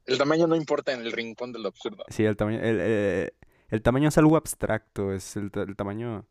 el 0.05 0.17
tamaño 0.17 0.47
no 0.47 0.55
importa 0.55 0.91
en 0.91 1.01
el 1.01 1.11
rincón 1.11 1.53
del 1.53 1.65
absurdo. 1.65 2.03
Sí, 2.09 2.25
el 2.25 2.35
tamaño. 2.35 2.59
El, 2.59 2.77
eh, 2.81 3.33
el 3.69 3.81
tamaño 3.81 4.09
es 4.09 4.17
algo 4.17 4.35
abstracto. 4.35 5.13
Es 5.13 5.37
el, 5.37 5.51
el 5.53 5.75
tamaño. 5.75 6.27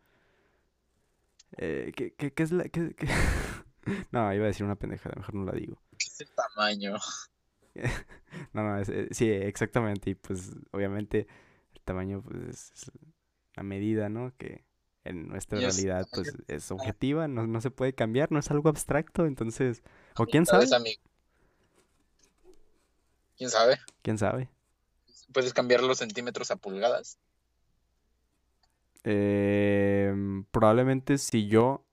Eh, 1.56 1.92
¿qué, 1.94 2.14
qué, 2.14 2.32
qué, 2.32 2.42
es 2.42 2.52
la.? 2.52 2.64
Qué, 2.64 2.94
no, 4.10 4.32
iba 4.34 4.44
a 4.44 4.48
decir 4.48 4.64
una 4.64 4.76
pendejada, 4.76 5.14
mejor 5.16 5.34
no 5.34 5.44
la 5.44 5.52
digo. 5.52 5.80
¿Qué 5.98 6.06
es 6.06 6.20
el 6.20 6.30
tamaño? 6.34 6.96
no, 8.52 8.62
no, 8.62 8.80
eh, 8.80 9.08
sí, 9.10 9.30
exactamente. 9.30 10.10
Y 10.10 10.14
pues, 10.14 10.52
obviamente, 10.72 11.26
el 11.74 11.80
tamaño 11.82 12.22
pues, 12.22 12.72
es 12.72 12.92
la 13.54 13.62
medida, 13.62 14.08
¿no? 14.08 14.34
Que 14.36 14.64
en 15.04 15.28
nuestra 15.28 15.58
realidad 15.58 16.06
pues 16.12 16.32
es 16.48 16.70
objetiva, 16.70 17.28
no, 17.28 17.46
no, 17.46 17.60
se 17.60 17.70
puede 17.70 17.94
cambiar, 17.94 18.30
no 18.30 18.38
es 18.38 18.50
algo 18.50 18.68
abstracto, 18.68 19.26
entonces, 19.26 19.82
o 20.16 20.26
quién 20.26 20.46
sabe. 20.46 20.66
¿Quién 23.36 23.50
sabe? 23.50 23.78
¿Quién 24.02 24.18
sabe? 24.18 24.48
¿Puedes 25.32 25.52
cambiar 25.52 25.82
los 25.82 25.98
centímetros 25.98 26.50
a 26.50 26.56
pulgadas? 26.56 27.18
Eh, 29.04 30.14
probablemente 30.52 31.18
si 31.18 31.48
yo 31.48 31.84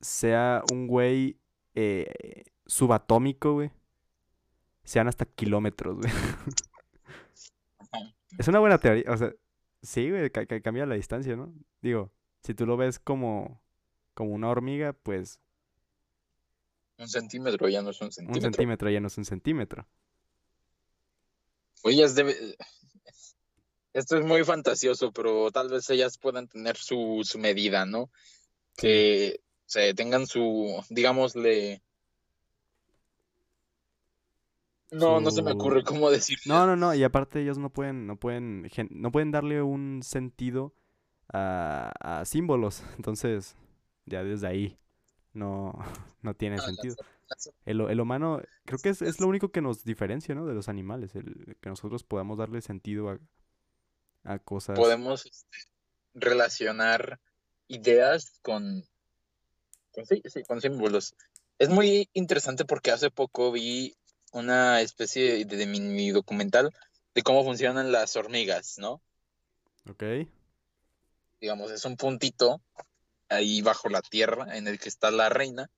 sea 0.00 0.62
un 0.72 0.88
güey 0.88 1.38
eh, 1.74 2.44
subatómico, 2.66 3.52
güey, 3.52 3.70
sean 4.82 5.06
hasta 5.06 5.24
kilómetros, 5.24 5.98
güey. 5.98 6.12
es 8.38 8.48
una 8.48 8.58
buena 8.58 8.78
teoría, 8.78 9.04
o 9.08 9.16
sea, 9.16 9.32
Sí, 9.84 10.08
güey, 10.08 10.30
cambia 10.30 10.86
la 10.86 10.94
distancia, 10.94 11.36
¿no? 11.36 11.52
Digo, 11.84 12.10
si 12.42 12.54
tú 12.54 12.64
lo 12.64 12.78
ves 12.78 12.98
como, 12.98 13.60
como 14.14 14.30
una 14.30 14.48
hormiga, 14.48 14.94
pues... 14.94 15.38
Un 16.96 17.08
centímetro 17.08 17.68
ya 17.68 17.82
no 17.82 17.90
es 17.90 18.00
un 18.00 18.10
centímetro. 18.10 18.38
Un 18.38 18.54
centímetro 18.54 18.88
ya 18.88 19.00
no 19.00 19.08
es 19.08 19.18
un 19.18 19.26
centímetro. 19.26 19.86
Oye, 21.82 22.08
debe... 22.08 22.34
Esto 23.92 24.16
es 24.16 24.24
muy 24.24 24.44
fantasioso, 24.44 25.12
pero 25.12 25.50
tal 25.50 25.68
vez 25.68 25.90
ellas 25.90 26.16
puedan 26.16 26.48
tener 26.48 26.78
su, 26.78 27.20
su 27.22 27.38
medida, 27.38 27.84
¿no? 27.84 28.08
Que 28.78 29.42
se 29.66 29.92
tengan 29.92 30.26
su, 30.26 30.82
digámosle, 30.88 31.82
no, 34.90 35.20
no 35.20 35.30
se 35.30 35.42
me 35.42 35.52
ocurre 35.52 35.84
cómo 35.84 36.10
decir. 36.10 36.38
No, 36.46 36.66
no, 36.66 36.76
no, 36.76 36.94
y 36.94 37.04
aparte 37.04 37.42
ellos 37.42 37.58
no 37.58 37.68
pueden, 37.68 38.06
no 38.06 38.16
pueden, 38.16 38.70
no 38.88 39.12
pueden 39.12 39.32
darle 39.32 39.60
un 39.60 40.02
sentido 40.02 40.74
a, 41.34 42.22
símbolos, 42.24 42.82
entonces 42.96 43.56
ya 44.06 44.22
desde 44.22 44.46
ahí 44.46 44.78
no, 45.32 45.74
no 46.22 46.34
tiene 46.34 46.58
sentido. 46.58 46.96
El, 47.64 47.80
el, 47.80 48.00
humano, 48.00 48.42
creo 48.64 48.78
que 48.78 48.90
es, 48.90 49.02
es, 49.02 49.18
lo 49.18 49.26
único 49.26 49.48
que 49.48 49.62
nos 49.62 49.82
diferencia, 49.82 50.34
¿no? 50.34 50.46
De 50.46 50.54
los 50.54 50.68
animales, 50.68 51.14
el 51.16 51.56
que 51.60 51.70
nosotros 51.70 52.04
podamos 52.04 52.38
darle 52.38 52.60
sentido 52.60 53.08
a, 53.08 53.18
a 54.24 54.38
cosas. 54.38 54.78
Podemos 54.78 55.24
este, 55.26 55.58
relacionar 56.14 57.18
ideas 57.66 58.38
con, 58.42 58.84
con, 59.90 60.06
sí, 60.06 60.22
sí, 60.26 60.42
con 60.44 60.60
símbolos. 60.60 61.14
Es 61.58 61.70
muy 61.70 62.08
interesante 62.12 62.64
porque 62.64 62.90
hace 62.90 63.10
poco 63.10 63.50
vi 63.50 63.96
una 64.32 64.80
especie 64.80 65.44
de, 65.44 65.66
mini 65.66 66.10
documental 66.10 66.70
de 67.14 67.22
cómo 67.22 67.44
funcionan 67.44 67.92
las 67.92 68.16
hormigas, 68.16 68.78
¿no? 68.78 69.00
Ok. 69.88 70.02
Digamos, 71.44 71.70
es 71.72 71.84
un 71.84 71.98
puntito 71.98 72.62
ahí 73.28 73.60
bajo 73.60 73.90
la 73.90 74.00
tierra 74.00 74.56
en 74.56 74.66
el 74.66 74.78
que 74.78 74.88
está 74.88 75.10
la 75.10 75.28
reina 75.28 75.68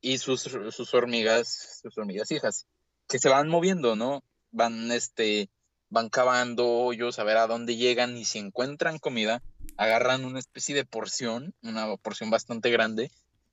y 0.00 0.18
sus, 0.18 0.40
sus 0.42 0.94
hormigas, 0.94 1.78
sus 1.80 1.96
hormigas 1.96 2.32
hijas, 2.32 2.66
que 3.06 3.20
se 3.20 3.28
van 3.28 3.48
moviendo, 3.48 3.94
¿no? 3.94 4.24
Van, 4.50 4.90
este, 4.90 5.48
van 5.90 6.08
cavando 6.08 6.66
hoyos 6.68 7.20
a 7.20 7.22
ver 7.22 7.36
a 7.36 7.46
dónde 7.46 7.76
llegan 7.76 8.16
y 8.16 8.24
si 8.24 8.40
encuentran 8.40 8.98
comida, 8.98 9.44
agarran 9.76 10.24
una 10.24 10.40
especie 10.40 10.74
de 10.74 10.84
porción, 10.84 11.54
una 11.62 11.96
porción 11.98 12.30
bastante 12.30 12.72
grande, 12.72 13.12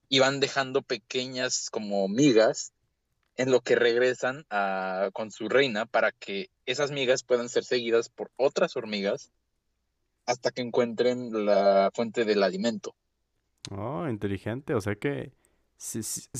y 0.09 0.17
van 0.17 0.39
dejando 0.39 0.81
pequeñas 0.81 1.69
como 1.69 2.07
migas 2.07 2.73
en 3.35 3.51
lo 3.51 3.61
que 3.61 3.75
regresan 3.75 4.47
a, 4.49 5.11
con 5.13 5.29
su 5.29 5.49
reina 5.49 5.85
para 5.85 6.13
que 6.13 6.49
esas 6.65 6.89
migas 6.89 7.21
puedan 7.21 7.47
ser 7.47 7.63
seguidas 7.63 8.09
por 8.09 8.31
otras 8.37 8.75
hormigas 8.75 9.31
hasta 10.25 10.51
que 10.51 10.61
encuentren 10.61 11.45
la 11.45 11.91
fuente 11.93 12.25
del 12.25 12.43
alimento. 12.43 12.95
Oh, 13.69 14.07
inteligente, 14.07 14.73
o 14.73 14.81
sea 14.81 14.95
que, 14.95 15.33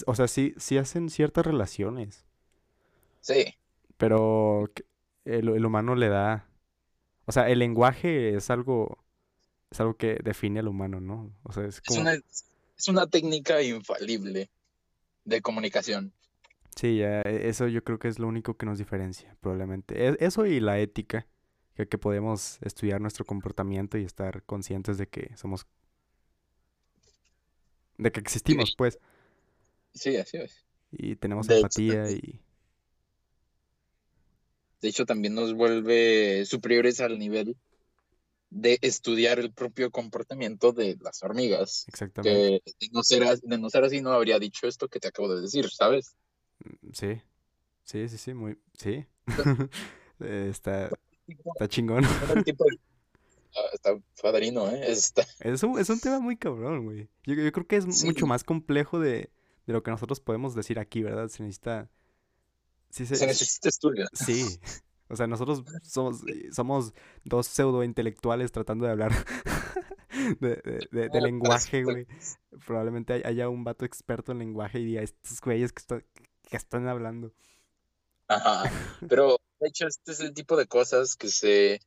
o 0.06 0.16
sea, 0.16 0.28
sí, 0.28 0.54
sí 0.58 0.78
hacen 0.78 1.10
ciertas 1.10 1.46
relaciones. 1.46 2.26
Sí. 3.22 3.56
Pero 3.98 4.70
el, 5.26 5.66
humano 5.66 5.96
le 5.96 6.10
da, 6.10 6.48
o 7.26 7.32
sea, 7.32 7.50
el 7.50 7.60
lenguaje 7.60 8.36
es 8.36 8.50
algo, 8.50 9.04
es 9.70 9.80
algo 9.80 9.96
que 9.96 10.20
define 10.24 10.60
al 10.60 10.68
humano, 10.68 11.00
¿no? 11.00 11.32
O 11.44 11.52
sea, 11.52 11.66
es 11.66 11.82
como... 11.82 12.10
es 12.10 12.88
una 12.88 13.08
técnica 13.08 13.62
infalible 13.62 14.50
de 15.26 15.42
comunicación. 15.42 16.14
Sí, 16.76 16.98
ya, 16.98 17.22
e, 17.22 17.50
eso 17.50 17.68
yo 17.68 17.84
creo 17.84 18.00
que 18.00 18.08
es 18.08 18.20
lo 18.20 18.28
único 18.28 18.56
que 18.56 18.66
nos 18.66 18.78
diferencia, 18.78 19.36
probablemente. 19.42 20.08
E, 20.08 20.18
eso 20.20 20.46
y 20.46 20.60
la 20.60 20.80
ética, 20.80 21.28
que, 21.76 21.88
que 21.88 21.98
podemos 21.98 22.60
estudiar 22.62 23.02
nuestro 23.02 23.26
comportamiento 23.26 23.98
y 23.98 24.04
estar 24.04 24.44
conscientes 24.44 24.98
de 24.98 25.08
que 25.08 25.36
somos... 25.38 25.66
de 27.98 28.12
que 28.12 28.20
existimos, 28.20 28.74
pues. 28.78 29.00
Sí, 29.94 30.16
así 30.18 30.38
es. 30.38 30.66
Y 30.92 31.16
tenemos 31.16 31.50
empatía 31.50 32.10
y... 32.12 32.42
De 34.82 34.90
hecho, 34.90 35.06
también 35.06 35.36
nos 35.36 35.54
vuelve 35.54 36.44
superiores 36.46 37.02
al 37.02 37.20
nivel 37.20 37.56
de 38.52 38.78
estudiar 38.82 39.40
el 39.40 39.52
propio 39.54 39.92
comportamiento 39.92 40.74
de 40.74 40.98
las 41.02 41.24
hormigas. 41.24 41.86
Exactamente. 41.88 42.62
Que 42.66 42.88
de 42.88 42.92
no 42.92 43.02
ser, 43.02 43.40
de 43.40 43.58
no 43.58 43.70
ser 43.70 43.86
así 43.86 44.02
no 44.02 44.12
habría 44.12 44.40
dicho 44.40 44.68
esto 44.68 44.90
que 44.90 45.00
te 45.00 45.08
acabo 45.08 45.34
de 45.34 45.42
decir, 45.42 45.70
¿sabes? 45.70 46.16
Mm, 46.60 46.92
sí, 46.92 47.22
sí, 47.84 48.10
sí, 48.10 48.18
sí, 48.18 48.34
muy, 48.34 48.58
sí. 48.74 49.06
está, 50.20 50.90
está 51.54 51.68
chingón. 51.68 52.04
Ah, 53.54 53.68
está 53.74 54.00
padrino, 54.22 54.70
¿eh? 54.70 54.90
Está... 54.90 55.24
Es, 55.42 55.62
un, 55.64 55.78
es 55.78 55.90
un 55.90 56.00
tema 56.00 56.22
muy 56.22 56.38
cabrón, 56.38 56.86
güey. 56.86 57.10
Yo, 57.26 57.34
yo 57.34 57.52
creo 57.52 57.68
que 57.68 57.76
es 57.76 58.06
mucho 58.06 58.26
más 58.26 58.46
complejo 58.46 58.98
de, 58.98 59.30
de, 59.66 59.74
lo 59.74 59.84
que 59.84 59.92
nosotros 59.92 60.22
podemos 60.22 60.56
decir 60.56 60.80
aquí, 60.80 61.04
¿verdad? 61.04 61.28
Se 61.28 61.44
necesita... 61.44 61.90
Sí, 62.92 63.06
se, 63.06 63.18
se 63.18 63.28
necesita 63.28 63.68
estudio. 63.68 64.06
Sí. 64.14 64.58
O 65.10 65.18
sea, 65.18 65.28
nosotros 65.28 65.64
somos, 65.84 66.24
somos 66.54 66.94
dos 67.26 67.46
pseudo 67.46 67.84
intelectuales 67.84 68.54
tratando 68.54 68.86
de 68.86 68.92
hablar 68.92 69.12
de, 70.40 70.88
de, 70.90 71.10
de, 71.10 71.22
lenguaje, 71.22 71.84
güey. 71.84 72.08
Probablemente 72.66 73.22
haya 73.26 73.50
un 73.50 73.66
vato 73.66 73.84
experto 73.84 74.32
en 74.32 74.40
lenguaje 74.40 74.80
y 74.80 74.86
diga, 74.86 75.02
estos 75.02 75.42
güeyes 75.42 75.74
que, 75.74 75.82
están 75.82 76.06
que 76.50 76.56
están 76.56 76.88
hablando. 76.88 77.34
Ajá, 78.30 78.72
pero 79.10 79.41
de 79.62 79.70
hecho 79.70 79.88
este 79.88 80.12
es 80.12 80.20
el 80.20 80.34
tipo 80.34 80.58
de 80.58 80.66
cosas 80.66 81.16
que 81.16 81.30
se 81.30 81.80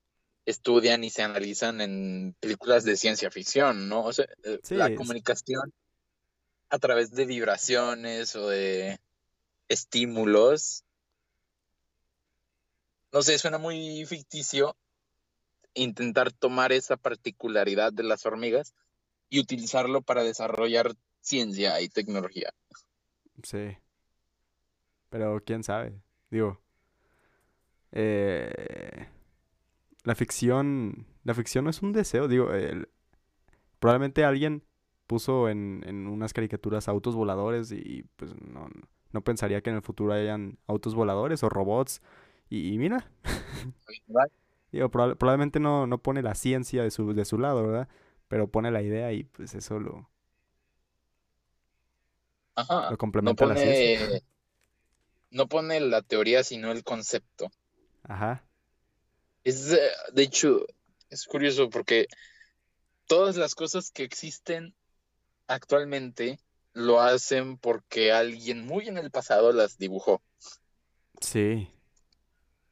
estudian 0.46 1.04
y 1.04 1.10
se 1.10 1.22
analizan 1.22 1.80
en 1.80 2.36
películas 2.38 2.84
de 2.84 2.96
ciencia 2.96 3.30
ficción, 3.30 3.88
¿no? 3.88 4.04
O 4.04 4.12
sea, 4.12 4.26
eh, 4.44 4.60
la 4.70 4.94
comunicación 4.94 5.72
a 6.70 6.78
través 6.78 7.10
de 7.10 7.24
vibraciones 7.26 8.36
o 8.36 8.48
de 8.48 9.00
estímulos. 9.68 10.84
No 13.12 13.22
sé, 13.22 13.38
suena 13.38 13.58
muy 13.58 14.04
ficticio 14.06 14.76
intentar 15.74 16.32
tomar 16.32 16.72
esa 16.72 16.96
particularidad 16.96 17.92
de 17.92 18.04
las 18.04 18.24
hormigas 18.24 18.74
y 19.28 19.40
utilizarlo 19.40 20.02
para 20.02 20.22
desarrollar 20.22 20.94
ciencia 21.20 21.80
y 21.80 21.88
tecnología. 21.88 22.52
Sí. 23.42 23.76
Pero 25.08 25.42
quién 25.44 25.64
sabe. 25.64 26.00
Digo. 26.30 26.63
Eh, 27.96 29.06
la 30.02 30.14
ficción, 30.14 31.06
la 31.22 31.32
ficción 31.32 31.64
no 31.64 31.70
es 31.70 31.80
un 31.80 31.92
deseo, 31.92 32.28
digo, 32.28 32.48
probablemente 33.78 34.24
alguien 34.24 34.64
puso 35.06 35.48
en, 35.48 35.82
en, 35.86 36.08
unas 36.08 36.32
caricaturas 36.32 36.88
autos 36.88 37.14
voladores 37.14 37.70
y, 37.70 38.04
pues 38.16 38.34
no, 38.40 38.68
no 39.12 39.20
pensaría 39.22 39.62
que 39.62 39.70
en 39.70 39.76
el 39.76 39.82
futuro 39.82 40.12
hayan 40.12 40.58
autos 40.66 40.94
voladores 40.94 41.42
o 41.44 41.48
robots 41.48 42.02
y, 42.50 42.76
mira, 42.78 43.08
digo, 44.72 44.90
probablemente 44.90 45.60
no, 45.60 45.86
no 45.86 45.98
pone 45.98 46.20
la 46.20 46.34
ciencia 46.34 46.82
de 46.82 46.90
su, 46.90 47.14
de 47.14 47.24
su 47.24 47.38
lado, 47.38 47.64
¿verdad? 47.64 47.88
Pero 48.26 48.48
pone 48.48 48.72
la 48.72 48.82
idea 48.82 49.12
y 49.12 49.24
pues 49.24 49.54
eso 49.54 49.78
lo, 49.78 50.10
Ajá, 52.56 52.90
lo 52.90 52.98
complementa 52.98 53.44
no 53.44 53.54
pone, 53.54 53.60
la 53.60 53.72
ciencia. 53.72 54.20
No 55.30 55.48
pone 55.48 55.80
la 55.80 56.00
teoría, 56.00 56.44
sino 56.44 56.70
el 56.70 56.84
concepto. 56.84 57.50
Ajá. 58.04 58.44
Es, 59.42 59.68
de 59.68 60.22
hecho, 60.22 60.66
es 61.10 61.26
curioso 61.26 61.68
porque 61.68 62.06
todas 63.06 63.36
las 63.36 63.54
cosas 63.54 63.90
que 63.90 64.04
existen 64.04 64.74
actualmente 65.46 66.38
lo 66.72 67.00
hacen 67.00 67.56
porque 67.58 68.12
alguien 68.12 68.66
muy 68.66 68.88
en 68.88 68.98
el 68.98 69.10
pasado 69.10 69.52
las 69.52 69.78
dibujó. 69.78 70.22
Sí. 71.20 71.68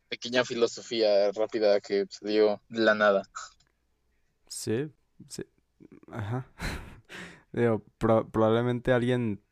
Pequeña 0.08 0.44
filosofía 0.44 1.30
rápida 1.32 1.80
que 1.80 2.06
se 2.08 2.28
dio 2.28 2.60
de 2.68 2.80
la 2.80 2.94
nada. 2.94 3.22
Sí, 4.48 4.90
sí. 5.28 5.44
Ajá. 6.10 6.46
Digo, 7.52 7.82
probablemente 7.98 8.92
alguien. 8.92 9.42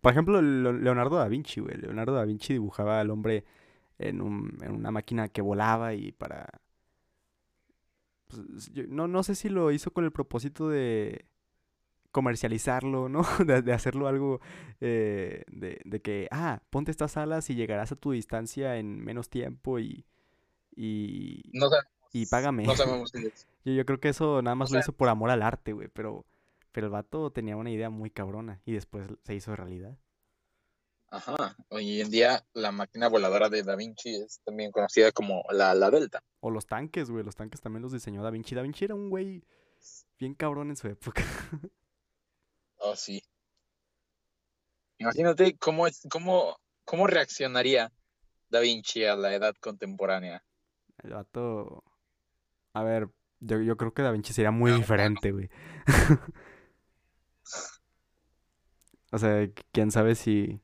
Por 0.00 0.12
ejemplo, 0.12 0.42
Leonardo 0.42 1.16
da 1.16 1.28
Vinci, 1.28 1.60
güey. 1.60 1.76
Leonardo 1.76 2.14
da 2.14 2.24
Vinci 2.24 2.54
dibujaba 2.54 3.00
al 3.00 3.10
hombre 3.10 3.44
en, 4.08 4.20
un, 4.20 4.58
en 4.62 4.72
una 4.72 4.90
máquina 4.90 5.28
que 5.28 5.42
volaba 5.42 5.94
y 5.94 6.12
para... 6.12 6.48
Pues, 8.28 8.70
no, 8.88 9.08
no 9.08 9.22
sé 9.22 9.34
si 9.34 9.48
lo 9.48 9.70
hizo 9.72 9.92
con 9.92 10.04
el 10.04 10.12
propósito 10.12 10.68
de 10.68 11.26
comercializarlo, 12.12 13.08
¿no? 13.08 13.22
De, 13.46 13.72
hacerlo 13.72 14.06
algo 14.06 14.40
eh, 14.80 15.44
de, 15.50 15.80
de, 15.84 16.00
que, 16.00 16.28
ah, 16.30 16.62
ponte 16.70 16.90
estas 16.90 17.16
alas 17.16 17.50
y 17.50 17.54
llegarás 17.54 17.92
a 17.92 17.96
tu 17.96 18.12
distancia 18.12 18.76
en 18.76 19.02
menos 19.02 19.28
tiempo 19.28 19.78
y... 19.78 20.04
Y, 20.74 21.50
no 21.52 21.68
y 22.12 22.26
págame. 22.26 22.64
No 22.64 22.74
sabemos 22.76 23.12
yo, 23.64 23.72
yo 23.72 23.86
creo 23.86 24.00
que 24.00 24.10
eso 24.10 24.42
nada 24.42 24.54
más 24.54 24.70
lo 24.70 24.78
hizo 24.78 24.92
por 24.92 25.08
amor 25.08 25.30
al 25.30 25.42
arte, 25.42 25.72
güey, 25.72 25.88
pero, 25.88 26.24
pero 26.70 26.86
el 26.86 26.92
vato 26.92 27.30
tenía 27.30 27.56
una 27.56 27.70
idea 27.70 27.90
muy 27.90 28.10
cabrona 28.10 28.60
y 28.64 28.72
después 28.72 29.06
se 29.24 29.34
hizo 29.34 29.56
realidad. 29.56 29.98
Ajá. 31.12 31.54
Hoy 31.68 32.00
en 32.00 32.10
día 32.10 32.42
la 32.54 32.72
máquina 32.72 33.06
voladora 33.06 33.50
de 33.50 33.62
Da 33.62 33.76
Vinci 33.76 34.14
es 34.14 34.40
también 34.46 34.72
conocida 34.72 35.12
como 35.12 35.44
la, 35.50 35.74
la 35.74 35.90
Delta. 35.90 36.24
O 36.40 36.50
los 36.50 36.64
tanques, 36.64 37.10
güey. 37.10 37.22
Los 37.22 37.36
tanques 37.36 37.60
también 37.60 37.82
los 37.82 37.92
diseñó 37.92 38.22
Da 38.22 38.30
Vinci. 38.30 38.54
Da 38.54 38.62
Vinci 38.62 38.86
era 38.86 38.94
un 38.94 39.10
güey 39.10 39.44
bien 40.18 40.34
cabrón 40.34 40.70
en 40.70 40.76
su 40.76 40.88
época. 40.88 41.22
Oh, 42.84 42.96
sí. 42.96 43.22
Imagínate 44.98 45.56
cómo, 45.56 45.86
es, 45.86 46.04
cómo, 46.10 46.56
cómo 46.84 47.06
reaccionaría 47.06 47.92
Da 48.48 48.58
Vinci 48.58 49.04
a 49.04 49.14
la 49.14 49.32
edad 49.32 49.54
contemporánea. 49.60 50.42
El 51.04 51.12
vato... 51.12 51.84
A 52.72 52.82
ver, 52.82 53.08
yo, 53.38 53.60
yo 53.60 53.76
creo 53.76 53.94
que 53.94 54.02
Da 54.02 54.10
Vinci 54.10 54.32
sería 54.32 54.50
muy 54.50 54.72
diferente, 54.72 55.30
güey. 55.30 55.48
o 59.12 59.18
sea, 59.18 59.48
quién 59.70 59.92
sabe 59.92 60.16
si 60.16 60.60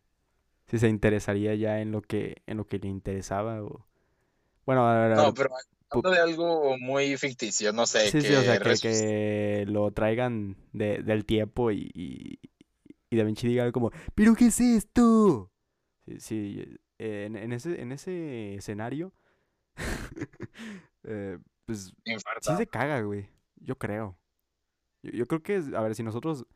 si 0.68 0.78
se 0.78 0.88
interesaría 0.88 1.54
ya 1.54 1.80
en 1.80 1.92
lo 1.92 2.02
que 2.02 2.42
en 2.46 2.58
lo 2.58 2.66
que 2.66 2.78
le 2.78 2.88
interesaba 2.88 3.62
o 3.62 3.86
bueno 4.64 4.82
no 5.14 5.34
pero 5.34 5.50
hablando 5.90 6.10
de 6.10 6.18
algo 6.18 6.78
muy 6.78 7.16
ficticio 7.16 7.72
no 7.72 7.86
sé 7.86 8.10
sí, 8.10 8.18
que, 8.18 8.22
sí, 8.22 8.34
o 8.34 8.42
sea, 8.42 8.58
que, 8.58 9.64
lo 9.66 9.90
traigan 9.92 10.56
de, 10.72 11.02
del 11.02 11.24
tiempo 11.24 11.70
y, 11.70 11.90
y, 11.94 12.38
y 13.10 13.16
Da 13.16 13.24
Vinci 13.24 13.48
diga 13.48 13.72
como 13.72 13.90
pero 14.14 14.34
qué 14.34 14.46
es 14.46 14.60
esto 14.60 15.50
sí, 16.06 16.20
sí 16.20 16.64
en, 16.98 17.36
en, 17.36 17.52
ese 17.52 17.80
en 17.80 17.92
ese 17.92 18.54
escenario 18.54 19.12
eh, 21.04 21.38
pues 21.64 21.92
sí 22.42 22.56
se 22.56 22.66
caga 22.66 23.00
güey 23.00 23.30
yo 23.60 23.78
creo. 23.78 24.18
Yo, 25.02 25.12
yo 25.12 25.26
creo 25.26 25.42
que 25.42 25.62
a 25.76 25.80
ver 25.80 25.94
si 25.94 26.02
nosotros 26.02 26.46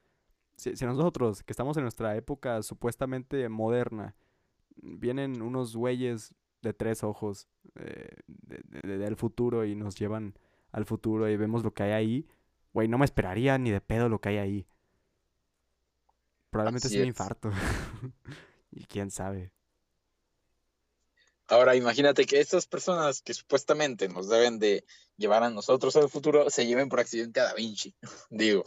si, 0.62 0.84
nosotros, 0.84 1.42
que 1.42 1.52
estamos 1.52 1.76
en 1.76 1.82
nuestra 1.82 2.16
época 2.16 2.62
supuestamente 2.62 3.48
moderna, 3.48 4.14
vienen 4.76 5.42
unos 5.42 5.74
güeyes 5.76 6.34
de 6.62 6.72
tres 6.72 7.02
ojos 7.02 7.48
eh, 7.74 8.08
del 8.26 9.16
futuro 9.16 9.64
y 9.66 9.74
nos 9.74 9.96
llevan 9.96 10.34
al 10.70 10.84
futuro 10.84 11.28
y 11.28 11.36
vemos 11.36 11.64
lo 11.64 11.74
que 11.74 11.82
hay 11.82 11.92
ahí, 11.92 12.28
güey, 12.72 12.88
no 12.88 12.98
me 12.98 13.04
esperaría 13.04 13.58
ni 13.58 13.70
de 13.70 13.80
pedo 13.80 14.08
lo 14.08 14.20
que 14.20 14.30
hay 14.30 14.36
ahí. 14.38 14.66
Probablemente 16.50 16.88
es 16.88 16.94
un 16.94 17.06
infarto. 17.06 17.50
y 18.70 18.84
quién 18.84 19.10
sabe. 19.10 19.50
Ahora 21.48 21.74
imagínate 21.74 22.24
que 22.24 22.40
estas 22.40 22.66
personas 22.66 23.20
que 23.20 23.34
supuestamente 23.34 24.08
nos 24.08 24.28
deben 24.28 24.58
de 24.58 24.84
llevar 25.16 25.42
a 25.42 25.50
nosotros 25.50 25.96
al 25.96 26.08
futuro 26.08 26.48
se 26.48 26.66
lleven 26.66 26.88
por 26.88 27.00
accidente 27.00 27.40
a 27.40 27.44
Da 27.44 27.54
Vinci. 27.54 27.94
Digo 28.30 28.64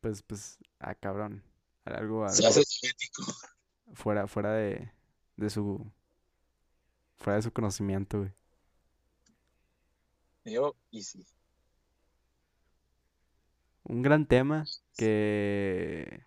pues, 0.00 0.22
pues, 0.22 0.58
ah, 0.80 0.94
cabrón. 0.94 1.42
Algo, 1.84 2.26
algo 2.26 2.50
fuera, 3.94 4.26
fuera 4.26 4.52
de, 4.52 4.90
de 5.36 5.50
su, 5.50 5.90
fuera 7.16 7.36
de 7.36 7.42
su 7.42 7.52
conocimiento, 7.52 8.18
güey. 8.18 8.32
Yo, 10.44 10.74
y 10.90 11.02
sí. 11.02 11.24
Un 13.84 14.02
gran 14.02 14.26
tema 14.26 14.64
que, 14.96 16.22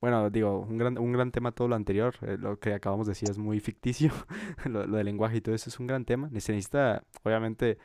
bueno, 0.00 0.28
digo, 0.30 0.60
un 0.60 0.78
gran, 0.78 0.98
un 0.98 1.12
gran 1.12 1.30
tema 1.32 1.52
todo 1.52 1.68
lo 1.68 1.76
anterior, 1.76 2.16
eh, 2.22 2.36
lo 2.38 2.58
que 2.58 2.74
acabamos 2.74 3.06
de 3.06 3.12
decir 3.12 3.30
es 3.30 3.38
muy 3.38 3.60
ficticio, 3.60 4.12
lo, 4.64 4.86
lo 4.86 4.96
del 4.96 5.06
lenguaje 5.06 5.38
y 5.38 5.40
todo 5.40 5.54
eso 5.54 5.70
es 5.70 5.78
un 5.78 5.86
gran 5.86 6.04
tema. 6.04 6.28
Se 6.40 6.52
necesita, 6.52 7.04
obviamente, 7.22 7.78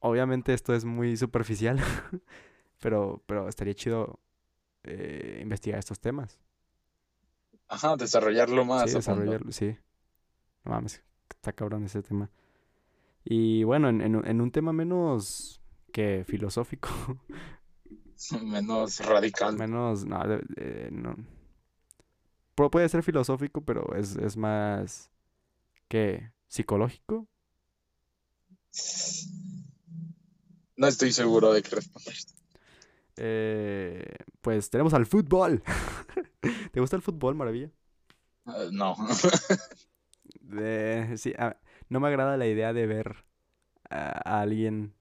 obviamente 0.00 0.52
esto 0.54 0.74
es 0.74 0.84
muy 0.84 1.16
superficial, 1.16 1.78
Pero, 2.80 3.22
pero 3.26 3.48
estaría 3.48 3.74
chido 3.74 4.20
eh, 4.84 5.40
investigar 5.42 5.78
estos 5.78 5.98
temas. 6.00 6.38
Ajá, 7.68 7.96
desarrollarlo 7.96 8.64
más. 8.64 8.90
Sí, 8.90 8.96
desarrollarlo, 8.96 9.50
sí. 9.52 9.76
No 10.64 10.72
mames, 10.72 11.02
está 11.30 11.52
cabrón 11.52 11.84
ese 11.84 12.02
tema. 12.02 12.30
Y 13.24 13.64
bueno, 13.64 13.88
en, 13.88 14.00
en, 14.00 14.40
un 14.40 14.50
tema 14.52 14.72
menos 14.72 15.60
que 15.92 16.24
filosófico. 16.26 16.88
menos 18.42 19.00
radical. 19.00 19.58
Menos, 19.58 20.04
no, 20.04 20.22
no. 20.90 21.16
Puede 22.54 22.88
ser 22.88 23.02
filosófico, 23.02 23.62
pero 23.62 23.94
es, 23.96 24.16
es 24.16 24.36
más 24.36 25.10
que 25.88 26.30
psicológico. 26.46 27.26
No 30.76 30.86
estoy 30.86 31.12
seguro 31.12 31.52
de 31.52 31.62
qué 31.62 31.76
responder. 31.76 32.14
Eh, 33.16 34.04
pues 34.40 34.70
tenemos 34.70 34.94
al 34.94 35.06
fútbol. 35.06 35.62
¿Te 36.72 36.80
gusta 36.80 36.96
el 36.96 37.02
fútbol, 37.02 37.34
Maravilla? 37.34 37.70
Eh, 38.46 38.68
no. 38.72 38.96
sí, 41.16 41.34
no 41.88 42.00
me 42.00 42.08
agrada 42.08 42.36
la 42.36 42.46
idea 42.46 42.72
de 42.72 42.86
ver 42.86 43.24
a, 43.90 44.40
alguien 44.40 44.94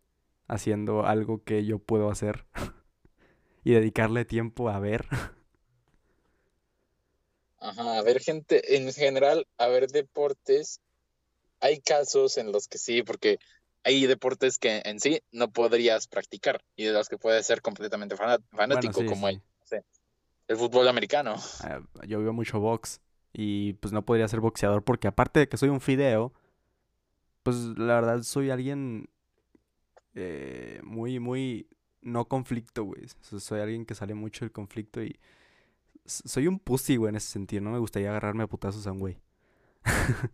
haciendo 0.48 1.06
algo 1.06 1.44
que 1.44 1.66
yo 1.66 1.80
puedo 1.80 2.10
hacer 2.10 2.46
y 3.64 3.74
dedicarle 3.74 4.26
tiempo 4.26 4.70
a 4.70 4.80
ver. 4.80 5.06
Ajá, 7.60 7.98
a 7.98 8.02
ver 8.04 8.22
gente, 8.22 8.78
en 8.78 8.94
general, 8.94 9.48
a 9.58 9.68
ver 9.68 9.88
deportes. 9.88 10.82
Hay 11.60 11.80
casos 11.80 12.38
en 12.38 12.52
los 12.52 12.68
que 12.68 12.78
sí, 12.78 13.02
porque 13.02 13.40
hay 13.86 14.08
deportes 14.08 14.58
que 14.58 14.82
en 14.84 15.00
sí 15.00 15.22
no 15.32 15.52
podrías 15.52 16.08
practicar 16.08 16.60
y 16.76 16.86
de 16.86 16.92
los 16.92 17.08
que 17.08 17.20
puedes 17.20 17.46
ser 17.46 17.62
completamente 17.62 18.16
fanático, 18.18 19.06
como 19.06 19.30
El, 19.30 19.42
el 20.48 20.58
fútbol 20.58 20.88
americano. 20.88 21.36
Ah, 21.62 21.82
yo 22.08 22.20
veo 22.20 22.34
mucho 22.34 22.60
box 22.60 23.00
y 23.32 23.74
pues 23.74 23.94
no 23.94 24.04
podría 24.04 24.28
ser 24.28 24.40
boxeador 24.40 24.84
porque 24.84 25.08
aparte 25.08 25.42
de 25.42 25.48
que 25.48 25.58
soy 25.58 25.70
un 25.70 25.82
fideo, 25.82 26.34
pues 27.44 27.58
la 27.78 27.94
verdad 27.94 28.24
soy 28.24 28.50
alguien 28.50 29.08
eh, 30.16 30.80
muy, 30.84 31.20
muy 31.20 31.68
no 32.02 32.28
conflicto, 32.28 32.86
güey. 32.86 33.04
Soy 33.22 33.60
alguien 33.60 33.86
que 33.86 33.94
sale 33.94 34.16
mucho 34.16 34.46
del 34.46 34.52
conflicto 34.52 35.04
y 35.04 35.20
soy 36.06 36.48
un 36.48 36.58
pussy, 36.58 36.96
güey, 36.96 37.10
en 37.10 37.18
ese 37.18 37.28
sentido. 37.28 37.62
No 37.62 37.70
me 37.70 37.80
gustaría 37.80 38.10
agarrarme 38.10 38.44
a 38.46 38.48
putazos 38.48 38.88
a 38.88 38.92
un 38.92 39.00
güey. 39.00 39.20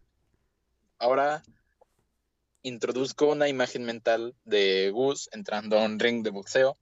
Ahora, 0.99 1.41
introduzco 2.63 3.31
una 3.31 3.47
imagen 3.47 3.83
mental 3.83 4.35
de 4.45 4.91
Gus 4.91 5.29
entrando 5.31 5.79
a 5.79 5.83
un 5.83 5.99
ring 5.99 6.23
de 6.23 6.29
boxeo, 6.29 6.77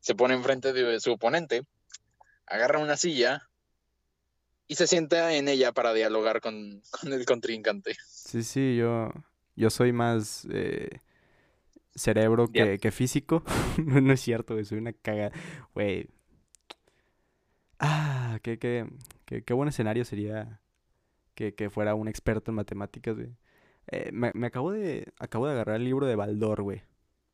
se 0.00 0.14
pone 0.14 0.34
enfrente 0.34 0.72
de 0.72 1.00
su 1.00 1.12
oponente, 1.12 1.66
agarra 2.46 2.78
una 2.78 2.96
silla 2.96 3.48
y 4.66 4.76
se 4.76 4.86
sienta 4.86 5.34
en 5.34 5.48
ella 5.48 5.72
para 5.72 5.92
dialogar 5.92 6.40
con, 6.40 6.82
el 7.10 7.26
contrincante. 7.26 7.96
Sí, 8.06 8.42
sí, 8.42 8.76
yo, 8.76 9.10
yo 9.56 9.70
soy 9.70 9.92
más 9.92 10.46
eh, 10.50 11.00
cerebro 11.94 12.48
que, 12.48 12.78
que 12.78 12.90
físico. 12.90 13.42
no, 13.84 14.12
es 14.12 14.20
cierto, 14.20 14.54
güey, 14.54 14.64
soy 14.64 14.78
una 14.78 14.92
caga. 14.92 15.32
Güey. 15.74 16.08
Ah, 17.78 18.38
qué, 18.42 18.58
qué, 18.58 18.86
qué, 19.24 19.42
qué 19.42 19.54
buen 19.54 19.68
escenario 19.68 20.04
sería 20.04 20.60
que, 21.34 21.54
que 21.54 21.70
fuera 21.70 21.94
un 21.94 22.08
experto 22.08 22.50
en 22.50 22.56
matemáticas, 22.56 23.16
güey. 23.16 23.30
Eh, 23.90 24.10
me, 24.12 24.30
me 24.34 24.46
acabo 24.46 24.72
de, 24.72 25.12
acabo 25.18 25.46
de 25.46 25.52
agarrar 25.52 25.76
el 25.76 25.84
libro 25.84 26.06
de 26.06 26.16
Baldor, 26.16 26.62
güey, 26.62 26.82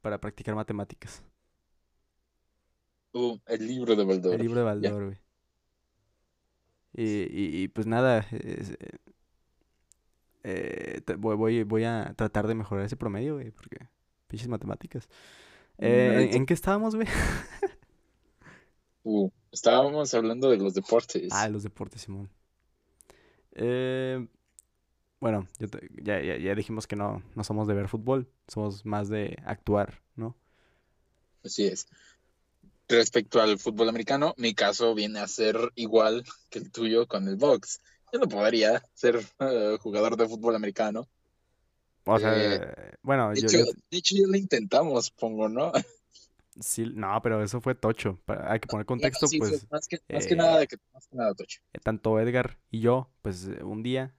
para 0.03 0.21
practicar 0.21 0.55
matemáticas. 0.55 1.23
Uh, 3.13 3.39
el 3.47 3.67
libro 3.67 3.95
de 3.97 4.05
Baldor. 4.05 4.35
El 4.35 4.43
libro 4.43 4.59
de 4.59 4.65
Baldor, 4.65 5.05
güey. 5.05 5.19
Y, 6.97 7.63
y, 7.63 7.69
pues 7.69 7.89
nada, 7.89 8.25
eh, 10.45 11.01
voy, 11.19 11.65
voy, 11.65 11.85
a 11.85 12.15
tratar 12.17 12.47
de 12.47 12.55
mejorar 12.55 12.85
ese 12.85 12.97
promedio, 12.97 13.35
güey, 13.35 13.51
porque 13.51 13.89
pinches 14.29 14.49
matemáticas. 14.49 15.09
Eh, 15.79 16.31
¿en, 16.33 16.47
qué 16.47 16.55
estábamos, 16.55 16.95
güey? 16.95 17.09
uh, 19.03 19.29
estábamos 19.51 20.15
hablando 20.15 20.51
de 20.51 20.59
los 20.59 20.75
deportes. 20.75 21.33
Ah, 21.33 21.49
los 21.49 21.65
deportes, 21.65 22.03
Simón. 22.03 22.31
Eh, 23.53 24.27
bueno, 25.25 25.49
ya, 26.03 26.21
ya, 26.21 26.37
ya, 26.37 26.55
dijimos 26.55 26.87
que 26.87 26.97
no, 26.97 27.23
no 27.35 27.45
somos 27.45 27.67
de 27.67 27.73
ver 27.73 27.89
fútbol, 27.89 28.29
somos 28.47 28.85
más 28.85 29.09
de 29.09 29.39
actuar, 29.47 30.03
¿no? 30.17 30.37
Así 31.43 31.65
es. 31.65 31.89
Respecto 32.91 33.41
al 33.41 33.59
fútbol 33.59 33.89
americano, 33.89 34.35
mi 34.37 34.53
caso 34.53 34.95
viene 34.95 35.21
a 35.21 35.27
ser 35.27 35.57
igual 35.77 36.25
que 36.51 36.59
el 36.59 36.71
tuyo 36.71 37.07
con 37.09 37.27
el 37.27 37.37
box. 37.37 37.81
Yo 38.13 38.19
no 38.19 38.29
podría 38.29 38.85
ser 38.93 39.27
eh, 39.39 39.79
jugador 39.81 40.19
de 40.19 40.29
fútbol 40.29 40.57
americano. 40.57 41.09
O 42.05 42.19
sea, 42.19 42.35
eh, 42.37 42.93
bueno, 43.01 43.31
de, 43.31 43.41
hecho, 43.41 43.65
de 43.91 43.97
hecho 43.97 44.17
ya 44.17 44.27
lo 44.27 44.37
intentamos, 44.37 45.11
pongo, 45.11 45.49
¿no? 45.49 45.73
Sí, 46.61 46.85
no, 46.95 47.19
pero 47.21 47.43
eso 47.43 47.61
fue 47.61 47.75
tocho. 47.75 48.21
Hay 48.27 48.61
que 48.61 48.69
poner 48.69 48.87
contexto, 48.87 49.27
pues. 49.39 49.67
Más 49.73 49.89
que, 49.89 49.99
más 50.09 50.27
que 50.27 50.37
nada, 50.37 50.65
más 50.93 51.09
que 51.09 51.17
nada 51.17 51.35
tocho. 51.35 51.61
Tanto 51.83 52.21
Edgar 52.21 52.59
y 52.71 52.79
yo, 52.79 53.11
pues 53.23 53.49
un 53.61 53.83
día 53.83 54.15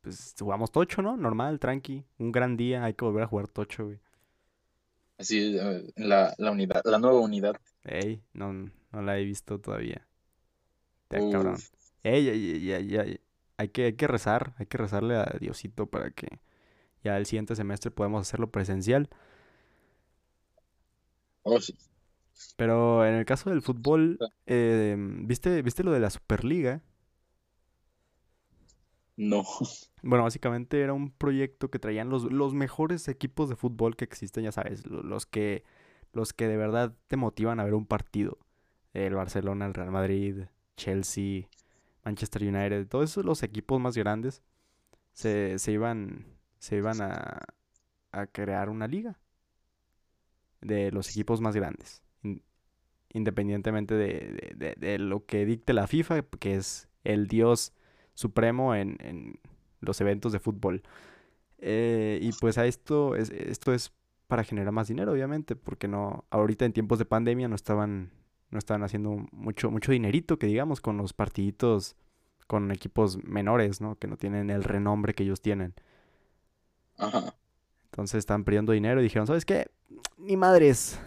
pues 0.00 0.34
jugamos 0.38 0.72
tocho, 0.72 1.02
¿no? 1.02 1.16
Normal, 1.16 1.58
tranqui. 1.58 2.04
Un 2.18 2.32
gran 2.32 2.56
día, 2.56 2.84
hay 2.84 2.94
que 2.94 3.04
volver 3.04 3.24
a 3.24 3.26
jugar 3.26 3.48
tocho, 3.48 3.86
güey. 3.86 3.98
Así, 5.18 5.58
eh, 5.58 5.92
la, 5.96 6.34
la 6.38 6.50
unidad, 6.50 6.82
la 6.84 6.98
nueva 6.98 7.20
unidad. 7.20 7.56
Ey, 7.84 8.22
no, 8.32 8.52
no 8.52 9.02
la 9.02 9.18
he 9.18 9.24
visto 9.24 9.60
todavía. 9.60 10.06
Te 11.08 11.18
cabrón. 11.30 11.56
Ey, 12.02 12.24
ya, 12.64 12.78
ya, 12.78 13.04
ya, 13.04 13.18
hay 13.58 13.68
que, 13.68 13.84
hay 13.84 13.92
que 13.92 14.06
rezar, 14.06 14.54
hay 14.56 14.66
que 14.66 14.78
rezarle 14.78 15.16
a 15.16 15.36
Diosito 15.38 15.86
para 15.86 16.10
que 16.10 16.38
ya 17.04 17.18
el 17.18 17.26
siguiente 17.26 17.54
semestre 17.54 17.90
podamos 17.90 18.22
hacerlo 18.22 18.50
presencial. 18.50 19.10
Oh, 21.42 21.60
sí. 21.60 21.76
Pero 22.56 23.06
en 23.06 23.14
el 23.14 23.24
caso 23.26 23.50
del 23.50 23.60
fútbol, 23.60 24.18
eh, 24.46 24.96
¿viste, 24.98 25.60
¿viste 25.62 25.84
lo 25.84 25.92
de 25.92 26.00
la 26.00 26.10
Superliga? 26.10 26.80
No. 29.20 29.44
Bueno, 30.02 30.24
básicamente 30.24 30.80
era 30.80 30.94
un 30.94 31.10
proyecto 31.10 31.70
que 31.70 31.78
traían 31.78 32.08
los, 32.08 32.32
los 32.32 32.54
mejores 32.54 33.06
equipos 33.06 33.50
de 33.50 33.56
fútbol 33.56 33.94
que 33.94 34.06
existen, 34.06 34.44
ya 34.44 34.50
sabes, 34.50 34.86
los 34.86 35.26
que, 35.26 35.62
los 36.14 36.32
que 36.32 36.48
de 36.48 36.56
verdad 36.56 36.94
te 37.06 37.18
motivan 37.18 37.60
a 37.60 37.64
ver 37.64 37.74
un 37.74 37.84
partido. 37.84 38.38
El 38.94 39.14
Barcelona, 39.14 39.66
el 39.66 39.74
Real 39.74 39.90
Madrid, 39.90 40.44
Chelsea, 40.78 41.50
Manchester 42.02 42.44
United, 42.44 42.88
todos 42.88 43.10
esos 43.10 43.26
los 43.26 43.42
equipos 43.42 43.78
más 43.78 43.94
grandes 43.94 44.42
se, 45.12 45.58
se 45.58 45.72
iban, 45.72 46.24
se 46.58 46.76
iban 46.76 47.02
a, 47.02 47.42
a 48.12 48.26
crear 48.26 48.70
una 48.70 48.88
liga 48.88 49.18
de 50.62 50.92
los 50.92 51.10
equipos 51.10 51.42
más 51.42 51.54
grandes. 51.54 52.02
Independientemente 53.12 53.94
de, 53.96 54.54
de, 54.56 54.74
de 54.78 54.98
lo 54.98 55.26
que 55.26 55.44
dicte 55.44 55.74
la 55.74 55.86
FIFA, 55.86 56.22
que 56.22 56.54
es 56.54 56.88
el 57.04 57.26
dios 57.26 57.74
supremo 58.20 58.74
en, 58.74 58.96
en 59.00 59.40
los 59.80 60.00
eventos 60.00 60.32
de 60.32 60.38
fútbol. 60.38 60.82
Eh, 61.58 62.18
y 62.22 62.32
pues 62.32 62.58
a 62.58 62.66
esto 62.66 63.16
es, 63.16 63.30
esto 63.30 63.72
es 63.72 63.92
para 64.28 64.44
generar 64.44 64.72
más 64.72 64.88
dinero, 64.88 65.12
obviamente, 65.12 65.56
porque 65.56 65.88
no, 65.88 66.24
ahorita 66.30 66.64
en 66.64 66.72
tiempos 66.72 66.98
de 66.98 67.04
pandemia 67.04 67.48
no 67.48 67.56
estaban, 67.56 68.12
no 68.50 68.58
estaban 68.58 68.82
haciendo 68.82 69.26
mucho, 69.32 69.70
mucho 69.70 69.92
dinerito, 69.92 70.38
que 70.38 70.46
digamos, 70.46 70.80
con 70.80 70.96
los 70.96 71.12
partiditos, 71.12 71.96
con 72.46 72.70
equipos 72.70 73.22
menores, 73.24 73.80
¿no? 73.80 73.96
Que 73.96 74.06
no 74.06 74.16
tienen 74.16 74.50
el 74.50 74.62
renombre 74.64 75.14
que 75.14 75.24
ellos 75.24 75.40
tienen. 75.40 75.74
Ajá. 76.96 77.34
Entonces 77.86 78.18
estaban 78.18 78.44
perdiendo 78.44 78.72
dinero 78.72 79.00
y 79.00 79.04
dijeron, 79.04 79.26
¿sabes 79.26 79.44
qué? 79.44 79.66
Ni 80.16 80.36
madres. 80.36 81.00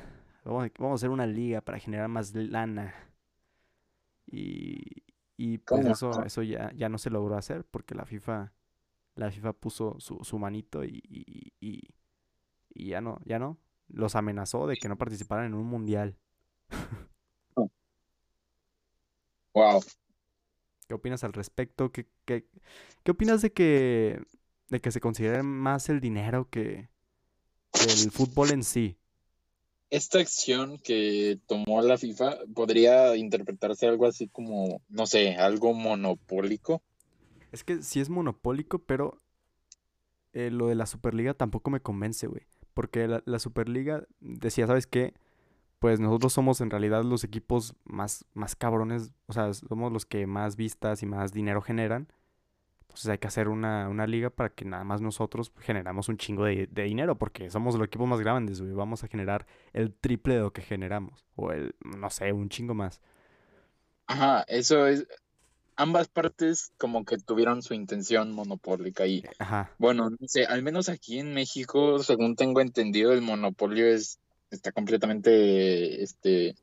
Vamos 0.43 0.71
a 0.79 0.93
hacer 0.93 1.09
una 1.09 1.25
liga 1.25 1.61
para 1.61 1.79
generar 1.79 2.09
más 2.09 2.33
lana. 2.35 2.93
Y, 4.27 5.03
y 5.45 5.57
pues 5.57 5.85
eso, 5.85 6.23
eso 6.23 6.41
ya, 6.41 6.71
ya 6.73 6.87
no 6.87 6.97
se 6.97 7.09
logró 7.09 7.35
hacer 7.35 7.65
porque 7.65 7.95
la 7.95 8.05
FIFA, 8.05 8.53
la 9.15 9.29
FIFA 9.29 9.51
puso 9.51 9.99
su, 9.99 10.23
su 10.23 10.39
manito 10.39 10.85
y, 10.85 11.03
y, 11.59 11.81
y, 12.73 12.87
ya 12.87 13.01
no, 13.01 13.19
ya 13.25 13.39
no. 13.39 13.57
Los 13.89 14.15
amenazó 14.15 14.67
de 14.67 14.77
que 14.77 14.87
no 14.87 14.97
participaran 14.97 15.47
en 15.47 15.55
un 15.55 15.65
mundial. 15.65 16.17
Wow. 19.53 19.83
¿Qué 20.87 20.93
opinas 20.93 21.25
al 21.25 21.33
respecto? 21.33 21.91
¿Qué, 21.91 22.07
qué, 22.23 22.47
qué 23.03 23.11
opinas 23.11 23.41
de 23.41 23.51
que, 23.51 24.23
de 24.69 24.79
que 24.79 24.91
se 24.91 25.01
considere 25.01 25.43
más 25.43 25.89
el 25.89 25.99
dinero 25.99 26.49
que, 26.49 26.89
que 27.73 27.83
el 27.83 28.11
fútbol 28.11 28.51
en 28.51 28.63
sí? 28.63 28.97
Esta 29.93 30.17
acción 30.17 30.79
que 30.79 31.37
tomó 31.45 31.83
la 31.83 31.99
FIFA 31.99 32.39
podría 32.55 33.15
interpretarse 33.15 33.85
algo 33.85 34.07
así 34.07 34.27
como, 34.27 34.81
no 34.89 35.05
sé, 35.05 35.35
algo 35.35 35.75
monopólico. 35.75 36.81
Es 37.51 37.63
que 37.63 37.83
sí 37.83 37.99
es 37.99 38.09
monopólico, 38.09 38.79
pero 38.79 39.19
eh, 40.33 40.49
lo 40.49 40.65
de 40.65 40.73
la 40.73 40.87
Superliga 40.87 41.35
tampoco 41.35 41.69
me 41.69 41.79
convence, 41.79 42.25
güey. 42.25 42.41
Porque 42.73 43.07
la, 43.07 43.21
la, 43.25 43.37
Superliga 43.37 44.07
decía, 44.19 44.65
¿sabes 44.65 44.87
qué? 44.87 45.13
Pues 45.77 45.99
nosotros 45.99 46.33
somos 46.33 46.59
en 46.61 46.71
realidad 46.71 47.03
los 47.03 47.23
equipos 47.23 47.75
más, 47.83 48.25
más 48.33 48.55
cabrones, 48.55 49.11
o 49.27 49.33
sea, 49.33 49.53
somos 49.53 49.93
los 49.93 50.07
que 50.07 50.25
más 50.25 50.55
vistas 50.55 51.03
y 51.03 51.05
más 51.05 51.33
dinero 51.33 51.61
generan. 51.61 52.07
Entonces 52.83 53.09
hay 53.09 53.17
que 53.17 53.27
hacer 53.27 53.47
una, 53.47 53.89
una 53.89 54.05
liga 54.05 54.29
para 54.29 54.49
que 54.49 54.65
nada 54.65 54.83
más 54.83 55.01
nosotros 55.01 55.51
generamos 55.59 56.09
un 56.09 56.17
chingo 56.17 56.45
de, 56.45 56.67
de, 56.67 56.83
dinero, 56.83 57.17
porque 57.17 57.49
somos 57.49 57.75
los 57.75 57.87
equipos 57.87 58.07
más 58.07 58.19
grandes, 58.19 58.61
güey. 58.61 58.73
Vamos 58.73 59.03
a 59.03 59.07
generar 59.07 59.45
el 59.73 59.93
triple 59.93 60.35
de 60.35 60.41
lo 60.41 60.53
que 60.53 60.61
generamos. 60.61 61.25
O 61.35 61.51
el, 61.51 61.75
no 61.83 62.09
sé, 62.09 62.31
un 62.31 62.49
chingo 62.49 62.73
más. 62.73 63.01
Ajá, 64.07 64.45
eso 64.47 64.85
es. 64.87 65.07
Ambas 65.75 66.07
partes 66.07 66.71
como 66.77 67.03
que 67.03 67.17
tuvieron 67.17 67.63
su 67.63 67.73
intención 67.73 68.31
monopólica 68.31 69.07
y 69.07 69.23
Ajá. 69.39 69.71
bueno, 69.79 70.11
no 70.11 70.27
sé, 70.27 70.45
al 70.45 70.61
menos 70.61 70.87
aquí 70.87 71.17
en 71.17 71.33
México, 71.33 71.97
según 71.97 72.35
tengo 72.35 72.61
entendido, 72.61 73.11
el 73.11 73.23
monopolio 73.23 73.87
es 73.87 74.19
está 74.53 74.71
completamente 74.71 76.03
este 76.03 76.55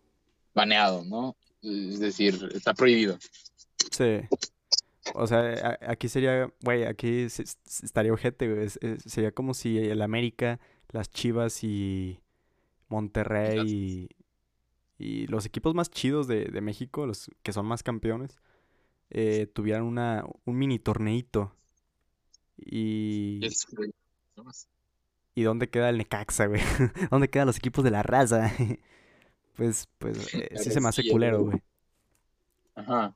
baneado, 0.55 1.05
¿no? 1.05 1.37
Es 1.63 2.01
decir, 2.01 2.51
está 2.55 2.73
prohibido. 2.73 3.19
Sí. 3.91 4.21
O 5.15 5.27
sea, 5.27 5.79
aquí 5.87 6.09
sería, 6.09 6.53
güey, 6.63 6.85
aquí 6.85 7.23
estaría 7.23 8.13
ojete, 8.13 8.53
güey. 8.53 8.69
Sería 9.05 9.33
como 9.33 9.55
si 9.55 9.79
el 9.79 10.03
América, 10.03 10.61
las 10.91 11.11
Chivas 11.11 11.65
y 11.65 12.21
Monterrey 12.89 13.61
y, 13.67 14.09
y 14.99 15.27
los 15.29 15.47
equipos 15.47 15.75
más 15.75 15.91
chidos 15.91 16.27
de, 16.27 16.47
de, 16.47 16.61
México, 16.61 17.07
los 17.07 17.31
que 17.43 17.53
son 17.53 17.67
más 17.67 17.83
campeones, 17.83 18.37
eh, 19.11 19.47
tuvieran 19.53 19.85
una, 19.85 20.25
un 20.45 20.59
mini 20.59 20.79
torneito. 20.79 21.55
Y... 22.59 23.41
¿Y 25.35 25.43
dónde 25.43 25.71
queda 25.71 25.89
el 25.89 25.99
Necaxa, 25.99 26.47
güey? 26.47 26.61
¿Dónde 27.11 27.31
quedan 27.31 27.47
los 27.47 27.57
equipos 27.57 27.85
de 27.85 27.91
la 27.91 28.03
raza? 28.03 28.53
pues, 29.57 29.89
pues, 29.99 30.35
eh, 30.35 30.51
sí 30.57 30.71
se 30.71 30.81
me 30.81 30.89
hace 30.89 31.09
culero, 31.09 31.45
güey. 31.45 31.63
Ajá. 32.75 33.15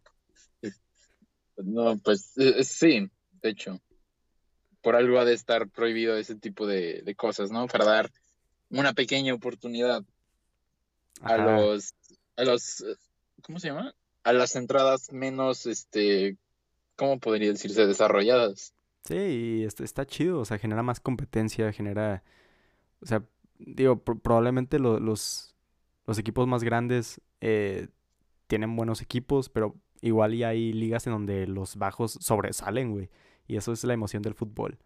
No, 1.57 1.97
pues 1.99 2.37
eh, 2.37 2.65
sí, 2.65 3.11
de 3.43 3.49
hecho. 3.49 3.81
Por 4.83 4.97
algo 4.97 5.19
ha 5.19 5.25
de 5.25 5.33
estar 5.33 5.69
prohibido 5.69 6.17
ese 6.17 6.35
tipo 6.35 6.67
de, 6.67 7.03
de 7.03 7.15
cosas, 7.15 7.51
¿no? 7.51 7.67
Para 7.67 7.85
dar 7.85 8.11
una 8.71 8.93
pequeña 8.93 9.33
oportunidad 9.33 10.05
a 11.23 11.37
los, 11.39 11.95
a 12.37 12.45
los, 12.45 12.85
¿cómo 13.43 13.59
se 13.59 13.69
llama? 13.69 13.95
A 14.25 14.33
las 14.33 14.57
entradas 14.57 15.13
menos, 15.13 15.67
este, 15.67 16.37
¿cómo 16.97 17.19
podría 17.19 17.51
decirse? 17.51 17.87
Desarrolladas. 17.87 18.75
Sí, 19.05 19.15
y 19.15 19.65
está, 19.65 19.85
está 19.85 20.07
chido, 20.07 20.41
o 20.41 20.45
sea, 20.45 20.59
genera 20.59 20.83
más 20.83 20.99
competencia, 20.99 21.73
genera, 21.73 22.23
o 23.01 23.07
sea, 23.07 23.23
digo, 23.59 24.03
pr 24.03 24.19
probablemente 24.21 24.79
lo, 24.79 24.99
los, 24.99 25.55
los 26.07 26.19
equipos 26.19 26.47
más 26.47 26.65
grandes 26.65 27.21
eh, 27.41 27.89
tienen 28.47 28.77
buenos 28.77 29.03
equipos, 29.03 29.49
pero 29.49 29.77
igual 30.05 30.35
y 30.35 30.45
hay 30.45 30.73
ligas 30.73 31.07
en 31.07 31.15
donde 31.15 31.47
los 31.47 31.77
bajos 31.77 32.19
sobresalen, 32.21 32.93
güey. 32.93 33.11
Y 33.49 33.57
eso 33.57 33.73
es 33.73 33.83
la 33.85 33.95
emoción 33.95 34.23
del 34.23 34.35
fútbol. 34.35 34.79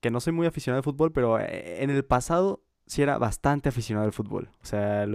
Que 0.00 0.10
no 0.10 0.20
soy 0.20 0.32
muy 0.32 0.46
aficionado 0.46 0.78
al 0.78 0.84
fútbol, 0.84 1.12
pero 1.12 1.38
eh, 1.40 1.82
en 1.82 1.90
el 1.90 2.04
pasado 2.04 2.62
sí 2.86 3.02
era 3.02 3.18
bastante 3.18 3.68
aficionado 3.68 4.06
al 4.06 4.12
fútbol. 4.12 4.50
O 4.62 4.64
sea, 4.64 5.06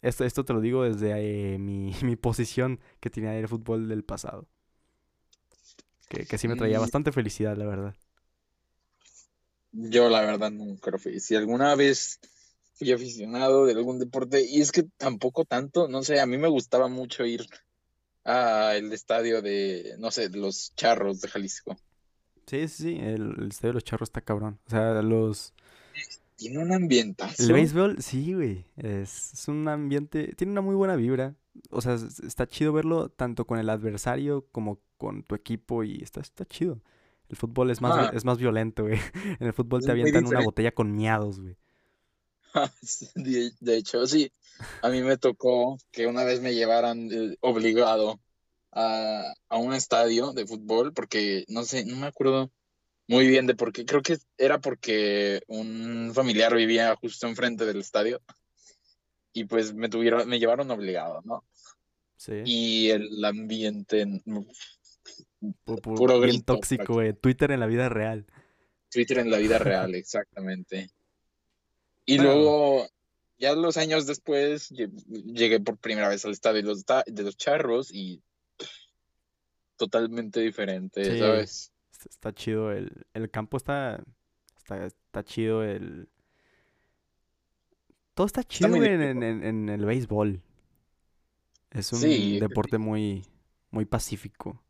esto, 0.00 0.24
esto 0.24 0.44
te 0.44 0.54
lo 0.54 0.60
digo 0.60 0.84
desde 0.84 1.54
eh, 1.54 1.58
mi, 1.58 1.94
mi, 2.02 2.16
posición 2.16 2.80
que 3.00 3.10
tenía 3.10 3.36
el 3.38 3.46
fútbol 3.46 3.88
del 3.88 4.04
pasado. 4.04 4.46
Que, 6.08 6.24
que 6.24 6.38
sí 6.38 6.48
me 6.48 6.56
traía 6.56 6.78
bastante 6.78 7.12
felicidad, 7.12 7.56
la 7.56 7.66
verdad. 7.66 7.94
Yo 9.72 10.08
la 10.08 10.22
verdad 10.22 10.50
nunca 10.50 10.90
lo 10.90 10.98
fui. 10.98 11.20
Si 11.20 11.34
alguna 11.34 11.74
vez 11.74 12.20
fui 12.74 12.92
aficionado 12.92 13.66
de 13.66 13.72
algún 13.72 13.98
deporte, 13.98 14.44
y 14.44 14.60
es 14.60 14.72
que 14.72 14.84
tampoco 14.96 15.44
tanto, 15.44 15.88
no 15.88 16.02
sé, 16.02 16.20
a 16.20 16.26
mí 16.26 16.38
me 16.38 16.48
gustaba 16.48 16.88
mucho 16.88 17.24
ir 17.24 17.46
al 18.24 18.92
estadio 18.92 19.42
de, 19.42 19.94
no 19.98 20.10
sé, 20.10 20.28
los 20.30 20.74
Charros 20.74 21.20
de 21.20 21.28
Jalisco. 21.28 21.76
Sí, 22.46 22.68
sí, 22.68 22.82
sí, 22.82 22.98
el, 23.00 23.48
estadio 23.50 23.70
de 23.70 23.74
los 23.74 23.84
Charros 23.84 24.08
está 24.08 24.20
cabrón. 24.20 24.58
O 24.66 24.70
sea, 24.70 25.00
los... 25.02 25.54
Tiene 26.36 26.58
un 26.58 26.72
ambientazo. 26.72 27.42
El 27.42 27.52
béisbol, 27.52 28.02
sí, 28.02 28.34
güey. 28.34 28.66
Es, 28.76 29.44
un 29.46 29.68
ambiente, 29.68 30.34
tiene 30.36 30.50
una 30.50 30.62
muy 30.62 30.74
buena 30.74 30.96
vibra. 30.96 31.36
O 31.70 31.80
sea, 31.80 31.94
está 31.94 32.48
chido 32.48 32.72
verlo 32.72 33.08
tanto 33.08 33.46
con 33.46 33.60
el 33.60 33.70
adversario 33.70 34.46
como 34.50 34.80
con 34.98 35.22
tu 35.22 35.36
equipo 35.36 35.84
y 35.84 36.02
está, 36.02 36.20
está 36.20 36.44
chido. 36.44 36.82
El 37.28 37.36
fútbol 37.36 37.70
es 37.70 37.80
más, 37.80 38.12
es 38.12 38.24
más 38.24 38.38
violento, 38.38 38.82
güey. 38.82 38.98
En 39.38 39.46
el 39.46 39.52
fútbol 39.52 39.82
te 39.82 39.92
avientan 39.92 40.26
una 40.26 40.42
botella 40.42 40.72
con 40.72 40.94
miados, 40.94 41.40
güey. 41.40 41.56
De 43.14 43.76
hecho, 43.76 44.06
sí. 44.06 44.30
A 44.82 44.88
mí 44.88 45.02
me 45.02 45.16
tocó 45.16 45.78
que 45.90 46.06
una 46.06 46.24
vez 46.24 46.40
me 46.40 46.54
llevaran 46.54 47.10
eh, 47.12 47.36
obligado 47.40 48.20
a, 48.72 49.32
a, 49.48 49.56
un 49.56 49.74
estadio 49.74 50.32
de 50.32 50.46
fútbol 50.46 50.92
porque 50.92 51.44
no 51.48 51.64
sé, 51.64 51.84
no 51.84 51.96
me 51.96 52.06
acuerdo 52.06 52.50
muy 53.08 53.26
bien 53.26 53.46
de 53.46 53.54
por 53.54 53.72
qué. 53.72 53.84
Creo 53.84 54.02
que 54.02 54.18
era 54.38 54.60
porque 54.60 55.42
un 55.48 56.12
familiar 56.14 56.54
vivía 56.54 56.94
justo 56.96 57.26
enfrente 57.26 57.66
del 57.66 57.80
estadio 57.80 58.22
y 59.32 59.44
pues 59.44 59.74
me 59.74 59.88
tuvieron, 59.88 60.28
me 60.28 60.38
llevaron 60.38 60.70
obligado, 60.70 61.20
¿no? 61.24 61.44
Sí. 62.16 62.42
Y 62.44 62.90
el 62.90 63.24
ambiente 63.24 64.06
puro 65.64 66.20
grito, 66.20 66.54
tóxico, 66.54 66.94
güey. 66.94 67.12
Twitter 67.12 67.50
en 67.50 67.60
la 67.60 67.66
vida 67.66 67.88
real. 67.88 68.26
Twitter 68.90 69.18
en 69.18 69.30
la 69.30 69.38
vida 69.38 69.58
real, 69.58 69.94
exactamente. 69.94 70.90
Y 72.06 72.18
luego, 72.18 72.86
ya 73.38 73.54
los 73.54 73.76
años 73.76 74.06
después, 74.06 74.70
llegué 74.70 75.60
por 75.60 75.78
primera 75.78 76.08
vez 76.08 76.24
al 76.24 76.32
estadio 76.32 76.62
de 76.62 76.68
los, 76.68 76.84
de 76.84 77.22
los 77.22 77.36
charros 77.36 77.90
y 77.92 78.22
totalmente 79.76 80.40
diferente, 80.40 81.18
¿sabes? 81.18 81.72
Está 82.08 82.34
chido 82.34 82.70
el, 82.70 83.06
el 83.14 83.30
campo 83.30 83.56
está, 83.56 84.02
está, 84.56 85.24
chido 85.24 85.62
el 85.62 86.08
todo 88.14 88.26
está 88.26 88.44
chido 88.44 88.76
en, 88.76 89.22
en, 89.22 89.68
el 89.68 89.84
béisbol. 89.84 90.42
Es 91.70 91.92
un 91.92 92.00
deporte 92.38 92.78
muy, 92.78 93.26
muy 93.70 93.84
pacífico. 93.84 94.62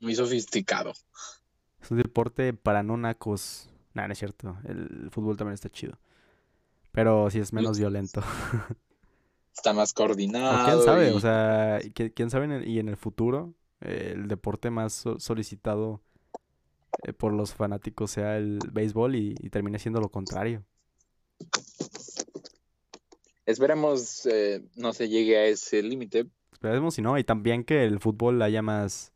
Muy 0.00 0.16
sofisticado. 0.16 0.92
Es 1.80 1.90
un 1.90 1.98
deporte 1.98 2.52
para 2.52 2.82
no 2.82 2.96
nacos. 2.96 3.70
Nah, 3.94 4.08
no 4.08 4.12
es 4.12 4.18
cierto. 4.18 4.58
El 4.64 5.10
fútbol 5.12 5.36
también 5.36 5.54
está 5.54 5.70
chido. 5.70 5.96
Pero 6.92 7.30
sí 7.30 7.38
es 7.40 7.52
menos 7.52 7.78
violento. 7.78 8.22
Está 9.56 9.72
más 9.72 9.92
coordinado. 9.92 10.64
¿Quién 10.66 10.82
sabe? 10.84 11.12
O 11.12 11.20
sea, 11.20 11.80
¿quién 12.14 12.30
sabe? 12.30 12.66
y 12.66 12.78
en 12.78 12.88
el 12.88 12.96
futuro, 12.96 13.54
el 13.80 14.28
deporte 14.28 14.70
más 14.70 15.04
solicitado 15.18 16.00
eh, 17.02 17.12
por 17.12 17.32
los 17.32 17.54
fanáticos 17.54 18.12
sea 18.12 18.36
el 18.36 18.58
béisbol 18.72 19.16
y, 19.16 19.34
termine 19.50 19.78
siendo 19.78 20.00
lo 20.00 20.08
contrario. 20.10 20.64
Esperemos 23.44 24.26
eh, 24.26 24.62
no 24.76 24.92
se 24.92 25.08
llegue 25.08 25.36
a 25.36 25.46
ese 25.46 25.82
límite. 25.82 26.26
Esperemos 26.52 26.94
si 26.94 27.02
no, 27.02 27.18
y 27.18 27.24
también 27.24 27.64
que 27.64 27.84
el 27.84 27.98
fútbol 27.98 28.40
haya 28.40 28.62
más, 28.62 29.12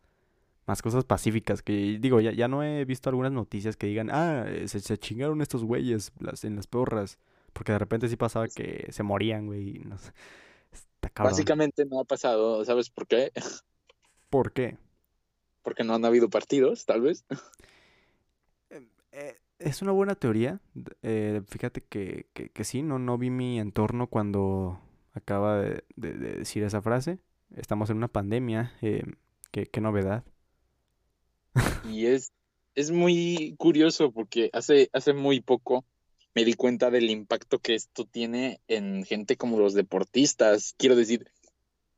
más 0.66 0.82
cosas 0.82 1.04
pacíficas. 1.04 1.62
Que 1.62 1.98
digo, 2.00 2.20
ya, 2.20 2.32
ya 2.32 2.48
no 2.48 2.62
he 2.62 2.84
visto 2.84 3.08
algunas 3.08 3.32
noticias 3.32 3.76
que 3.76 3.86
digan, 3.86 4.10
ah, 4.10 4.44
eh, 4.48 4.66
se, 4.66 4.80
se 4.80 4.98
chingaron 4.98 5.40
estos 5.42 5.64
güeyes 5.64 6.12
en 6.42 6.56
las 6.56 6.66
porras. 6.66 7.18
Porque 7.56 7.72
de 7.72 7.78
repente 7.78 8.08
sí 8.08 8.16
pasaba 8.16 8.48
que 8.48 8.86
se 8.90 9.02
morían, 9.02 9.46
güey. 9.46 9.80
No 9.84 9.96
Básicamente 11.16 11.86
no 11.86 12.00
ha 12.00 12.04
pasado, 12.04 12.62
¿sabes 12.66 12.90
por 12.90 13.06
qué? 13.06 13.32
¿Por 14.28 14.52
qué? 14.52 14.76
Porque 15.62 15.82
no 15.82 15.94
han 15.94 16.04
habido 16.04 16.28
partidos, 16.28 16.84
tal 16.84 17.00
vez. 17.00 17.24
Em, 18.68 18.88
eh, 19.12 19.38
es 19.58 19.80
una 19.80 19.92
buena 19.92 20.16
teoría. 20.16 20.60
Eh, 21.02 21.40
fíjate 21.48 21.80
que, 21.80 22.26
que, 22.34 22.64
sí, 22.64 22.82
no, 22.82 22.98
no 22.98 23.16
vi 23.16 23.30
mi 23.30 23.58
entorno 23.58 24.08
cuando 24.08 24.78
acaba 25.14 25.60
de, 25.60 25.84
decir 25.96 26.62
esa 26.62 26.82
frase. 26.82 27.20
Estamos 27.54 27.88
en 27.88 27.96
una 27.96 28.08
pandemia. 28.08 28.74
Eh, 28.82 29.04
qué, 29.50 29.66
qué 29.66 29.80
novedad. 29.80 30.24
Y 31.88 32.06
es, 32.06 32.32
es 32.74 32.90
muy 32.90 33.54
curioso 33.56 34.12
porque 34.12 34.50
hace, 34.52 34.90
hace 34.92 35.14
muy 35.14 35.40
poco 35.40 35.86
me 36.36 36.44
di 36.44 36.52
cuenta 36.52 36.90
del 36.90 37.08
impacto 37.08 37.60
que 37.60 37.74
esto 37.74 38.04
tiene 38.04 38.60
en 38.68 39.04
gente 39.04 39.38
como 39.38 39.58
los 39.58 39.72
deportistas. 39.72 40.74
Quiero 40.76 40.94
decir, 40.94 41.32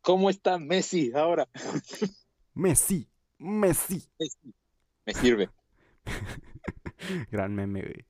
¿cómo 0.00 0.30
está 0.30 0.58
Messi 0.58 1.10
ahora? 1.12 1.48
Messi, 2.54 3.08
Messi. 3.36 4.00
Me 5.04 5.12
sirve. 5.12 5.50
Gran 7.32 7.52
meme, 7.52 7.82
güey. 7.82 8.06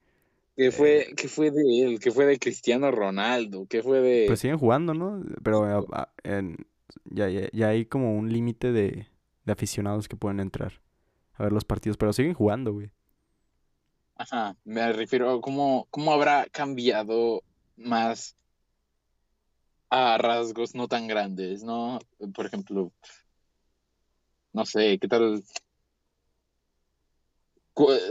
¿Qué 0.54 0.70
fue, 0.70 1.00
eh, 1.00 1.14
¿Qué 1.16 1.28
fue 1.28 1.50
de 1.50 1.62
él? 1.82 1.98
¿Qué 1.98 2.10
fue 2.10 2.26
de 2.26 2.38
Cristiano 2.38 2.90
Ronaldo? 2.90 3.66
¿Qué 3.66 3.82
fue 3.82 4.00
de...? 4.02 4.24
Pues 4.26 4.40
siguen 4.40 4.58
jugando, 4.58 4.92
¿no? 4.92 5.24
Pero 5.42 5.86
ya, 7.04 7.30
ya, 7.30 7.68
hay 7.68 7.86
como 7.86 8.14
un 8.18 8.30
límite 8.30 8.70
de, 8.72 9.06
de 9.46 9.52
aficionados 9.52 10.08
que 10.08 10.16
pueden 10.16 10.40
entrar 10.40 10.82
a 11.32 11.44
ver 11.44 11.52
los 11.52 11.64
partidos, 11.64 11.96
pero 11.96 12.12
siguen 12.12 12.34
jugando, 12.34 12.74
güey. 12.74 12.90
Ajá, 14.18 14.56
me 14.64 14.92
refiero 14.92 15.30
a 15.30 15.40
cómo, 15.40 15.86
cómo 15.90 16.12
habrá 16.12 16.46
cambiado 16.50 17.42
más 17.76 18.36
a 19.90 20.18
rasgos 20.18 20.74
no 20.74 20.88
tan 20.88 21.06
grandes, 21.06 21.62
¿no? 21.62 22.00
Por 22.34 22.46
ejemplo, 22.46 22.92
no 24.52 24.66
sé, 24.66 24.98
¿qué 24.98 25.06
tal? 25.06 25.44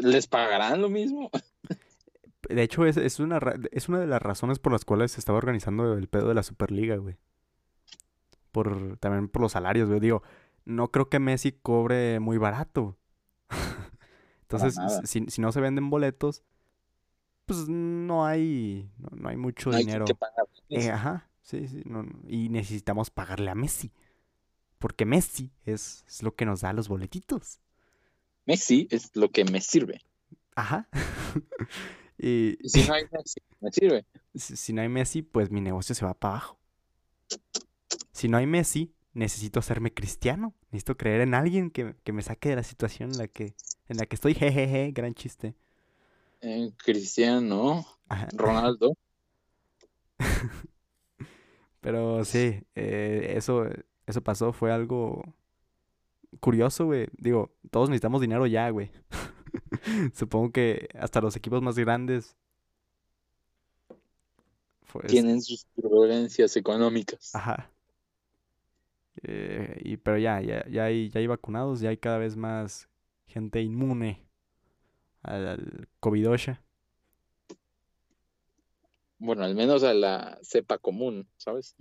¿Les 0.02 0.28
pagarán 0.28 0.82
lo 0.82 0.90
mismo? 0.90 1.30
De 2.50 2.64
hecho, 2.64 2.86
es, 2.86 2.96
es, 2.96 3.20
una, 3.20 3.40
es 3.72 3.90
una 3.90 4.00
de 4.00 4.08
las 4.08 4.22
razones 4.22 4.60
por 4.60 4.72
las 4.72 4.86
cuales 4.86 5.12
se 5.12 5.20
estaba 5.20 5.38
organizando 5.38 5.94
el 5.96 6.08
pedo 6.08 6.30
de 6.30 6.36
la 6.36 6.44
Superliga, 6.44 6.96
güey. 6.96 7.18
Por, 8.54 8.96
también 8.98 9.28
por 9.28 9.42
los 9.42 9.52
salarios, 9.52 9.90
güey. 9.90 10.00
Digo, 10.00 10.24
no 10.64 10.90
creo 10.90 11.10
que 11.10 11.20
Messi 11.20 11.52
cobre 11.52 12.22
muy 12.22 12.38
barato. 12.38 12.98
Entonces, 14.50 14.76
si, 15.04 15.26
si, 15.28 15.42
no 15.42 15.52
se 15.52 15.60
venden 15.60 15.90
boletos, 15.90 16.42
pues 17.46 17.68
no 17.68 18.26
hay, 18.26 18.90
no, 18.98 19.28
hay 19.28 19.36
mucho 19.36 19.72
dinero. 19.72 20.06
Eh, 20.70 20.90
ajá, 20.90 21.30
sí, 21.42 21.68
sí. 21.68 21.84
y 22.28 22.48
necesitamos 22.50 23.10
pagarle 23.10 23.52
a 23.52 23.56
Messi. 23.56 23.92
Porque 24.80 25.06
Messi 25.06 25.52
es, 25.66 26.06
lo 26.22 26.36
que 26.36 26.46
nos 26.46 26.62
da 26.62 26.72
los 26.72 26.88
boletitos. 26.88 27.60
Messi 28.46 28.88
es 28.90 29.16
lo 29.16 29.32
que 29.32 29.44
me 29.44 29.60
sirve. 29.60 30.02
Ajá. 30.56 30.88
y, 32.18 32.58
si 32.64 32.88
no 32.88 32.94
hay 32.94 33.04
Messi, 33.12 33.42
me 33.60 33.72
sirve. 33.72 34.06
Si, 34.34 34.72
no 34.72 34.82
hay 34.82 34.90
Messi, 34.90 35.24
pues 35.24 35.52
mi 35.52 35.60
negocio 35.60 35.94
se 35.94 36.06
va 36.06 36.14
para 36.14 36.36
abajo. 36.36 36.58
Si 38.14 38.30
no 38.30 38.38
hay 38.38 38.46
Messi, 38.46 38.94
necesito 39.14 39.60
hacerme 39.60 39.94
cristiano. 39.94 40.54
Necesito 40.72 40.96
creer 40.96 41.20
en 41.20 41.34
alguien 41.34 41.70
que, 41.70 41.96
que 42.04 42.14
me 42.14 42.22
saque 42.22 42.50
de 42.50 42.56
la 42.58 42.64
situación 42.64 43.12
en 43.12 43.18
la 43.18 43.28
que 43.28 43.56
en 43.88 43.98
la 43.98 44.06
que 44.06 44.16
estoy, 44.16 44.34
jejeje, 44.36 44.92
gran 44.92 45.14
chiste. 45.14 45.56
Eh, 46.42 46.72
Cristiano, 46.78 47.86
Ronaldo. 48.34 48.96
Pero 51.82 52.26
sí, 52.26 52.62
eh, 52.76 53.34
eso, 53.36 53.66
eso 54.06 54.22
pasó, 54.22 54.54
fue 54.54 54.72
algo 54.72 55.24
curioso, 56.40 56.86
güey. 56.86 57.08
Digo, 57.18 57.52
todos 57.72 57.90
necesitamos 57.90 58.22
dinero 58.22 58.46
ya, 58.46 58.70
güey. 58.70 58.92
Supongo 60.14 60.52
que 60.52 60.90
hasta 61.00 61.22
los 61.22 61.36
equipos 61.36 61.62
más 61.62 61.78
grandes 61.78 62.36
tienen 65.08 65.42
sus 65.42 65.66
turbulencias 65.76 66.56
económicas. 66.58 67.34
Ajá. 67.36 67.70
Eh, 69.24 69.80
y, 69.84 69.98
pero 69.98 70.18
ya, 70.18 70.42
ya, 70.42 70.66
ya, 70.70 70.86
hay, 70.86 71.10
ya 71.10 71.20
hay 71.20 71.28
vacunados, 71.28 71.80
ya 71.80 71.90
hay 71.90 71.98
cada 71.98 72.18
vez 72.18 72.36
más 72.36 72.88
gente 73.28 73.62
inmune 73.62 74.28
al, 75.22 75.88
covid 76.00 76.28
Bueno, 79.20 79.44
al 79.44 79.56
menos 79.56 79.84
a 79.84 79.94
la 79.94 80.40
cepa 80.42 80.78
común, 80.78 81.28
¿sabes? 81.38 81.76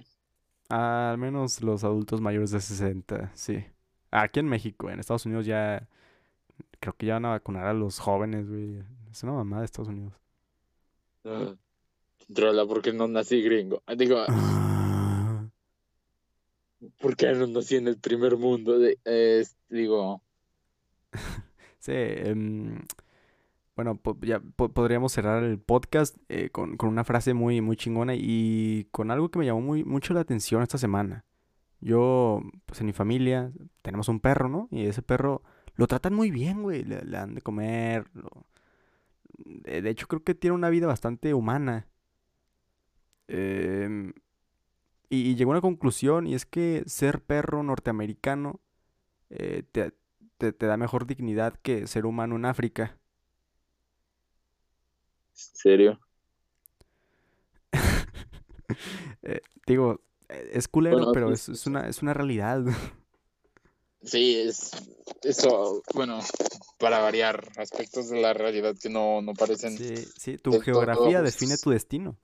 Al 0.69 1.19
menos 1.19 1.63
los 1.63 1.85
adultos 1.85 2.21
mayores 2.21 2.51
de 2.51 2.61
60, 2.61 3.33
sí. 3.35 3.65
Aquí 4.11 4.41
en 4.41 4.49
México, 4.49 4.91
en 4.91 5.01
Estados 5.01 5.27
Unidos 5.27 5.47
ya, 5.47 5.89
Creo 6.81 6.95
que 6.97 7.07
ya 7.07 7.15
van 7.15 7.25
a 7.25 7.31
vacunar 7.31 7.67
a 7.67 7.75
los 7.75 7.99
jóvenes, 7.99 8.49
güey. 8.49 8.83
Es 9.11 9.23
una 9.23 9.33
mamada 9.33 9.63
de 9.63 9.67
Estados 9.67 9.89
Unidos. 9.89 10.13
Uh, 11.25 11.57
trola, 12.33 12.67
porque 12.67 12.93
no 12.93 13.09
nací 13.09 13.43
gringo. 13.43 13.83
Ah, 13.87 13.95
digo, 13.95 14.19
Ah, 14.29 15.49
¿por 17.01 17.17
qué 17.17 17.33
no 17.33 17.47
nací 17.47 17.77
en 17.77 17.89
el 17.89 17.99
primer 17.99 18.37
mundo? 18.37 18.79
Digo, 19.69 20.23
sí, 21.79 21.93
em, 21.95 22.81
bueno, 23.77 24.01
ya 24.23 24.41
po- 24.41 24.71
podríamos 24.71 25.13
cerrar 25.13 25.45
el 25.45 25.59
podcast 25.61 26.17
eh, 26.29 26.51
con, 26.51 26.77
con 26.77 26.89
una 26.89 27.05
frase 27.05 27.35
muy, 27.35 27.61
muy 27.61 27.77
chingona 27.77 28.15
y 28.17 28.89
con 28.93 29.11
algo 29.11 29.31
que 29.31 29.39
me 29.39 29.47
llamó 29.47 29.61
muy, 29.61 29.85
mucho 29.85 30.15
la 30.15 30.21
atención 30.21 30.63
esta 30.63 30.79
semana. 30.79 31.25
Yo, 31.81 32.41
pues 32.67 32.81
en 32.81 32.87
mi 32.87 32.93
familia, 32.95 33.53
tenemos 33.83 34.09
un 34.09 34.21
perro, 34.21 34.49
¿no? 34.49 34.69
Y 34.71 34.87
ese 34.87 35.03
perro 35.03 35.43
lo 35.77 35.87
tratan 35.87 36.15
muy 36.15 36.31
bien, 36.31 36.63
güey. 36.63 36.85
Le, 36.85 37.01
dan 37.03 37.35
de 37.35 37.43
comer. 37.43 38.09
lo- 38.15 38.47
De, 39.39 39.89
hecho, 39.91 40.09
creo 40.09 40.25
que 40.25 40.35
tiene 40.35 40.55
una 40.57 40.71
vida 40.71 40.87
bastante 40.87 41.35
humana. 41.35 41.87
Em, 43.29 44.13
y, 45.09 45.35
llegó 45.37 45.53
a 45.53 45.55
una 45.55 45.61
conclusión 45.61 46.27
y 46.27 46.35
es 46.35 46.47
que 46.47 46.83
ser 46.87 47.23
perro 47.23 47.63
norteamericano 47.63 48.61
eh, 49.31 49.65
te- 50.39 50.53
te 50.53 50.67
da 50.67 50.77
mejor 50.77 51.07
dignidad 51.07 51.55
que 51.63 51.87
ser 51.87 52.07
humano 52.07 52.37
en 52.37 52.45
África. 52.47 52.99
¿serio? 55.33 56.01
Eh, 59.23 59.41
digo, 59.67 60.01
eh, 60.29 60.51
es 60.55 60.69
culero, 60.69 60.97
Bueno, 60.97 61.13
pero 61.13 61.33
es, 61.33 61.49
una, 61.67 61.89
es 61.89 62.03
una 62.03 62.15
realidad. 62.15 62.65
Sí, 64.03 64.37
es 64.37 64.71
eso, 65.23 65.83
bueno, 65.95 66.21
para 66.79 67.01
variar 67.01 67.49
aspectos 67.57 68.09
de 68.09 68.21
la 68.21 68.33
realidad 68.33 68.75
que 68.81 68.89
no, 68.89 69.21
no 69.21 69.35
parecen 69.35 69.77
Sí, 69.77 69.95
sí, 70.17 70.39
tu 70.39 70.59
geografía 70.59 71.19
todo, 71.19 71.25
define 71.25 71.59
tu 71.59 71.71
destino. 71.71 72.17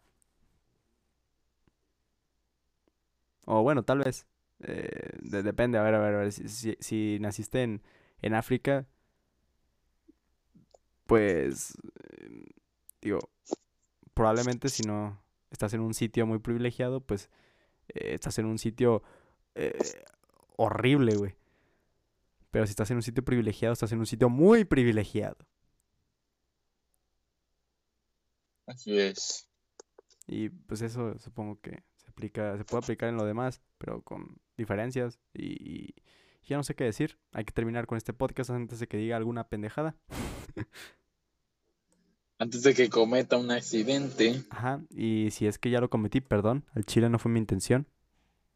O 3.44 3.62
bueno, 3.62 3.84
tal 3.84 3.98
vez. 4.00 4.26
eh, 4.64 5.10
de- 5.22 5.42
depende, 5.42 5.76
a 5.78 5.82
ver, 5.82 5.94
a 5.94 5.98
ver, 5.98 6.14
a 6.14 6.18
ver. 6.18 6.32
Si, 6.32 6.48
si- 6.48 6.76
si 6.80 7.18
naciste 7.20 7.62
en, 7.64 7.82
en 8.22 8.34
África, 8.34 8.86
pues, 11.06 11.74
digo, 13.00 13.18
probablemente 14.14 14.68
si 14.68 14.82
no 14.84 15.20
estás 15.50 15.74
en 15.74 15.80
un 15.80 15.94
sitio 15.94 16.26
muy 16.26 16.38
privilegiado, 16.38 17.00
pues 17.00 17.28
eh, 17.88 18.14
estás 18.14 18.38
en 18.38 18.46
un 18.46 18.58
sitio 18.58 19.02
eh, 19.54 20.04
horrible, 20.56 21.16
güey. 21.16 21.36
Pero 22.50 22.66
si 22.66 22.70
estás 22.70 22.90
en 22.90 22.96
un 22.96 23.02
sitio 23.02 23.24
privilegiado, 23.24 23.72
estás 23.72 23.92
en 23.92 23.98
un 23.98 24.06
sitio 24.06 24.28
muy 24.28 24.64
privilegiado. 24.64 25.36
Así 28.66 28.98
es. 28.98 29.48
Y 30.26 30.48
pues 30.50 30.82
eso 30.82 31.18
supongo 31.18 31.60
que 31.60 31.82
se 31.96 32.08
aplica, 32.08 32.56
se 32.56 32.64
puede 32.64 32.84
aplicar 32.84 33.08
en 33.08 33.16
lo 33.16 33.24
demás, 33.24 33.60
pero 33.78 34.02
con 34.02 34.38
diferencias. 34.56 35.18
Y, 35.34 35.88
y 35.88 35.94
ya 36.46 36.56
no 36.56 36.62
sé 36.64 36.74
qué 36.74 36.84
decir. 36.84 37.18
Hay 37.32 37.44
que 37.44 37.52
terminar 37.52 37.86
con 37.86 37.96
este 37.98 38.12
podcast 38.12 38.50
antes 38.50 38.78
de 38.80 38.86
que 38.88 38.96
diga 38.96 39.16
alguna 39.16 39.48
pendejada. 39.48 39.96
Antes 42.38 42.62
de 42.64 42.74
que 42.74 42.88
cometa 42.90 43.36
un 43.36 43.50
accidente, 43.52 44.42
Ajá. 44.50 44.80
Y 44.90 45.30
si 45.30 45.46
es 45.46 45.58
que 45.58 45.70
ya 45.70 45.80
lo 45.80 45.90
cometí, 45.90 46.20
perdón. 46.20 46.64
Al 46.74 46.84
chile 46.84 47.08
no 47.08 47.18
fue 47.20 47.30
mi 47.30 47.38
intención. 47.38 47.86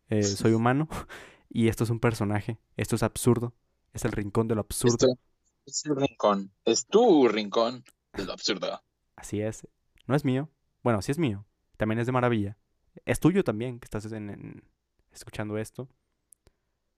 Eh, 0.09 0.22
soy 0.22 0.53
humano. 0.53 0.89
Y 1.49 1.68
esto 1.68 1.84
es 1.84 1.91
un 1.91 2.01
personaje. 2.01 2.59
Esto 2.76 2.97
es 2.97 3.03
absurdo. 3.05 3.55
Es 3.93 4.05
el 4.05 4.11
rincón 4.12 4.49
de 4.49 4.57
lo 4.57 4.61
absurdo. 4.62 4.95
esto 4.97 5.07
es 5.64 5.87
el 5.87 5.97
rincón, 5.97 6.51
es 6.64 6.87
tu 6.87 7.28
rincón 7.28 7.84
de 8.14 8.24
lo 8.26 8.32
absurdo. 8.32 8.82
Así 9.14 9.41
es. 9.41 9.66
No 10.07 10.16
es 10.16 10.24
mío. 10.24 10.51
Bueno, 10.82 11.01
sí 11.03 11.12
es 11.12 11.18
mío. 11.18 11.47
También 11.76 12.01
es 12.01 12.07
de 12.07 12.12
maravilla. 12.12 12.59
Es 13.07 13.20
tuyo 13.20 13.45
también, 13.45 13.78
que 13.78 13.84
estás 13.87 14.05
en- 14.12 14.28
en- 14.28 14.64
escuchando 15.12 15.57
esto. 15.57 15.89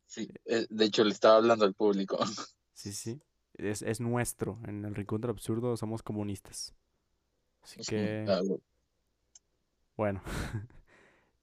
Sí, 0.08 0.26
eh, 0.46 0.66
de 0.70 0.84
hecho 0.86 1.04
le 1.04 1.10
estaba 1.10 1.36
hablando 1.36 1.64
al 1.64 1.74
público. 1.74 2.18
Sí, 2.74 2.92
sí. 2.92 3.20
Es, 3.54 3.82
es 3.82 4.00
nuestro. 4.00 4.60
En 4.68 4.84
el 4.84 4.94
Rincón 4.94 5.20
del 5.20 5.32
Absurdo 5.32 5.76
somos 5.76 6.04
comunistas. 6.04 6.76
Así 7.60 7.80
que, 7.80 8.24
bueno. 9.96 10.22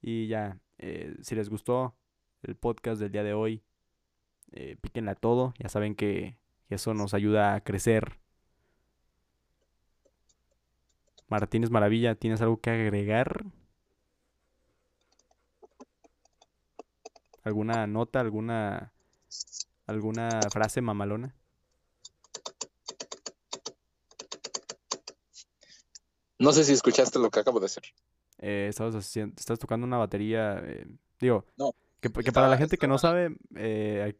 Y 0.00 0.28
ya, 0.28 0.60
eh, 0.78 1.14
si 1.20 1.34
les 1.34 1.50
gustó 1.50 1.94
el 2.42 2.54
podcast 2.54 3.00
del 3.00 3.12
día 3.12 3.22
de 3.22 3.34
hoy, 3.34 3.62
eh, 4.52 4.76
píquenle 4.80 5.10
a 5.10 5.14
todo. 5.14 5.52
Ya 5.58 5.68
saben 5.68 5.94
que 5.94 6.38
eso 6.70 6.94
nos 6.94 7.12
ayuda 7.12 7.54
a 7.54 7.60
crecer. 7.60 8.18
Martínez 11.28 11.70
Maravilla, 11.70 12.14
¿tienes 12.14 12.40
algo 12.40 12.60
que 12.60 12.70
agregar? 12.70 13.44
¿Alguna 17.46 17.86
nota, 17.86 18.20
alguna, 18.20 18.92
alguna 19.86 20.50
frase 20.50 20.80
mamalona? 20.82 21.34
No 26.38 26.52
sé 26.52 26.64
si 26.64 26.72
escuchaste 26.72 27.18
lo 27.18 27.30
que 27.30 27.40
acabo 27.40 27.60
de 27.60 27.66
hacer. 27.66 27.84
eh, 28.38 28.66
estabas 28.68 28.94
haciendo, 28.94 29.34
estás 29.38 29.58
tocando 29.58 29.86
una 29.86 29.98
batería, 29.98 30.58
eh, 30.64 30.86
digo, 31.18 31.46
No, 31.58 31.72
que, 32.00 32.10
que 32.12 32.32
para 32.32 32.48
la 32.48 32.58
gente 32.58 32.78
que 32.78 32.88
no 32.88 32.98
sabe, 32.98 33.36
eh, 33.56 34.16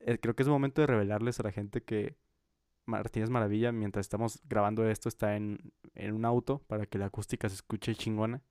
eh, 0.00 0.18
creo 0.20 0.34
que 0.34 0.42
es 0.42 0.48
momento 0.48 0.80
de 0.82 0.86
revelarles 0.88 1.40
a 1.40 1.44
la 1.44 1.52
gente 1.52 1.82
que 1.82 2.16
Martínez 2.86 3.30
Maravilla, 3.30 3.72
mientras 3.72 4.06
estamos 4.06 4.40
grabando 4.44 4.88
esto, 4.88 5.08
está 5.10 5.36
en, 5.36 5.72
en 5.94 6.14
un 6.14 6.24
auto 6.26 6.60
para 6.68 6.86
que 6.86 6.98
la 6.98 7.06
acústica 7.06 7.48
se 7.48 7.56
escuche 7.56 7.94
chingona. 7.96 8.42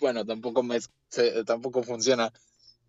Bueno, 0.00 0.24
tampoco 0.24 0.62
me 0.62 0.78
se- 1.08 1.44
tampoco 1.44 1.82
funciona 1.82 2.32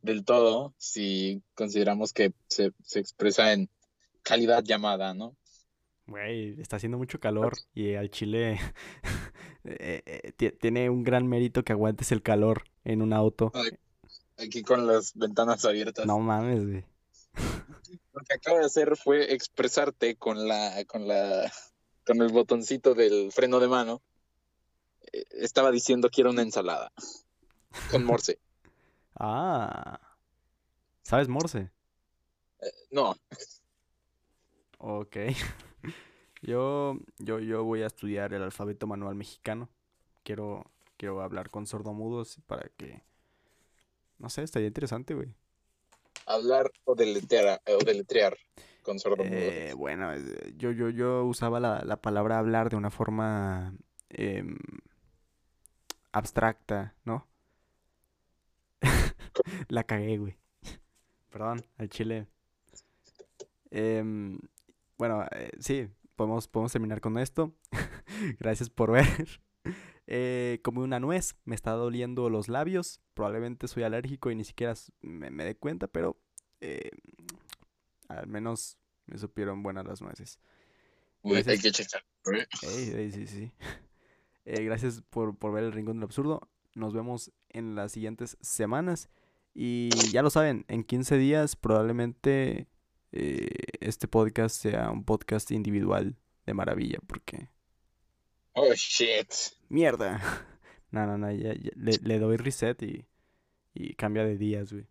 del 0.02 0.24
todo 0.26 0.74
si 0.78 1.42
consideramos 1.54 2.14
que 2.14 2.34
se, 2.48 2.72
se 2.84 3.00
expresa 3.00 3.54
en 3.54 3.70
calidad 4.24 4.64
llamada, 4.64 5.14
¿no? 5.14 5.36
Güey, 6.08 6.60
está 6.60 6.76
haciendo 6.78 6.98
mucho 6.98 7.20
calor 7.20 7.54
y 7.74 7.94
al 7.96 8.10
chile 8.10 8.60
eh, 9.64 10.02
eh, 10.06 10.32
ti- 10.36 10.52
tiene 10.52 10.90
un 10.90 11.04
gran 11.04 11.28
mérito 11.28 11.64
que 11.64 11.74
aguantes 11.74 12.12
el 12.12 12.22
calor 12.22 12.64
en 12.84 13.02
un 13.02 13.14
auto. 13.14 13.52
Aquí 14.38 14.64
con 14.64 14.88
las 14.88 15.14
ventanas 15.16 15.64
abiertas. 15.66 16.06
No 16.06 16.20
mames, 16.20 16.66
güey. 16.66 16.84
Lo 18.14 18.22
que 18.28 18.34
acabo 18.34 18.58
de 18.58 18.66
hacer 18.66 18.98
fue 18.98 19.34
expresarte 19.34 20.16
con 20.16 20.48
la, 20.48 20.84
con 20.86 21.08
la, 21.08 21.52
con 22.06 22.22
el 22.22 22.30
botoncito 22.30 22.94
del 22.96 23.32
freno 23.32 23.60
de 23.60 23.68
mano. 23.68 24.02
Eh, 25.14 25.26
Estaba 25.32 25.72
diciendo 25.72 26.10
quiero 26.10 26.30
una 26.30 26.42
ensalada. 26.42 26.92
Con 27.90 28.04
Morse. 28.06 28.40
Ah, 29.24 30.00
¿sabes 31.04 31.28
Morse? 31.28 31.70
No, 32.92 33.16
Ok. 34.78 35.16
Yo, 36.44 36.98
yo, 37.20 37.40
yo 37.40 37.64
voy 37.64 37.84
a 37.84 37.88
estudiar 37.88 38.34
el 38.34 38.42
alfabeto 38.42 38.88
manual 38.88 39.14
mexicano. 39.14 39.70
Quiero, 40.24 40.66
quiero 40.98 41.22
hablar 41.22 41.52
con 41.52 41.68
sordomudos 41.68 42.40
para 42.48 42.68
que, 42.78 43.04
no 44.18 44.28
sé, 44.30 44.42
estaría 44.42 44.68
interesante, 44.68 45.14
güey. 45.14 45.36
hablar 46.26 46.72
o 46.86 46.96
deletrear, 46.96 47.62
o 47.68 47.84
deletrear 47.84 48.36
con 48.82 49.00
sordomudos. 49.00 49.32
Eh, 49.38 49.74
bueno, 49.78 50.12
eh, 50.14 50.54
yo, 50.58 50.72
yo, 50.72 50.90
yo 50.90 51.26
usaba 51.26 51.60
la, 51.60 51.84
la 51.86 52.02
palabra 52.02 52.40
hablar 52.40 52.72
de 52.72 52.78
una 52.78 52.90
forma 52.90 53.76
em, 54.10 54.58
abstracta, 56.12 56.96
¿no? 57.06 57.28
La 59.70 59.84
cagué, 59.84 60.18
güey. 60.18 60.38
Perdón, 61.30 61.66
al 61.78 61.90
chile. 61.90 62.28
Em, 63.70 64.40
bueno, 64.98 65.26
eh, 65.32 65.52
sí, 65.60 65.88
podemos, 66.16 66.48
podemos 66.48 66.72
terminar 66.72 67.02
con 67.02 67.18
esto. 67.18 67.56
Gracias 68.40 68.70
por 68.70 68.92
ver. 68.92 69.42
Eh, 70.08 70.60
comí 70.64 70.80
una 70.80 71.00
nuez, 71.00 71.36
me 71.46 71.56
está 71.56 71.72
doliendo 71.72 72.30
los 72.30 72.50
labios. 72.50 73.00
Probablemente 73.14 73.68
soy 73.68 73.84
alérgico 73.84 74.30
y 74.30 74.36
ni 74.36 74.44
siquiera 74.44 74.74
me, 75.00 75.32
me 75.32 75.46
dé 75.46 75.56
cuenta, 75.56 75.88
pero 75.88 76.20
eh, 76.60 76.92
al 78.10 78.28
menos 78.28 78.78
me 79.06 79.18
supieron 79.18 79.64
buenas 79.64 79.86
las 79.86 80.02
nueces. 80.02 80.40
Uy, 81.22 81.44
hay 81.46 81.60
que 81.60 81.72
checar. 81.72 82.04
¿eh? 82.34 82.48
Ey, 82.64 83.12
sí, 83.12 83.28
sí. 83.28 83.52
Eh, 84.46 84.64
gracias 84.64 85.02
por, 85.10 85.38
por 85.38 85.54
ver 85.54 85.64
el 85.64 85.72
Rincón 85.72 85.98
del 85.98 86.04
Absurdo. 86.04 86.50
Nos 86.74 86.94
vemos 86.94 87.32
en 87.50 87.76
las 87.76 87.92
siguientes 87.92 88.38
semanas. 88.42 89.10
Y 89.54 89.90
ya 90.12 90.22
lo 90.22 90.30
saben, 90.30 90.66
en 90.70 90.84
15 90.84 91.18
días 91.18 91.56
probablemente 91.56 92.68
eh, 93.12 93.50
este 93.82 94.08
podcast 94.08 94.56
sea 94.56 94.90
un 94.90 95.04
podcast 95.04 95.52
individual 95.52 96.16
de 96.46 96.54
maravilla, 96.54 97.00
porque... 97.06 97.50
Oh, 98.54 98.74
shit. 98.74 99.32
¡Mierda! 99.70 100.22
No, 100.92 101.06
no, 101.06 101.18
no, 101.18 101.32
ya, 101.32 101.54
ya, 101.54 101.72
le, 101.78 101.94
le 102.04 102.20
doy 102.20 102.36
reset 102.36 102.84
y, 102.84 103.06
y 103.74 103.94
cambia 103.94 104.26
de 104.26 104.38
días, 104.38 104.74
güey. 104.74 104.88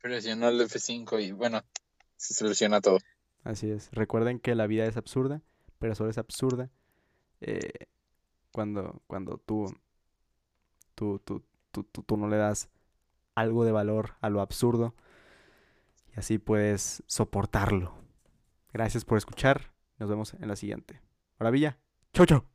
Presionó 0.00 0.48
el 0.50 0.60
F5 0.60 1.20
y 1.20 1.32
bueno, 1.32 1.64
se 2.16 2.32
soluciona 2.32 2.80
todo. 2.80 2.98
Así 3.42 3.68
es. 3.68 3.90
Recuerden 3.90 4.38
que 4.38 4.54
la 4.54 4.68
vida 4.68 4.84
es 4.84 4.96
absurda, 4.96 5.42
pero 5.80 5.96
solo 5.96 6.10
es 6.10 6.18
absurda 6.18 6.70
eh, 7.40 7.88
cuando, 8.52 9.02
cuando 9.06 9.38
tú, 9.38 9.74
tú, 10.94 11.18
tú, 11.18 11.42
tú, 11.70 11.84
tú 11.84 12.16
no 12.16 12.28
le 12.28 12.36
das 12.36 12.68
algo 13.34 13.64
de 13.64 13.72
valor 13.72 14.14
a 14.20 14.28
lo 14.28 14.40
absurdo 14.40 14.94
y 16.14 16.20
así 16.20 16.38
puedes 16.38 17.02
soportarlo. 17.06 17.94
Gracias 18.72 19.04
por 19.04 19.18
escuchar. 19.18 19.72
Nos 19.98 20.08
vemos 20.08 20.34
en 20.34 20.48
la 20.48 20.56
siguiente. 20.56 21.00
Maravilla. 21.38 21.78
Chau, 22.12 22.26
chau. 22.26 22.51